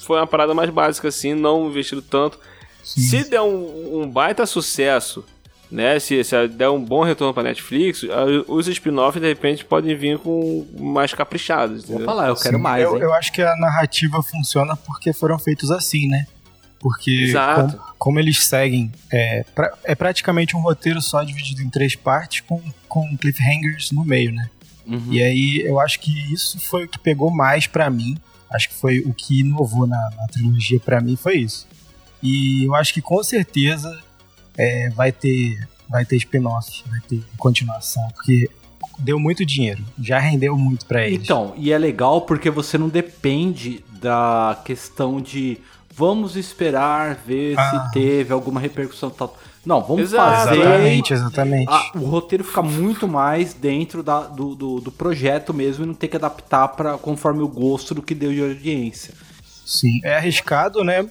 [0.00, 2.38] foi uma parada mais básica, assim, não investido tanto.
[2.82, 5.22] Se der um, um baita sucesso,
[5.70, 5.98] né?
[5.98, 8.02] Se, se der um bom retorno pra Netflix,
[8.46, 11.84] os spin-offs de repente podem vir com mais caprichados.
[11.84, 12.06] Vou entendeu?
[12.06, 13.02] falar, eu quero Sim, mais, eu, hein?
[13.02, 16.26] eu acho que a narrativa funciona porque foram feitos assim, né?
[16.80, 17.76] Porque Exato.
[17.76, 22.40] com- como eles seguem, é, pra- é praticamente um roteiro só dividido em três partes
[22.40, 24.48] com, com cliffhangers no meio, né?
[24.86, 25.08] Uhum.
[25.12, 28.16] E aí eu acho que isso foi o que pegou mais pra mim.
[28.50, 31.66] Acho que foi o que inovou na, na trilogia pra mim foi isso.
[32.22, 33.98] E eu acho que com certeza
[34.58, 35.56] é, vai ter
[35.88, 38.50] vai ter spin-off, vai ter continuação, porque
[38.98, 41.22] deu muito dinheiro, já rendeu muito pra eles.
[41.22, 45.56] Então, e é legal porque você não depende da questão de
[45.94, 47.70] vamos esperar ver Ah.
[47.86, 49.34] se teve alguma repercussão tal.
[49.64, 50.48] Não, vamos Exato.
[50.48, 50.60] fazer.
[50.60, 51.72] exatamente, exatamente.
[51.94, 56.08] O roteiro fica muito mais dentro da- do, do, do projeto mesmo e não ter
[56.08, 59.12] que adaptar para conforme o gosto do que deu de audiência.
[59.66, 61.06] Sim, é arriscado, né?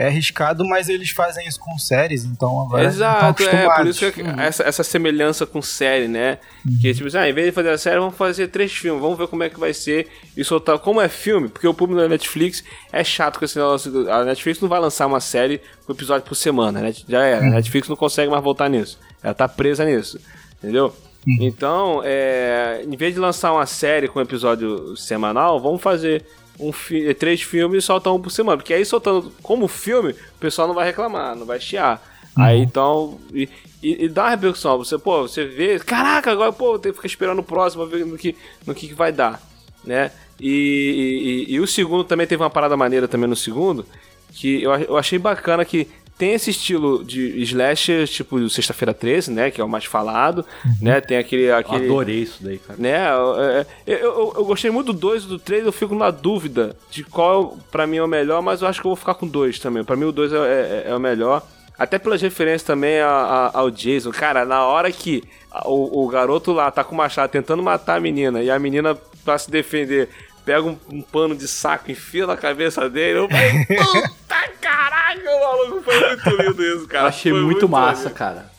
[0.00, 4.22] É arriscado, mas eles fazem isso com séries, então agora Exato, é, por isso que
[4.38, 6.38] essa, essa semelhança com série, né?
[6.80, 9.18] Que tipo assim, ah, em vez de fazer a série, vamos fazer três filmes, vamos
[9.18, 10.78] ver como é que vai ser e soltar.
[10.78, 14.10] Como é filme, porque o público da Netflix é chato com esse negócio.
[14.10, 16.94] A Netflix não vai lançar uma série com episódio por semana, né?
[17.06, 17.44] Já era.
[17.44, 18.98] A Netflix não consegue mais voltar nisso.
[19.22, 20.18] Ela tá presa nisso,
[20.56, 20.96] entendeu?
[21.26, 26.24] Então, é, em vez de lançar uma série com episódio semanal, vamos fazer
[26.60, 28.56] um fi- três filmes e soltar um por semana.
[28.58, 32.00] Porque aí soltando como filme, o pessoal não vai reclamar, não vai chiar.
[32.36, 33.18] Aí então.
[33.32, 33.48] E,
[33.82, 34.78] e, e dá uma repercussão.
[34.78, 35.78] Você, pô, você vê.
[35.78, 38.94] Caraca, agora, pô, tem que ficar esperando o próximo ver no que, no que, que
[38.94, 39.40] vai dar.
[39.84, 40.12] Né?
[40.38, 43.84] E, e, e o segundo também teve uma parada maneira também no segundo.
[44.32, 45.88] Que eu, eu achei bacana que
[46.20, 49.50] tem esse estilo de slasher, tipo Sexta-feira 13, né?
[49.50, 50.44] Que é o mais falado,
[50.80, 51.00] né?
[51.00, 51.50] Tem aquele...
[51.50, 52.78] aquele Adorei isso daí, cara.
[52.78, 52.98] né?
[53.08, 56.76] é, Eu, eu, eu gostei muito do 2 e do 3, eu fico na dúvida
[56.90, 59.24] de qual pra mim é o melhor, mas eu acho que eu vou ficar com
[59.24, 59.82] o 2 também.
[59.82, 61.42] Pra mim o 2 é, é- é o melhor.
[61.78, 64.10] Até pelas referências também ao Jason.
[64.10, 65.24] Cara, na hora que
[65.64, 68.94] o, o garoto lá tá com o machado tentando matar a menina e a menina,
[69.24, 70.10] pra se defender,
[70.50, 75.82] pega um, um pano de saco, enfia na cabeça dele, eu falei, puta caraca, maluco,
[75.82, 77.04] foi muito lindo isso, cara.
[77.04, 78.14] Eu achei Foi muito, massa, maneiro.
[78.16, 78.50] cara.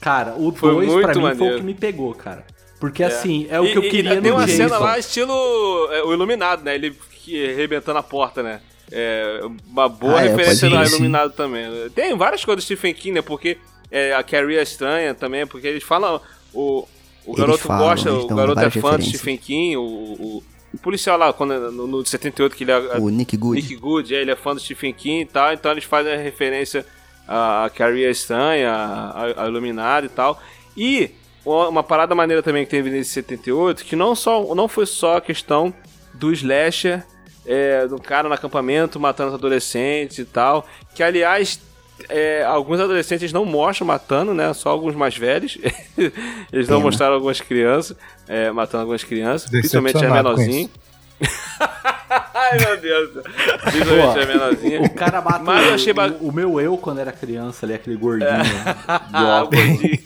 [0.00, 2.44] Cara, o Foi 2 muito pra mim foi o que me pegou, cara.
[2.80, 4.56] Porque assim, é o E- que eu queria e Tem no uma Jason.
[4.64, 5.32] cena lá, estilo
[5.92, 6.74] é, o Iluminado, né?
[6.74, 6.90] Ele
[7.22, 8.60] que- arrebentando a porta, né?
[8.92, 10.94] É uma boa Ah, é, referência pode no ir, sim.
[10.96, 11.66] Iluminado também.
[11.94, 13.22] Tem várias coisas do Stephen King, né?
[13.22, 13.56] Porque
[13.90, 16.20] é, a Carrie é estranha também, porque eles falam.
[16.52, 16.86] O,
[17.26, 19.16] o garoto falam, gosta, o garoto é fã do referências.
[19.16, 20.42] Stephen King, o, o,
[20.74, 22.98] o policial lá, quando, no, no de 78, que ele é.
[22.98, 23.62] O Nick Good.
[23.62, 26.16] Nick Good, é, ele é fã do Stephen King e tal, então eles fazem a
[26.16, 26.84] referência
[27.26, 30.40] a, a Carrie é estranha, a, a Iluminado e tal.
[30.76, 31.10] E
[31.44, 35.16] uma uma parada maneira também que teve nesse 78, que não, só, não foi só
[35.18, 35.72] a questão
[36.12, 37.04] do slasher,
[37.46, 41.60] é, do cara no acampamento matando os adolescentes e tal, que aliás.
[42.08, 44.52] É, alguns adolescentes não mostram matando, né?
[44.52, 45.56] Só alguns mais velhos.
[46.52, 46.80] Eles não Pena.
[46.80, 47.96] mostraram algumas crianças,
[48.28, 50.68] é, matando algumas crianças, principalmente a menorzinha.
[52.34, 53.10] Ai meu Deus.
[53.62, 54.82] Principalmente a menorzinha.
[54.82, 57.64] O cara mata Mas eu o, achei ba- o, o meu eu quando era criança
[57.64, 58.28] ali, aquele gordinho.
[58.86, 59.56] Ah, idiota.
[59.56, 59.98] gordinho.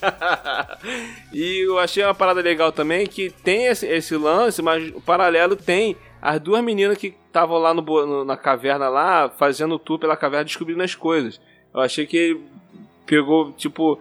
[1.33, 5.57] e eu achei uma parada legal também que tem esse, esse lance, mas o paralelo
[5.57, 9.99] tem as duas meninas que estavam lá no, no- na caverna lá, fazendo o tour
[9.99, 11.41] pela caverna, descobrindo as coisas.
[11.75, 12.41] Eu achei que ele
[13.07, 13.99] pegou, tipo,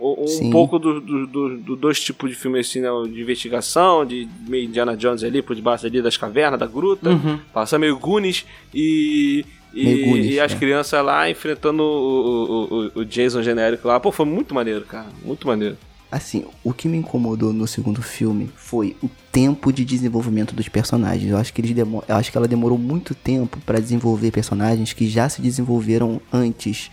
[0.00, 0.50] um Sim.
[0.50, 4.64] pouco dos do, do, do dois tipos de filmes assim, né, de investigação, de meio
[4.64, 7.38] Indiana Jones ali, por debaixo ali das cavernas, da gruta, Uhum.
[7.52, 9.44] passa meio Goonies e...
[9.74, 10.56] E, Meio Goonies, e as é.
[10.56, 14.00] crianças lá enfrentando o, o, o, o Jason genérico lá.
[14.00, 15.06] Pô, foi muito maneiro, cara.
[15.22, 15.76] Muito maneiro.
[16.10, 21.30] Assim, o que me incomodou no segundo filme foi o tempo de desenvolvimento dos personagens.
[21.30, 22.02] Eu acho que eles demo...
[22.08, 26.90] eu acho que ela demorou muito tempo pra desenvolver personagens que já se desenvolveram antes.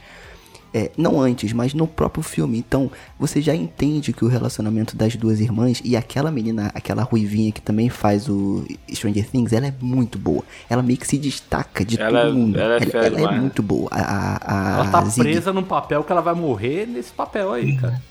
[0.73, 2.57] É, não antes, mas no próprio filme.
[2.57, 7.49] Então, você já entende que o relacionamento das duas irmãs e aquela menina, aquela ruivinha
[7.53, 10.43] que também faz o Stranger Things, ela é muito boa.
[10.69, 12.59] Ela meio que se destaca de Ela é- todo mundo.
[12.59, 13.87] ela é fera ela é muito boa.
[13.89, 15.21] A, a, a Ela tá Ziggy.
[15.21, 18.01] presa num papel que ela vai morrer nesse papel aí, cara.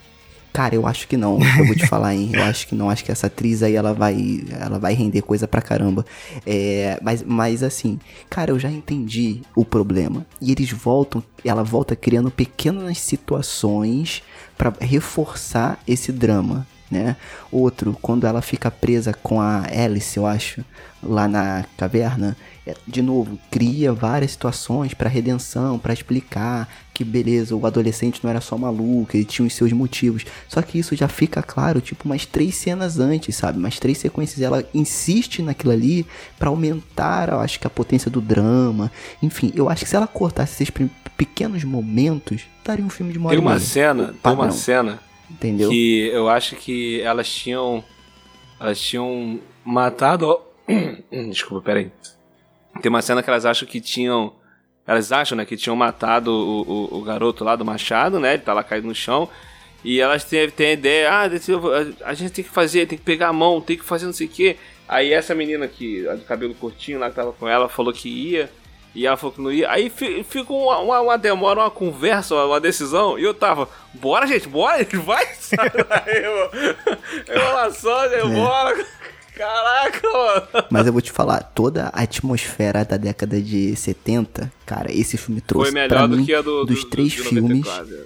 [0.55, 1.41] Cara, eu acho que não.
[1.59, 2.31] Eu vou te falar, hein?
[2.33, 2.89] Eu acho que não.
[2.89, 6.07] Acho que essa atriz aí, ela vai, ela vai render coisa pra caramba.
[6.47, 7.99] É, mas, mas assim,
[8.31, 10.25] cara, eu já entendi o problema.
[10.41, 14.23] E eles voltam, ela volta criando pequenas situações
[14.57, 17.17] pra reforçar esse drama, né?
[17.51, 20.65] Outro, quando ela fica presa com a Alice, eu acho,
[21.03, 22.37] lá na caverna,
[22.87, 28.41] de novo, cria várias situações pra redenção, pra explicar que beleza, o adolescente não era
[28.41, 30.25] só maluco, ele tinha os seus motivos.
[30.49, 33.59] Só que isso já fica claro, tipo, umas três cenas antes, sabe?
[33.59, 34.41] Umas três sequências.
[34.41, 36.07] Ela insiste naquilo ali
[36.39, 38.93] pra aumentar, eu acho que a potência do drama.
[39.21, 40.73] Enfim, eu acho que se ela cortasse esses
[41.17, 45.69] pequenos momentos, daria um filme de uma Tem uma cena, tem uma cena Entendeu?
[45.71, 47.83] que eu acho que elas tinham.
[48.61, 50.39] Elas tinham matado.
[51.11, 51.91] Desculpa, peraí.
[52.83, 54.33] Tem uma cena que elas acham que tinham.
[54.87, 56.63] Elas acham, né, que tinham matado o,
[56.95, 58.35] o, o garoto lá do machado, né?
[58.35, 59.29] Ele tá lá caído no chão.
[59.83, 61.23] E elas têm, têm a ideia, ah,
[62.05, 64.27] a, gente tem que fazer, tem que pegar a mão, tem que fazer não sei
[64.27, 64.57] o quê.
[64.89, 68.51] Aí essa menina que, do cabelo curtinho lá que tava com ela, falou que ia.
[68.95, 69.71] E ela falou que não ia.
[69.71, 73.19] Aí fi- fica uma, uma, uma demora, uma conversa, uma, decisão.
[73.19, 75.27] E eu tava, bora, gente, bora, gente, vai.
[75.35, 75.73] Sabe?
[75.91, 78.87] Aí eu, enrolação, gente, bora.
[79.35, 80.67] Caraca, mano.
[80.71, 85.41] Mas eu vou te falar, toda a atmosfera da década de 70, cara, esse filme
[85.41, 87.97] trouxe Foi pra melhor do mim, que a do, dos do, três do filmes, 94.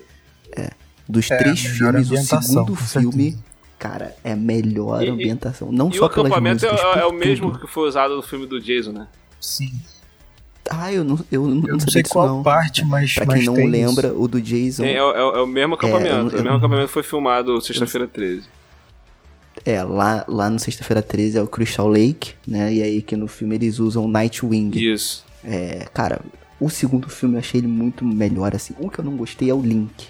[1.08, 3.38] dos É, três filmes, o segundo filme,
[3.78, 5.70] cara, é a melhor E- ambientação.
[5.70, 7.60] Não E só o pelas acampamento é, músicas, é por o mesmo tudo.
[7.60, 9.06] que foi usado no filme do Jason, né?
[9.40, 9.70] Sim.
[10.70, 12.42] Ah, eu não, eu não, Eu não sei disso qual não.
[12.42, 13.14] parte, mas.
[13.14, 14.20] Pra mas quem não tem lembra, isso.
[14.22, 16.10] o do Jason é, o- é o- é o mesmo acampamento.
[16.36, 18.42] eu- o mesmo acampamento foi filmado sexta-feira 13.
[19.68, 22.72] É lá, lá no Sexta-feira 13 é o Crystal Lake, né?
[22.72, 24.70] E aí que no filme eles usam Nightwing.
[24.74, 25.24] Isso.
[25.44, 26.20] É, cara,
[26.60, 28.74] o segundo filme eu achei ele muito melhor, assim.
[28.78, 30.08] O que eu não gostei é o Link.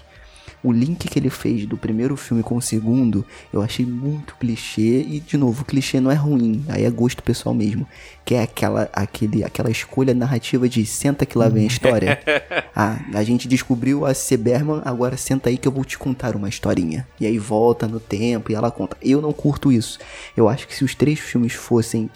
[0.63, 5.05] O link que ele fez do primeiro filme com o segundo, eu achei muito clichê.
[5.07, 7.87] E, de novo, clichê não é ruim, aí é gosto pessoal mesmo.
[8.25, 12.19] Que é aquela, aquele, aquela escolha narrativa de senta que lá vem a história.
[12.75, 14.37] ah, a gente descobriu a C.
[14.37, 17.07] Berman, agora senta aí que eu vou te contar uma historinha.
[17.19, 18.97] E aí volta no tempo e ela conta.
[19.01, 19.99] Eu não curto isso.
[20.35, 22.09] Eu acho que se os três filmes fossem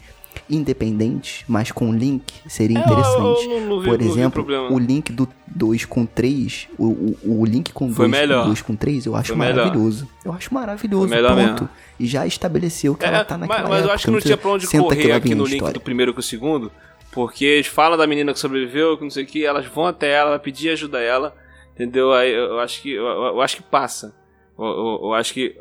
[0.49, 3.41] independentes, mas com link, seria interessante.
[3.41, 6.85] É, eu não- não vi- Por exemplo, o link do 2 com 3, o,
[7.23, 8.45] o, o link com Foi 2 melhor.
[8.45, 9.55] 2 com 3, eu acho Foi melhor.
[9.57, 10.07] maravilhoso.
[10.25, 11.63] Eu acho maravilhoso, melhor ponto.
[11.63, 11.69] mesmo.
[11.99, 14.19] E já estabeleceu que É, ela tá mas, naquela mas eu época, acho que não
[14.19, 15.73] tinha pra onde correr aqui no link história.
[15.73, 16.71] do primeiro com o segundo.
[17.11, 20.11] Porque eles falam da menina que sobreviveu, que não sei o que, elas vão até
[20.11, 21.35] ela, ela pedir ajuda a ela,
[21.75, 22.11] entendeu?
[22.11, 24.15] Aí eu, eu acho que eu, eu acho que passa.
[24.57, 25.55] Eu, eu- eu acho que.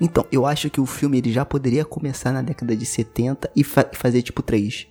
[0.00, 3.62] Então, eu acho que o filme ele já poderia começar na década de 70 e
[3.64, 4.86] fa- fazer tipo 3.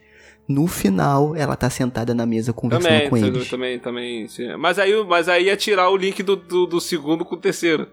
[0.48, 3.50] No final, ela tá sentada na mesa conversando Também, com eles.
[3.50, 4.28] também, também.
[4.28, 4.54] sim.
[4.58, 7.88] Mas aí, mas aí ia tirar o link do, do, do segundo com o terceiro.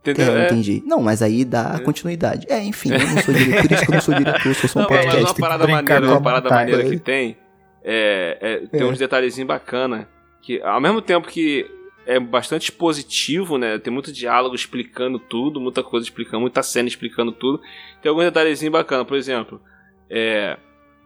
[0.00, 0.36] Entendeu?
[0.36, 0.46] É, É.
[0.46, 0.82] entendi.
[0.86, 2.46] Não, mas aí dá continuidade.
[2.48, 4.82] É, enfim, eu não sou diretor, isso que eu não sou diretor, sou só um
[4.84, 5.24] Não, mas podcast.
[5.26, 7.36] uma parada maneira, uma parada maneira que tem
[7.84, 8.84] é, é- tem É.
[8.84, 10.08] uns detalhezinhos bacana
[10.40, 11.66] que ao mesmo tempo que
[12.08, 13.78] é bastante expositivo, né?
[13.78, 17.60] Tem muito diálogo explicando tudo, muita coisa explicando, muita cena explicando tudo.
[18.00, 19.60] Tem alguns detalhezinhos bacana, por exemplo,
[20.08, 20.56] é,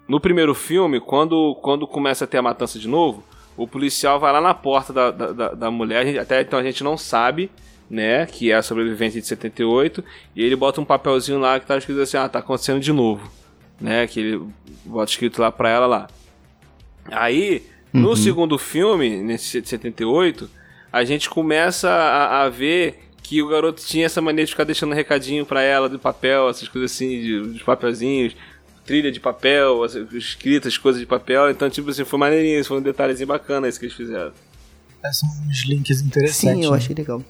[0.06, 3.24] no primeiro filme, quando, quando começa a ter a matança de novo,
[3.56, 6.62] o policial vai lá na porta da, da, da- da mulher, gente- até então a
[6.62, 7.50] gente não sabe,
[7.90, 10.04] né, que é a sobrevivente de 78,
[10.36, 13.28] e ele bota um papelzinho lá que tá escrito assim, ah, tá acontecendo de novo,
[13.80, 14.42] né, que ele
[14.84, 16.06] bota escrito lá pra ela lá.
[17.10, 17.62] Aí,
[17.92, 18.16] no Uhum.
[18.16, 20.48] segundo filme, nesse de 78,
[20.92, 24.94] a gente começa a, a ver que o garoto tinha essa mania de ficar deixando
[24.94, 28.36] recadinho pra ela de papel, essas coisas assim, de, de papelzinhos,
[28.84, 31.50] trilha de papel, as- escritas, coisas de papel.
[31.50, 34.32] Então, tipo assim, foi maneirinho, foi um detalhezinho bacana isso que eles fizeram.
[35.04, 36.36] É, São uns links interessantes.
[36.58, 36.76] Sim, eu né?
[36.76, 37.22] achei legal.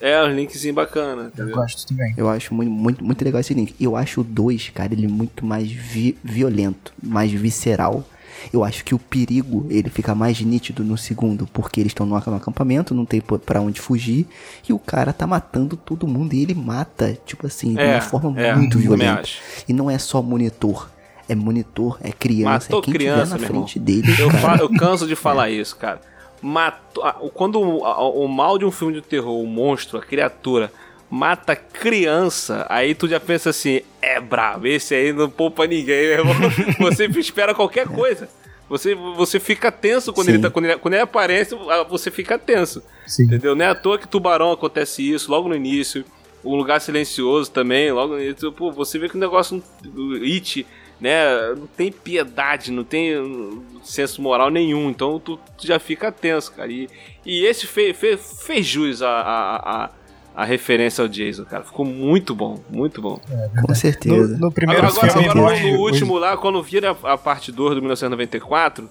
[0.00, 1.54] É, um linkzinho bacana, Eu entendeu?
[1.56, 2.12] gosto também.
[2.16, 3.74] Eu acho muito, muito, muito legal esse link.
[3.80, 8.06] Eu acho o 2, cara, ele muito mais vi- violento, mais visceral.
[8.52, 12.14] Eu acho que o perigo, ele fica mais nítido no segundo, porque eles estão no
[12.16, 14.26] ac- no acampamento, não tem pra onde fugir,
[14.68, 18.00] e o cara tá matando todo mundo, e ele mata, tipo assim, de É, uma
[18.00, 19.28] forma é, muito violenta.
[19.68, 20.88] E não é só monitor,
[21.28, 23.62] é monitor, é criança, Matou é quem criança, tiver na meu irmão.
[23.66, 24.56] frente dele, Eu, cara.
[24.58, 26.00] fa- eu canso de falar isso, cara.
[26.42, 27.02] Matou,
[27.34, 30.70] quando o, o mal de um filme de terror, o monstro, a criatura,
[31.10, 36.18] mata criança, aí tu já pensa assim, é brabo, esse aí não poupa ninguém, meu
[36.18, 36.34] irmão.
[36.80, 38.28] Você espera qualquer coisa.
[38.68, 40.32] Você, você fica tenso quando Sim.
[40.32, 42.82] ele, tá, quando, ele, quando ele aparece, ah, você fica tenso.
[43.06, 43.22] Sim.
[43.22, 43.54] Entendeu?
[43.54, 46.04] Não é à toa que Tubarão acontece isso logo no início.
[46.44, 48.50] Um lugar silencioso também, logo no início.
[48.50, 49.62] Pô, você vê que o negócio,
[49.94, 50.66] o It,
[51.00, 54.90] né, não tem piedade, não tem uh, senso moral nenhum.
[54.90, 56.68] Então tu, tu já fica tenso, cara.
[56.70, 56.88] E,
[57.24, 59.90] e esse fe, fe- fez jus à a, a,
[60.36, 61.64] a referência ao Jason, cara.
[61.64, 63.18] Ficou muito bom, muito bom.
[63.66, 64.34] Com certeza.
[64.34, 67.76] No, no primeiro Agora, agora, filme, agora no, último lá, quando vira a parte 2
[67.76, 68.86] do 1994,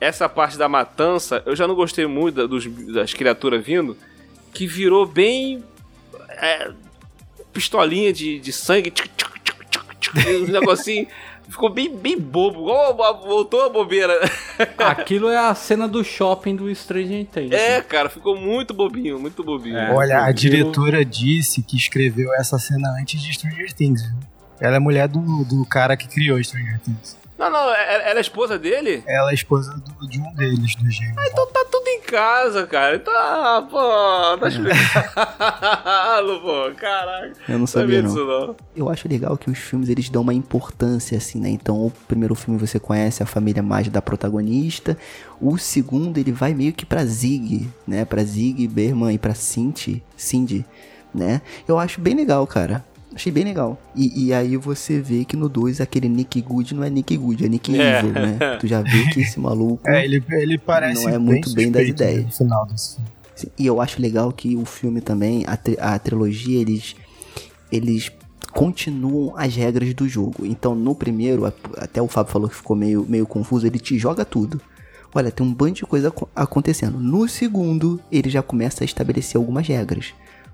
[0.00, 3.94] essa parte da matança, eu já não gostei muito da- dos, das criaturas vindo,
[4.54, 5.62] que virou bem.
[6.30, 6.72] é,
[7.52, 9.38] pistolinha de, de sangue, tchuc, tchuc,
[10.00, 11.06] tchuc, um negocinho.
[11.50, 14.14] Ficou bem, bem bobo, igual a- voltou a bobeira.
[14.78, 17.52] Aquilo é a cena do shopping do Stranger Things.
[17.52, 19.76] É, cara, ficou muito bobinho, muito bobinho.
[19.76, 19.92] É.
[19.92, 24.02] Olha, a Aquilo- diretora disse que escreveu essa cena antes de Stranger Things.
[24.02, 24.16] viu?
[24.60, 27.18] Ela é mulher do, do cara que criou Stranger Things.
[27.40, 29.02] Não, não, ela ela é esposa dele?
[29.06, 31.14] Ela é esposa do- de um deles, do gêmeo.
[31.26, 32.98] Então tá tudo em casa, cara.
[32.98, 33.78] Tá, pô,
[34.38, 37.32] tá explicando, pô, caraca.
[37.48, 38.08] Eu não Sabia sabia, não.
[38.08, 38.56] disso não.
[38.76, 41.48] Eu acho legal que os filmes eles dão uma importância assim, né?
[41.48, 44.96] Então, o primeiro filme você conhece a família mais da protagonista,
[45.40, 48.04] o segundo ele vai meio que pra Zig, né?
[48.04, 50.64] Pra Zig, Berman e pra Cindy, Cindy,
[51.14, 51.40] né?
[51.66, 52.84] Eu acho bem legal, cara.
[53.14, 53.76] Achei bem legal.
[53.94, 57.44] E, e aí você vê que no 2 aquele Nick Good não é Nick Good,
[57.44, 57.98] é Nick É.
[57.98, 58.38] Evil, né?
[58.60, 59.82] Tu já viu que esse maluco.
[59.90, 62.24] É, ele, ele parece Não é muito bem das né, ideias.
[62.26, 63.10] No final desse filme.
[63.58, 66.94] E eu acho legal que o filme também, a, tri- a trilogia, eles,
[67.72, 68.10] eles
[68.52, 70.44] continuam as regras do jogo.
[70.44, 71.46] Então, no primeiro,
[71.78, 74.60] até o Fábio falou que ficou meio, meio confuso, ele te joga tudo.
[75.14, 76.98] Olha, tem um bando de coisa aco- acontecendo.
[77.00, 80.12] No segundo, ele já começa a estabelecer algumas regras.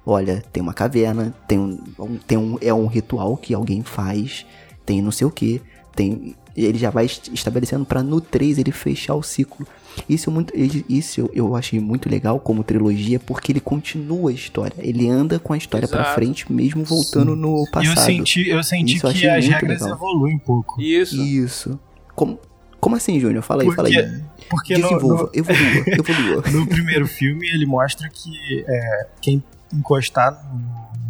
[0.09, 1.79] Olha, tem uma caverna, tem um,
[2.27, 4.47] tem um, é um ritual que alguém faz,
[4.85, 5.61] tem não sei o que,
[5.97, 9.67] tem ele já vai est- estabelecendo pra no 3 ele fechar o ciclo.
[10.09, 14.33] Isso, é muito, isso eu, eu achei muito legal como trilogia, porque ele continua a
[14.33, 14.75] história.
[14.79, 16.15] Ele anda com a história pra Exato.
[16.15, 17.99] frente, mesmo voltando no E passado.
[17.99, 19.97] eu senti, eu senti Isso eu que achei as muito regras legal.
[19.97, 20.81] evoluem um pouco.
[20.81, 21.21] Isso.
[21.21, 21.81] Isso.
[22.15, 22.39] Como,
[22.81, 23.43] como assim, Júnior?
[23.43, 24.23] Fala aí, fala Porque, aí.
[24.49, 26.43] porque no, Desenvolva, no, evolua, evolua.
[26.53, 28.31] no primeiro filme ele mostra que
[28.67, 30.33] é, quem encostar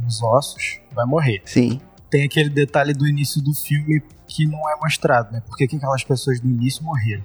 [0.02, 1.42] nos ossos, vai morrer.
[1.44, 1.80] Sim.
[2.10, 5.42] Tem aquele detalhe do início do filme que não é mostrado, né?
[5.46, 7.24] Por que, que aquelas pessoas do início morreram?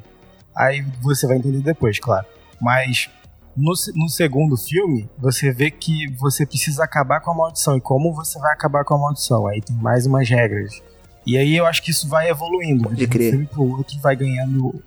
[0.55, 2.25] Aí você vai entender depois, claro.
[2.59, 3.09] Mas
[3.55, 7.77] no, no, segundo filme, você vê que você precisa acabar com a maldição.
[7.77, 9.47] E como você vai acabar com a maldição?
[9.47, 10.81] Aí tem mais umas regras.
[11.25, 12.89] E aí eu acho que isso vai evoluindo.
[12.89, 13.07] Crer.
[13.07, 14.83] De um filme pro outro vai ganhando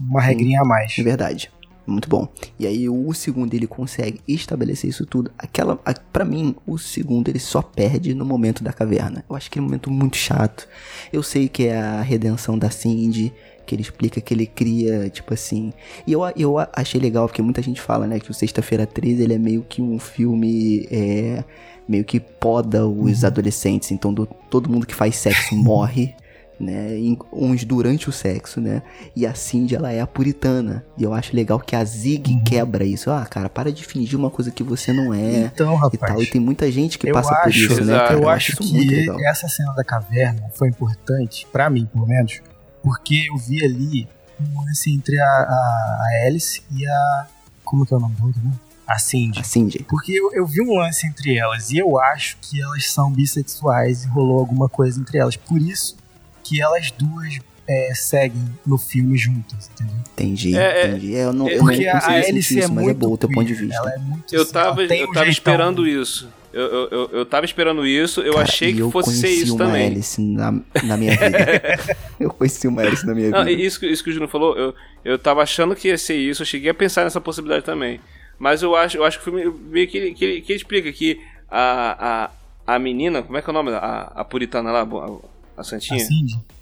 [0.00, 0.96] uma regrinha a mais.
[0.98, 1.50] É verdade.
[1.86, 2.28] Muito bom.
[2.58, 5.30] E aí o segundo ele consegue estabelecer isso tudo.
[5.38, 5.76] Aquela,
[6.12, 9.24] para mim, o segundo ele só perde no momento da caverna.
[9.28, 10.66] Eu acho que é um momento muito chato.
[11.12, 13.32] Eu sei que é a redenção da Cindy,
[13.66, 15.72] que ele explica que ele cria, tipo assim.
[16.06, 19.34] E eu, eu achei legal, porque muita gente fala, né, que o Sexta-feira 13 ele
[19.34, 20.86] é meio que um filme.
[20.90, 21.44] É,
[21.86, 23.26] meio que poda os uhum.
[23.26, 23.90] adolescentes.
[23.90, 26.14] Então do, todo mundo que faz sexo morre
[26.58, 26.88] né?
[27.32, 28.82] Uns durante o sexo, né?
[29.14, 30.84] E a Cindy, ela é a puritana.
[30.96, 32.44] E eu acho legal que a Zig uhum.
[32.44, 33.10] quebra isso.
[33.10, 35.50] Ah, cara, para de fingir uma coisa que você não é.
[35.52, 35.94] Então, rapaz.
[35.94, 36.22] E, tal.
[36.22, 37.96] e tem muita gente que passa acho, por isso, né?
[37.96, 38.14] Cara?
[38.14, 42.40] Eu, eu acho que essa cena da caverna foi importante, para mim, pelo menos,
[42.82, 44.08] porque eu vi ali
[44.40, 47.26] um lance entre a, a, a Alice e a.
[47.64, 48.52] Como que é o nome do outro, né?
[48.86, 49.40] A Cindy.
[49.40, 49.86] A Cindy.
[49.88, 54.04] Porque eu, eu, vi um lance entre elas e eu acho que elas são bissexuais
[54.04, 55.36] e rolou alguma coisa entre elas.
[55.36, 55.96] Por isso
[56.44, 57.38] que elas duas
[57.68, 59.96] é, seguem no filme juntas, entendeu?
[60.12, 61.12] Entendi, é, é entendi.
[61.14, 63.18] Eu não, é, eu porque não, sei a Alice isso, é mas é bom o
[63.18, 63.76] teu ponto de vista.
[63.76, 66.28] Ela é muito eu assim, tava, eu tava esperando isso.
[66.52, 69.66] Eu, eu, eu, eu tava esperando isso, eu Cara, achei que fosse ser isso uma
[69.66, 69.86] também.
[69.86, 70.52] Alice na,
[70.84, 71.38] na minha vida.
[72.20, 73.60] eu conheci uma Alice na minha não, vida.
[73.60, 74.72] Isso, isso que o Juno falou, eu,
[75.04, 77.98] eu tava achando que ia ser isso, eu cheguei a pensar nessa possibilidade também.
[78.38, 82.30] Mas eu acho, eu acho que o filme meio que, que, que explica que a,
[82.66, 83.72] a, a menina, como é que é o nome?
[83.72, 86.00] A, a puritana lá, a, a Santinha?
[86.00, 86.54] A Cindy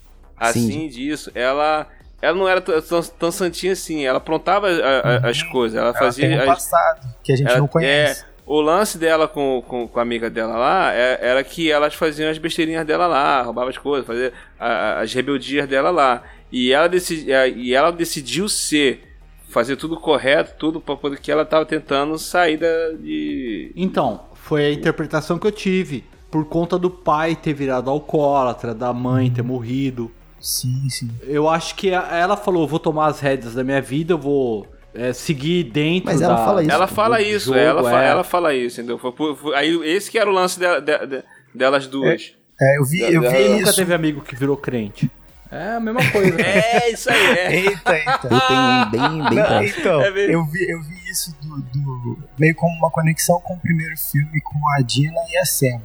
[0.43, 1.87] assim disso, ela
[2.21, 5.51] ela não era tão, tão santinha assim, ela aprontava a, a, as uhum.
[5.51, 6.29] coisas, ela, ela fazia.
[6.29, 8.23] Tem um passado que a gente ela, não conhece.
[8.23, 11.95] É, o lance dela com, com, com, a amiga dela lá é, era que elas
[11.95, 16.23] faziam as besteirinhas dela lá, roubavam as coisas, faziam as rebeldias dela lá.
[16.51, 19.03] E ela, decidi, e ela decidiu ser,
[19.49, 23.73] fazer tudo correto, tudo para poder que ela tava tentando sair da, de.
[23.75, 26.05] Então, foi a interpretação que eu tive.
[26.33, 30.11] Por conta do pai ter virado alcoólatra, da mãe ter morrido.
[30.41, 31.11] Sim, sim.
[31.23, 35.13] Eu acho que ela falou: vou tomar as rédeas da minha vida, eu vou é,
[35.13, 36.73] seguir dentro Mas ela da, fala isso.
[36.73, 38.09] Ela fala isso, jogo, ela, é.
[38.09, 38.99] ela fala isso, entendeu?
[38.99, 41.23] Foi, foi, aí esse que era o lance de, de, de,
[41.55, 42.35] delas duas.
[42.61, 43.59] É, é eu vi, eu vi isso.
[43.59, 45.11] nunca teve amigo que virou crente.
[45.51, 46.35] É a mesma coisa.
[46.41, 47.39] é, isso aí.
[47.39, 47.57] É.
[47.57, 48.29] Eita, eita.
[48.31, 52.19] Eu tenho um bem, bem Não, Então, é eu, vi, eu vi isso do, do,
[52.39, 55.83] meio como uma conexão com o primeiro filme com a Dina e a Sam.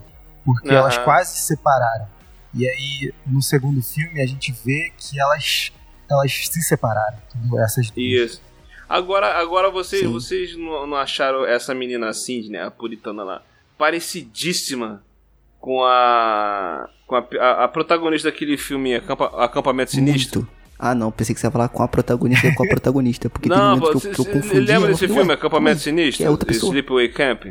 [0.47, 0.75] Porque uhum.
[0.75, 2.07] elas quase se separaram.
[2.53, 5.73] E aí, no segundo filme, a gente vê que elas,
[6.09, 7.59] elas se separaram, entendeu?
[7.59, 8.31] Essas duas.
[8.31, 8.41] Isso.
[8.87, 12.63] Agora, agora vocês, vocês não, não, acharam essa menina assim, né?
[12.63, 13.41] A puritana lá,
[13.77, 15.03] parecidíssima
[15.59, 16.87] com a.
[17.05, 20.43] com a, a, a protagonista daquele filme Acampa, Acampamento Sinistro?
[20.43, 20.57] Muito.
[20.79, 23.77] Ah, não, pensei que você ia falar com a protagonista com a protagonista, porque não,
[23.77, 24.59] teve um que, eu, que eu confundi.
[24.61, 26.25] Lembra desse filme, Acampamento Sinistro?
[26.25, 26.69] É outra pessoa.
[26.69, 27.47] Sleepaway Camp?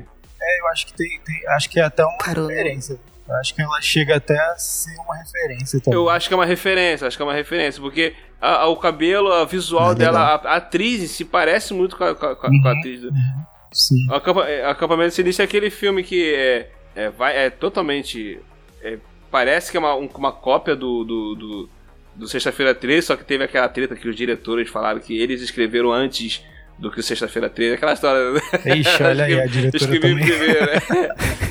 [0.46, 2.48] É, eu acho que tem, tem acho que é até uma Caramba.
[2.48, 2.98] referência.
[3.28, 5.98] Eu acho que ela chega até a ser uma referência também.
[5.98, 8.76] Eu acho que é uma referência, acho que é uma referência, porque a, a, o
[8.76, 12.62] cabelo, a visual ah, dela, a, a, atriz se parece muito com a, com uhum,
[12.62, 13.02] com a atriz.
[13.02, 14.06] Uhum, sim.
[14.46, 18.40] É, Acampamento Sinistro é aquele filme que é, é, vai, é totalmente.
[18.80, 18.98] É,
[19.28, 21.70] parece que é uma, uma cópia do, do, do,
[22.14, 25.92] do Sexta-feira 13, só que teve aquela treta que os diretores falaram que eles escreveram
[25.92, 26.44] antes
[26.78, 28.32] do que Sexta-feira 13, aquela história.
[28.32, 28.40] Né?
[28.76, 30.18] Ixi, olha aí, a diretora também.
[30.18, 30.80] Primeiro, né?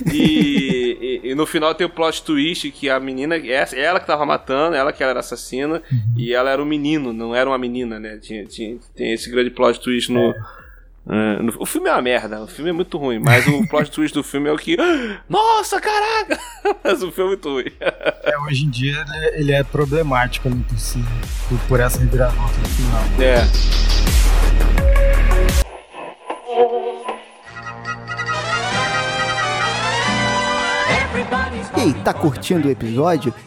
[0.14, 4.26] e, e, e, no final tem o plot twist que a menina, ela que tava
[4.26, 6.14] matando, ela que era assassina, uhum.
[6.18, 8.18] e ela era um menino, não era uma menina, né?
[8.18, 10.32] Tinha, tinha, tem esse grande plot twist no...
[10.32, 10.66] É.
[11.08, 13.92] Uh, no, o filme é uma merda, o filme é muito ruim, mas o plot
[13.92, 14.76] twist do filme é o que.
[15.30, 16.40] Nossa, caraca!
[16.84, 17.72] mas o filme é muito ruim.
[17.80, 20.98] é, hoje em dia ele é, ele é problemático né, por, si,
[21.48, 23.04] por, por essa reviravolta no final.
[23.20, 23.95] É.
[31.78, 33.34] E tá curtindo o episódio?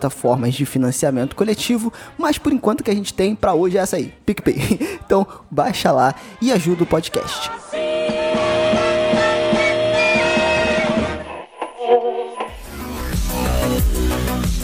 [0.00, 3.96] plataformas de financiamento coletivo, mas por enquanto que a gente tem para hoje é essa
[3.96, 4.98] aí, PicPay.
[5.10, 7.50] Então, baixa lá e ajuda o podcast.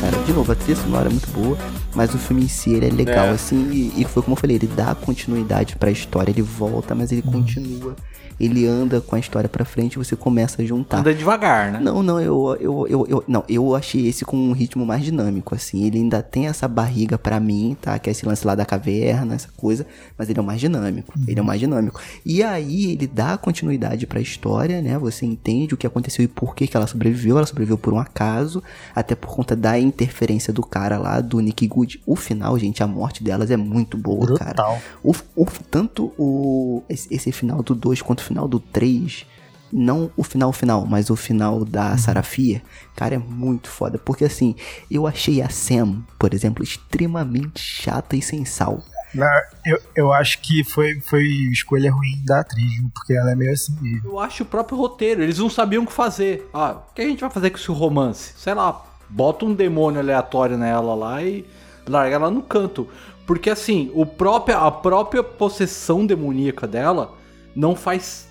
[0.00, 1.58] Cara, de novo, a trilha sonora é muito boa,
[1.94, 3.30] mas o filme em si ele é legal, é.
[3.30, 7.10] assim, e, e, foi como eu falei, ele dá continuidade pra história, ele volta, mas
[7.10, 7.96] ele continua
[8.38, 10.98] ele anda com a história pra frente e você começa a juntar.
[10.98, 11.80] Anda devagar, né?
[11.80, 15.54] Não, não, eu, eu, eu, eu, não, eu achei esse com um ritmo mais dinâmico,
[15.54, 15.84] assim.
[15.84, 17.98] Ele ainda tem essa barriga pra mim, tá?
[17.98, 19.86] Que é esse lance lá da caverna, essa coisa,
[20.18, 21.12] mas ele é o mais dinâmico.
[21.26, 22.00] Ele é o mais dinâmico.
[22.24, 24.98] E aí ele dá continuidade pra história, né?
[24.98, 27.36] Você entende o que aconteceu e por que, que ela sobreviveu.
[27.38, 28.62] Ela sobreviveu por um acaso,
[28.94, 32.02] até por conta da interferência do cara lá, do Nick Good.
[32.06, 34.54] O final, gente, a morte delas é muito boa, cara.
[34.54, 34.78] Brutal.
[35.02, 39.26] O, o- tanto o esse, esse final do 2 quanto o final do 3,
[39.72, 42.62] não o final final, mas o final da Sarafia,
[42.94, 43.98] cara, é muito foda.
[43.98, 44.54] Porque assim,
[44.90, 48.82] eu achei a Sam, por exemplo, extremamente chata e sem sal.
[49.14, 49.26] Não,
[49.64, 53.74] eu, eu acho que foi, foi escolha ruim da atriz, porque ela é meio assim
[53.80, 54.10] mesmo.
[54.10, 56.48] Eu acho o próprio roteiro, eles não sabiam o que fazer.
[56.52, 58.34] Ah, o que a gente vai fazer com esse romance?
[58.36, 61.46] Sei lá, bota um demônio aleatório nela lá e
[61.88, 62.88] larga ela no canto.
[63.26, 67.14] Porque assim, o próprio, a própria possessão demoníaca dela
[67.56, 68.26] não faz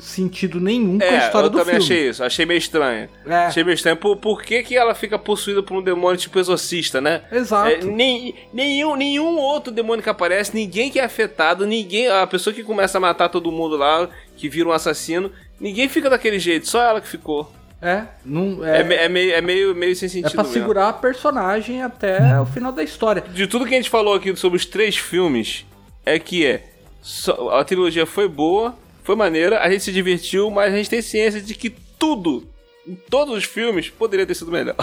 [0.00, 1.84] sentido nenhum com a É, história eu do também filme.
[1.84, 2.22] achei isso.
[2.22, 3.08] Achei meio estranho.
[3.26, 3.96] É, Achei meio estranho.
[3.96, 7.22] Por, por que, que ela fica possuída por um demônio tipo exorcista, né?
[7.32, 7.68] exato.
[7.68, 12.06] É, nem, nenhum, nenhum outro demônio que aparece, ninguém que é afetado, ninguém.
[12.08, 16.08] A pessoa que começa a matar todo mundo lá, que vira um assassino, ninguém fica
[16.08, 17.52] daquele jeito, só ela que ficou.
[17.82, 20.32] É, não, É, é, é meio, é meio, meio sem é sentido.
[20.32, 20.54] pra mesmo.
[20.58, 23.22] segurar a personagem até o final da história.
[23.32, 25.64] De tudo que a gente falou aqui sobre os três filmes,
[26.06, 26.62] é que é.
[27.00, 31.00] Só- a trilogia foi boa, foi maneira, a gente se divertiu, mas a gente tem
[31.02, 32.46] ciência de que tudo,
[32.86, 34.76] em todos os filmes, poderia ter sido melhor.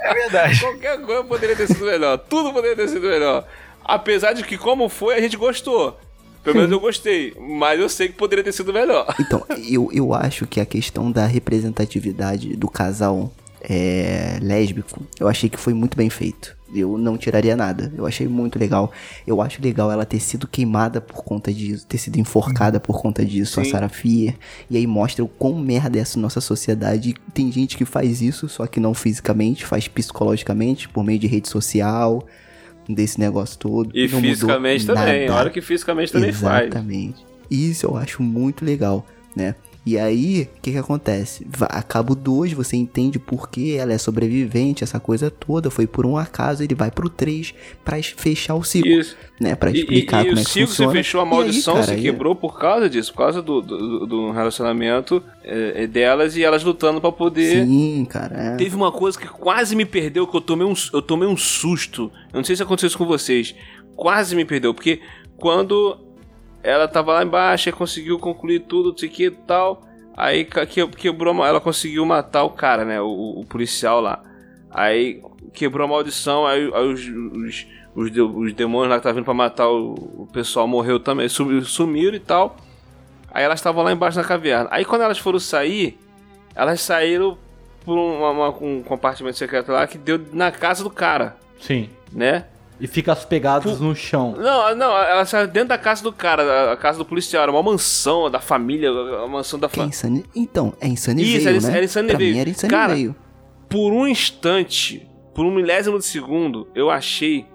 [0.00, 0.58] É verdade.
[0.60, 2.18] Qualquer coisa poderia ter sido melhor.
[2.18, 3.46] Tudo poderia ter sido melhor.
[3.84, 5.98] Apesar de que, como foi, a gente gostou.
[6.42, 7.34] Pelo menos eu gostei.
[7.38, 9.06] Mas eu sei que poderia ter sido melhor.
[9.20, 15.48] Então, eu, eu acho que a questão da representatividade do casal é, lésbico, eu achei
[15.48, 16.56] que foi muito bem feito.
[16.74, 17.92] Eu não tiraria nada.
[17.96, 18.90] Eu achei muito legal.
[19.26, 23.24] Eu acho legal ela ter sido queimada por conta disso, ter sido enforcada por conta
[23.24, 23.70] disso, a Sim.
[23.70, 24.34] Sarah Fier.
[24.70, 27.14] E aí mostra o quão merda é essa nossa sociedade.
[27.34, 31.48] Tem gente que faz isso, só que não fisicamente, faz psicologicamente, por meio de rede
[31.48, 32.26] social,
[32.88, 33.90] desse negócio todo.
[33.94, 35.26] E Não fisicamente também.
[35.28, 35.40] nada.
[35.40, 36.66] Olha que fisicamente também faz.
[36.66, 37.24] Exatamente.
[37.50, 39.54] Isso eu acho muito legal, né?
[39.84, 41.44] E aí, o que que acontece?
[41.62, 45.70] Acaba o 2, você entende por que ela é sobrevivente, essa coisa toda.
[45.70, 47.52] Foi por um acaso, ele vai pro 3
[47.84, 49.16] pra es- fechar o ciclo, Isso.
[49.40, 49.56] né?
[49.56, 50.92] Pra E, e, explicar e como o é que ciclo se funciona.
[50.92, 53.60] fechou, a E aí, maldição cara, se aí- quebrou por causa disso, por causa do,
[53.60, 57.66] do, do relacionamento é, é, delas e elas lutando pra poder.
[57.66, 58.36] Sim, cara.
[58.40, 58.56] é.
[58.56, 62.02] Teve uma coisa que quase me perdeu, que eu tomei um, eu tomei um susto.
[62.32, 63.52] Eu não sei se aconteceu isso com vocês.
[63.96, 65.00] Quase me perdeu, porque
[65.36, 65.98] quando
[66.62, 69.82] ela tava lá embaixo e conseguiu concluir tudo, não sei o que e tal.
[70.16, 73.00] Aí que- quebrou, ela conseguiu matar o cara, né?
[73.00, 74.22] O, o policial lá.
[74.70, 75.22] Aí
[75.52, 79.34] quebrou a maldição, aí, aí os, os, os, os demônios lá que estavam vindo pra
[79.34, 82.56] matar o, o pessoal morreu também, sumi- sumiram e tal.
[83.30, 84.68] Aí elas estavam lá embaixo na caverna.
[84.70, 85.98] Aí quando elas foram sair,
[86.54, 87.36] elas saíram
[87.84, 91.88] por uma- uma- um compartimento secreto lá que deu na casa do cara, Sim.
[92.12, 92.44] né?
[92.80, 94.34] E fica as pegadas no chão.
[94.36, 97.62] Não, não, ela saiu dentro da casa do cara, a- casa do policial, era uma
[97.62, 99.90] mansão da família, a mansão da Que é família.
[99.94, 100.24] Insane...
[100.34, 101.76] Então, é Insane Isso, Veio, era- né?
[101.76, 102.34] era Insane pra Veio.
[102.34, 103.14] mim era Insane Cara, Veio.
[103.68, 107.46] Por um instante, por um milésimo de segundo, eu achei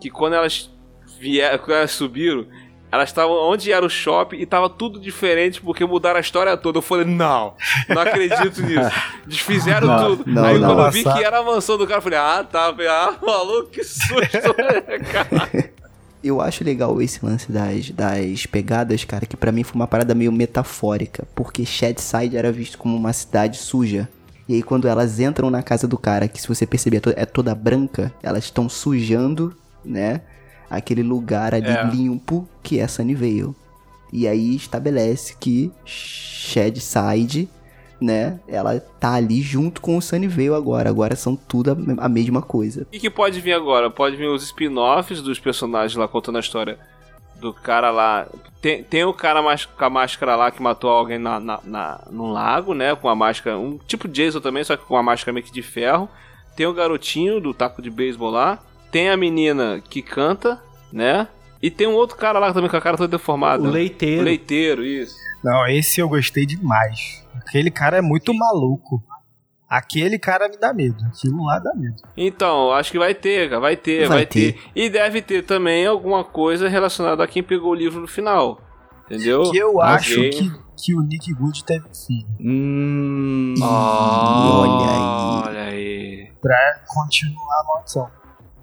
[0.00, 0.70] que quando elas
[1.18, 2.46] vieram, quando elas subiram,
[2.90, 6.78] elas estavam onde era o shopping e tava tudo diferente porque mudaram a história toda.
[6.78, 7.54] Eu falei, não,
[7.88, 8.90] não acredito nisso.
[9.26, 10.24] Desfizeram Não, tudo.
[10.30, 10.68] não, Aí não.
[10.68, 13.70] quando eu vi que era a mansão do cara, eu falei, ah, tá, ah, maluco,
[13.70, 14.54] que susto,
[15.12, 15.70] cara.
[16.22, 20.14] Eu acho legal esse lance das, das pegadas, cara, que pra mim foi uma parada
[20.14, 24.06] meio metafórica, porque Shadside era visto como uma cidade suja.
[24.46, 27.24] E aí quando elas entram na casa do cara, que se você perceber é é
[27.24, 30.20] toda branca, elas estão sujando, né,
[30.70, 31.82] aquele lugar ali É.
[31.84, 33.54] limpo que é Sunnyvale.
[34.12, 37.48] E aí estabelece que Shadside,
[38.00, 40.88] né, ela tá ali junto com o Sunnyvale agora.
[40.88, 42.82] Agora são tudo a, mesma coisa.
[42.82, 43.90] O que, pode vir agora?
[43.90, 46.78] Pode vir os spin-offs dos personagens lá contando a história
[47.40, 48.26] do cara lá.
[48.60, 52.00] Tem, tem o cara mais, com a máscara lá que matou alguém na, na, na,
[52.10, 52.94] num lago, né?
[52.94, 53.58] Com a máscara.
[53.58, 56.08] Um tipo Jason também, só que com a máscara meio que de ferro.
[56.54, 58.58] Tem o garotinho do taco de beisebol lá.
[58.90, 60.60] Tem a menina que canta,
[60.92, 61.28] né?
[61.62, 63.62] E tem um outro cara lá também com a cara toda deformada.
[63.62, 64.22] O leiteiro.
[64.22, 65.14] O leiteiro, isso.
[65.44, 67.24] Não, esse eu gostei demais.
[67.36, 69.02] Aquele cara é muito maluco.
[69.68, 70.96] Aquele cara me dá medo.
[71.06, 72.02] Aquilo lá dá medo.
[72.16, 74.54] Então, acho que vai ter, cara, vai ter, vai, Vai ter.
[74.54, 74.60] ter.
[74.74, 78.60] E deve ter também alguma coisa relacionada a quem pegou o livro no final.
[79.06, 79.50] Entendeu?
[79.50, 82.26] Que eu Alguém- acho que, que o Nick Good teve filho.
[82.40, 83.54] Hum.
[83.56, 85.42] Ih, olha aí.
[85.46, 86.32] Olha aí.
[86.40, 86.56] pra
[86.88, 88.10] continuar a maldição.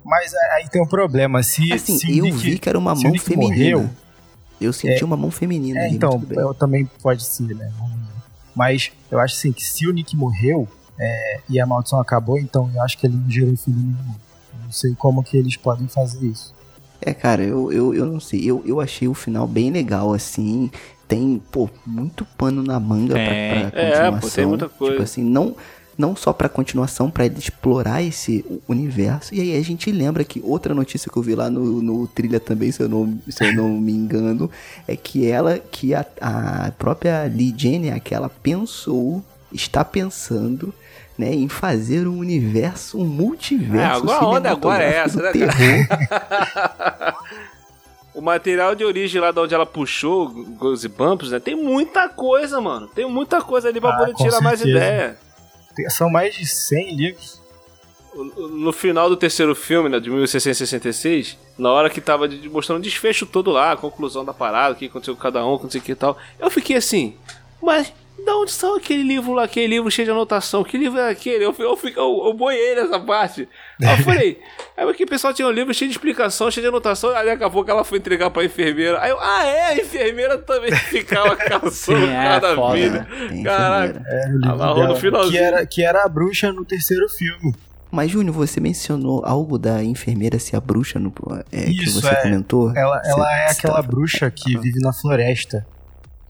[0.08, 3.14] Mas aí tem um problema, se, Assim, se eu Nick- vi que era uma mão
[3.20, 3.78] feminina.
[3.78, 3.90] morreu,
[4.62, 5.80] eu senti uma mão feminina.
[5.82, 7.70] É, ali, então, eu também pode ser, né?
[8.56, 10.68] Mas eu acho assim que se o Nick morreu
[11.00, 14.16] é, e a maldição acabou, então eu acho que ele não gerou filho nenhum.
[14.54, 16.56] Eu não sei como que eles podem fazer isso.
[17.02, 18.42] É, cara, eu, eu, eu não sei.
[18.50, 20.72] Eu, eu achei o final bem legal, assim.
[21.08, 23.70] Tem, pô, muito pano na manga pra, Tem.
[23.70, 24.20] pra É, continuação.
[24.20, 24.94] pô, tem muita coisa.
[24.94, 25.56] Tipo assim, não,
[25.98, 29.34] não só pra continuação, pra ele explorar esse universo.
[29.34, 32.40] E aí a gente lembra que outra notícia que eu vi lá no, no trilha
[32.40, 34.50] também, se eu, não, se eu não me engano,
[34.88, 40.74] é que ela, que a, a própria Lee Jenny, aquela pensou, está pensando.
[41.18, 43.76] Né, em fazer um universo, um multiverso.
[43.76, 47.16] É, agora a onda agora é essa, né, cara?
[48.14, 51.40] O material de origem lá de onde ela puxou, Goosebumps, né?
[51.40, 52.88] Tem muita coisa, mano.
[52.88, 54.78] Tem muita coisa ali pra Ah, poder tirar mais certeza.
[54.86, 55.18] ideia.
[55.90, 57.42] São mais de 100 livros.
[58.16, 63.28] No final do terceiro filme, né, de 1666, na hora que tava mostrando o desfecho
[63.28, 65.96] todo lá, a conclusão da parada, o que aconteceu com cada um, o que e
[65.96, 67.16] tal, eu fiquei assim,
[67.62, 67.94] mas
[68.26, 70.64] da onde são aquele livro lá, aquele livro cheio de anotação?
[70.64, 71.46] Que livro é aquele?
[71.46, 73.48] Eu, eu, eu, eu boiei nessa parte.
[73.82, 74.40] Aí eu falei,
[74.76, 77.44] aí que o pessoal tinha um livro cheio de explicação, cheio de anotação, aí daqui
[77.44, 79.00] a pouco ela foi entregar pra enfermeira.
[79.02, 83.08] Aí eu, ah é, a enfermeira também ficava caçando é, cada foda, vida.
[83.30, 83.44] né?
[83.44, 84.04] Caraca.
[84.30, 85.32] livro Amarrou no finalzinho.
[85.32, 87.54] que, era, que era a bruxa no terceiro filme.
[87.90, 91.14] Mas, Júnior, você mencionou algo da enfermeira ser a bruxa no,
[91.52, 92.16] é, que Isso, você é.
[92.22, 92.76] comentou?
[92.76, 95.66] Ela, Você- ela é aquela tava- bruxa que vive na floresta.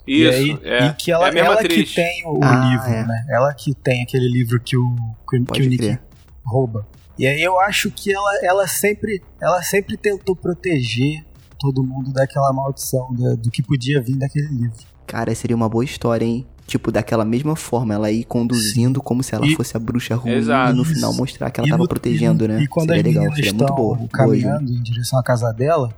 [0.08, 0.86] Isso, e, aí, é.
[0.86, 1.90] e que ela, é a mesma ela atriz.
[1.90, 3.06] que tem o Ah, livro, é.
[3.08, 3.26] né?
[3.30, 4.96] Ela que tem aquele livro que o,
[5.30, 5.98] que, que o Nick
[6.46, 6.88] rouba.
[7.18, 11.26] E aí eu acho que ela, ela, sempre, ela sempre tentou proteger
[11.60, 14.78] todo mundo daquela maldição, da- do que podia vir daquele livro.
[15.08, 16.46] Cara, seria uma boa história, hein?
[16.68, 20.34] Tipo, daquela mesma forma, ela ir conduzindo como se ela E- fosse a bruxa ruim
[20.34, 20.74] Exato.
[20.74, 22.62] e no final mostrar que ela E tava no- protegendo, e, né?
[22.62, 23.96] E quando seria as legal, seria muito boa.
[23.96, 25.92] Boa, caminhando em direção à casa dela,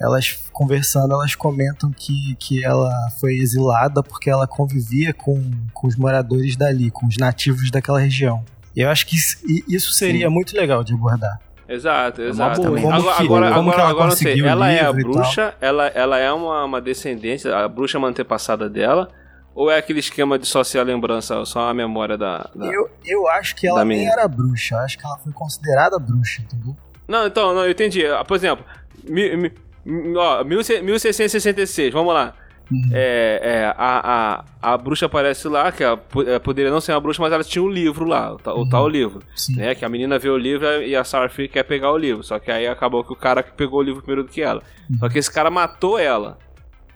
[0.00, 2.90] elas conversando, elas comentam que, que ela
[3.20, 5.40] foi exilada porque ela convivia com,
[5.72, 8.42] com os moradores dali, com os nativos daquela região.
[8.76, 11.38] E eu acho que isso, seria muito legal de abordar.
[11.68, 12.60] Exato, uma exato.
[12.76, 12.86] hein?
[12.88, 14.40] agora, agora, como agora, que ela agora não sei.
[14.46, 18.68] Ela é a bruxa, ela, ela é uma, uma descendente, a bruxa é uma antepassada
[18.68, 19.08] dela,
[19.54, 22.50] ou é aquele esquema de só ser a lembrança, só a memória da.
[22.54, 25.98] da- Eu, eu acho que ela nem era bruxa, eu acho que ela foi considerada
[25.98, 26.76] bruxa, entendeu?
[27.08, 28.04] Não, então, não, eu entendi.
[28.06, 28.64] Ah, Por exemplo,
[29.08, 29.52] mi, mi-
[30.16, 32.34] ó, 1666, vamos lá.
[32.72, 32.88] Uhum.
[32.92, 36.92] É, é, a, a, a bruxa aparece lá, que ela po- é, poderia não ser
[36.92, 38.68] uma bruxa, mas ela tinha um livro lá, o, ta- o Uhum.
[38.68, 39.20] tal livro.
[39.36, 39.56] Sim.
[39.56, 39.74] né?
[39.74, 42.22] Que a menina vê o livro e a Sarah Free quer pegar o livro.
[42.22, 44.62] Só que aí acabou que o cara que pegou o livro primeiro do que ela.
[44.98, 46.38] Só que esse cara matou ela,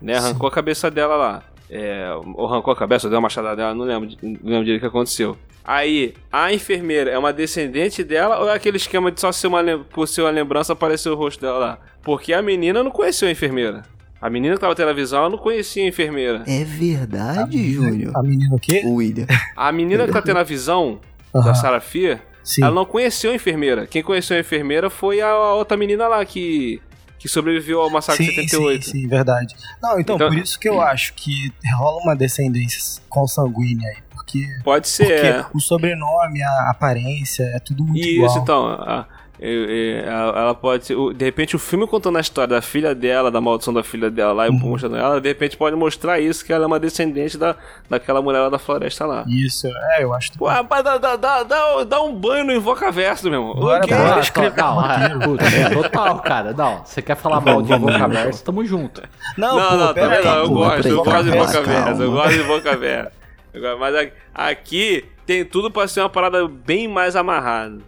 [0.01, 0.17] né?
[0.17, 1.43] Arrancou a cabeça dela lá.
[1.71, 4.79] É, ou arrancou a cabeça, ou deu uma machadada dela, não lembro, não lembro direito
[4.79, 5.37] o que aconteceu.
[5.63, 9.63] Aí, a enfermeira é uma descendente dela ou é aquele esquema de só ser uma,
[9.91, 11.79] por ser uma lembrança aparecer o rosto dela lá?
[12.03, 13.83] Porque a menina não conheceu a enfermeira.
[14.21, 16.43] A menina que tava tendo a visão, ela não conhecia a enfermeira.
[16.47, 18.13] É verdade, Júnior.
[18.17, 18.83] A menina o quê?
[18.85, 19.27] O William.
[19.57, 20.99] A menina que tá tendo a visão
[21.33, 22.63] da Aham, Sarah Fia, Sim.
[22.63, 23.87] Ela não conheceu a enfermeira.
[23.87, 26.81] Quem conheceu a enfermeira foi a outra menina lá que,
[27.19, 28.85] que sobreviveu ao massacre de sim, 78.
[28.87, 29.55] Sim, sim, verdade.
[29.83, 34.47] Não, então, Então- por isso que eu acho que rola uma descendência consanguínea aí, porque,
[34.65, 35.05] Pode ser.
[35.05, 35.45] porque é.
[35.55, 38.39] o sobrenome, a aparência, é tudo muito Isso, igual.
[38.39, 38.67] então.
[38.67, 39.07] a-
[39.41, 40.97] ela ela pode ser.
[41.15, 44.33] De repente, o filme contando a história da filha dela, da maldição da filha dela
[44.33, 44.59] lá e Uhum.
[44.59, 47.55] mostrando ela, de repente pode mostrar isso, que ela é uma descendente da,
[47.89, 49.25] daquela mulher lá da floresta lá.
[49.29, 49.67] Isso,
[49.97, 53.31] é, eu acho que Pô, rapaz, dá, dá, dá, dá, dá um banho no Invocaverso,
[53.31, 53.55] meu irmão.
[53.55, 53.97] Bora, Ok.
[53.97, 54.21] bora.
[54.21, 56.53] Escrever não, puta, é, total, cara.
[56.53, 59.03] Não, você quer falar mal de Vamos, Invocaverso, tamo junto.
[59.37, 62.03] Não, Não, pô, não, pera também aí, não, eu gosto, eu gosto de calma, Invocaverso,
[62.03, 63.11] eu gosto de Invocaverso.
[63.55, 67.79] Eu gosto- Mas aqui tem tudo pra ser uma parada bem mais amarrada.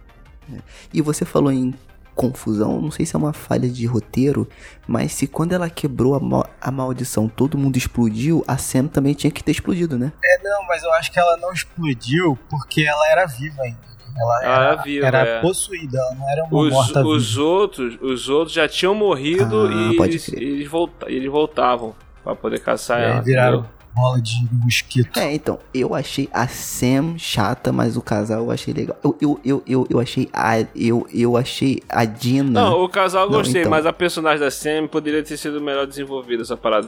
[0.93, 1.73] E você falou em
[2.13, 4.47] confusão, não sei se é uma falha de roteiro,
[4.87, 9.13] mas se quando ela quebrou a, ma- a maldição todo mundo explodiu, a Sam também
[9.13, 10.11] tinha que ter explodido, né?
[10.43, 13.79] Não, mas eu acho que ela não explodiu porque ela era viva ainda.
[14.15, 15.41] Ela Ela era, viva, era é.
[15.41, 17.41] possuída, ela não era uma Os, morta os viva.
[17.43, 22.35] outros, os outros já tinham morrido Ah, e pode eles, eles, volta, eles voltavam pra
[22.35, 23.21] poder caçar E aí ela.
[23.21, 23.80] viraram entendeu?
[23.93, 25.17] Bola de mosquito.
[25.19, 28.97] É, então, eu achei a Sam chata, mas o casal eu achei legal.
[29.03, 30.59] Eu, eu, eu, eu, eu achei a.
[30.75, 32.61] Eu, eu achei a Dina.
[32.61, 33.71] Não, o casal eu Não, gostei, então.
[33.71, 36.87] mas a personagem da Sam poderia ter sido melhor desenvolvida essa parada.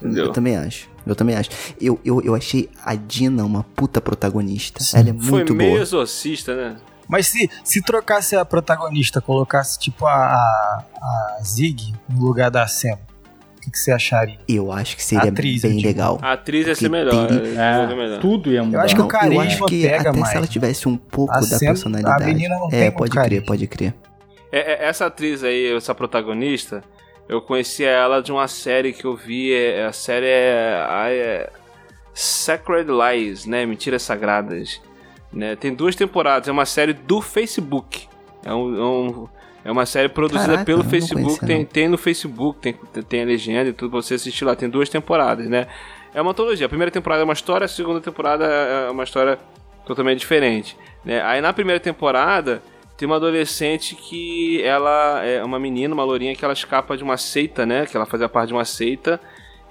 [0.00, 0.26] Entendeu?
[0.26, 0.88] Eu também acho.
[1.06, 1.50] Eu também acho.
[1.80, 4.82] Eu, eu, eu achei a Dina uma puta protagonista.
[4.96, 5.82] Ela é Foi muito meio boa.
[5.82, 6.76] exorcista, né?
[7.06, 10.84] Mas se, se trocasse a protagonista, colocasse tipo a, a,
[11.38, 12.98] a Zig no lugar da Sam,
[13.64, 14.38] que, que você acharia?
[14.48, 16.18] Eu acho que seria Atriz, bem eu legal.
[16.22, 17.26] A atriz ia ser melhor.
[17.26, 18.20] tem- ia desenvolver melhor.
[18.20, 18.82] tudo ia mudar.
[18.84, 20.30] acho que o carisma eu acho que pega até mais.
[20.30, 22.24] se ela tivesse um pouco A da a personalidade.
[22.24, 23.36] menina não tem é, pode carisma.
[23.38, 23.94] crer, pode crer.
[24.52, 26.82] É, é, essa atriz aí, essa protagonista,
[27.28, 29.52] eu conhecia ela de uma série que eu vi.
[29.52, 31.50] é- a série é, a- é
[32.12, 33.66] Sacred Lies, né?
[33.66, 34.80] Mentiras Sagradas.
[35.32, 35.56] Né?
[35.56, 36.48] Tem duas temporadas.
[36.48, 38.06] É uma série do Facebook.
[38.44, 39.28] É, um, é um-
[39.64, 41.22] é uma série produzida Caraca, pelo Facebook.
[41.22, 42.74] conhecia, Tem, tem no Facebook, tem,
[43.08, 44.54] tem a legenda e tudo pra você assistir lá.
[44.54, 45.66] Tem duas temporadas, né?
[46.12, 46.66] É uma antologia.
[46.66, 49.38] A primeira temporada é uma história, a segunda temporada é uma história
[49.86, 50.76] totalmente diferente.
[51.04, 51.22] Né?
[51.22, 52.62] Aí na primeira temporada
[52.96, 57.16] tem uma adolescente que ela é uma menina, uma lourinha que ela escapa de uma
[57.16, 57.86] seita, né?
[57.86, 59.18] Que ela fazia parte de uma seita.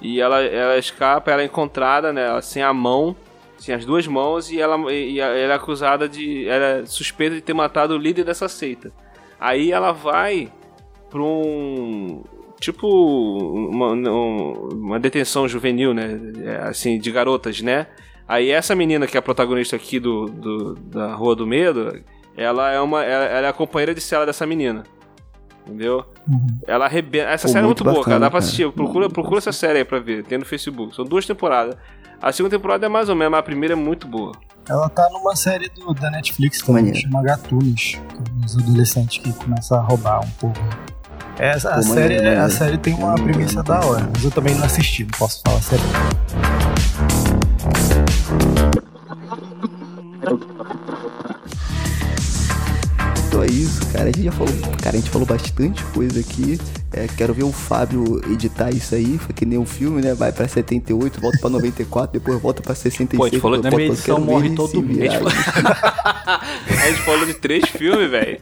[0.02, 2.26] E ela, ela escapa, ela é encontrada, né?
[2.26, 3.16] Ela sem a mão,
[3.58, 6.48] sem as duas mãos, e ela, e ela é acusada de.
[6.48, 8.92] Ela é suspeita de ter matado o líder dessa seita.
[9.44, 10.50] Aí ela vai
[11.10, 12.24] pra um.
[12.62, 16.18] Tipo, uma, um- uma detenção juvenil, né?
[16.46, 17.88] É, Assim, de garotas, né?
[18.26, 22.00] Aí essa menina que é a protagonista aqui do, do- da Rua do Medo,
[22.38, 23.04] ela é uma.
[23.04, 24.86] Ela é a companheira de cela dessa menina.
[25.66, 26.06] Entendeu?
[26.68, 27.26] Ela arrebenta.
[27.30, 28.16] Essa Pô, série é muito muito boa, cara.
[28.16, 28.46] bacana, Dá pra cara.
[28.46, 28.72] assistir.
[28.72, 30.24] Procura, procura essa série aí pra ver.
[30.26, 30.96] Tem no Facebook.
[30.96, 31.76] São duas temporadas.
[32.22, 34.34] A segunda temporada é mais ou menos, mas a primeira é muito boa.
[34.70, 37.00] Ela tá numa série do, da Netflix também, Maneiro.
[37.00, 38.00] chama Gatunos,
[38.40, 40.60] que os adolescentes que começam a roubar um pouco.
[41.38, 44.56] Essa, a, Pô, série, maneiro, a série tem uma premissa da hora, mas eu também
[44.56, 45.84] não assisti, não posso falar sério.
[53.42, 54.04] É isso, cara.
[54.04, 56.60] A gente já falou, cara, a gente falou bastante coisa aqui.
[56.92, 60.14] É, quero ver o Fábio editar isso aí, foi que nem o filme, né?
[60.14, 63.18] Vai pra 78, volta pra 94, depois volta pra 66.
[63.18, 64.94] Pô, a gente falou na minha edição morre todo mundo.
[64.94, 65.20] virar.
[66.84, 68.40] A gente falou de três filmes, velho.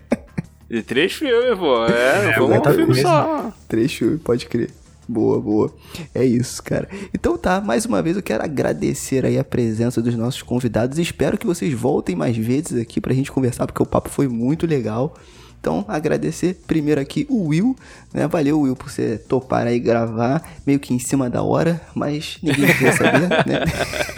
[0.70, 1.86] De três filmes, pô.
[1.86, 3.02] É, não foi muita um filme coisa.
[3.02, 3.52] só.
[3.68, 4.70] Três filmes, pode crer.
[5.12, 5.74] Boa, boa.
[6.16, 6.88] É isso, cara.
[7.14, 10.98] Então tá, mais uma vez eu quero agradecer aí a presença dos nossos convidados.
[10.98, 14.66] Espero que vocês voltem mais vezes aqui pra gente conversar, porque o papo foi muito
[14.66, 15.14] legal.
[15.60, 17.76] Então, agradecer primeiro aqui o Will,
[18.14, 18.26] né?
[18.26, 22.66] Valeu, Will, por você topar aí gravar, meio que em cima da hora, mas ninguém
[22.66, 23.66] queria saber, né?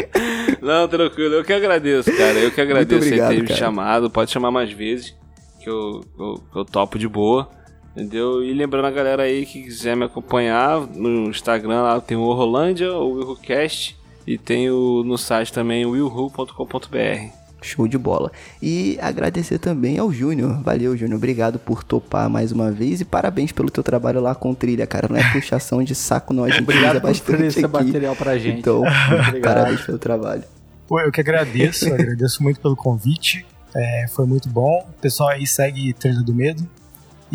[0.61, 1.33] Não, tranquilo.
[1.33, 2.39] Eu que agradeço, cara.
[2.39, 4.09] Eu que agradeço obrigado, ter me chamado.
[4.09, 5.13] Pode chamar mais vezes,
[5.59, 7.49] que eu, eu, eu topo de boa.
[7.95, 8.43] Entendeu?
[8.43, 12.91] E lembrando a galera aí que quiser me acompanhar no Instagram, lá tem o Rolândia,
[12.91, 13.95] o WillWhoCast,
[14.25, 17.43] e tem o, no site também o willwho.com.br.
[17.61, 18.31] Show de bola.
[18.61, 20.61] E agradecer também ao Júnior.
[20.61, 21.17] Valeu, Júnior.
[21.17, 25.07] Obrigado por topar mais uma vez e parabéns pelo teu trabalho lá com trilha, cara.
[25.07, 26.99] Não é puxação de saco, gente Obrigado
[27.61, 27.85] por aqui.
[27.85, 28.59] material pra gente.
[28.59, 28.83] Então,
[29.27, 29.41] Obrigado.
[29.41, 30.43] parabéns pelo trabalho.
[30.87, 34.85] Pô, eu que agradeço, agradeço muito pelo convite, é, foi muito bom.
[34.89, 36.67] O pessoal aí segue Trilha do Medo.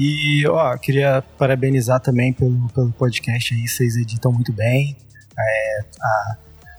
[0.01, 4.97] E, ó, queria parabenizar também pelo, pelo podcast aí, vocês editam muito bem.
[5.37, 6.37] É, a-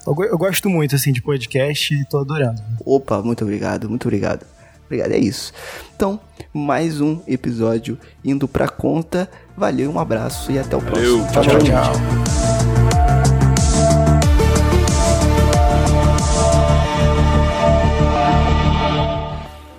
[0.07, 2.61] eu, eu gosto muito, assim, de podcast e tô adorando.
[2.85, 4.45] Opa, muito obrigado, muito obrigado.
[4.85, 5.51] Obrigado, é isso.
[5.95, 6.19] Então,
[6.53, 9.29] mais um episódio indo pra conta.
[9.55, 11.25] Valeu, um abraço e até o próximo.
[11.25, 11.59] Valeu.
[11.59, 11.93] tchau.
[11.93, 12.99] tchau.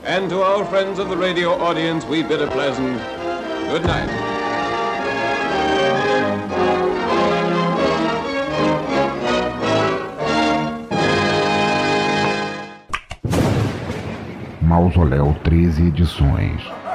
[0.05, 3.01] And to our friends of the radio audience, we bid a pleasant
[3.71, 4.11] good night.
[14.61, 16.90] Mausoléu 13 Edições.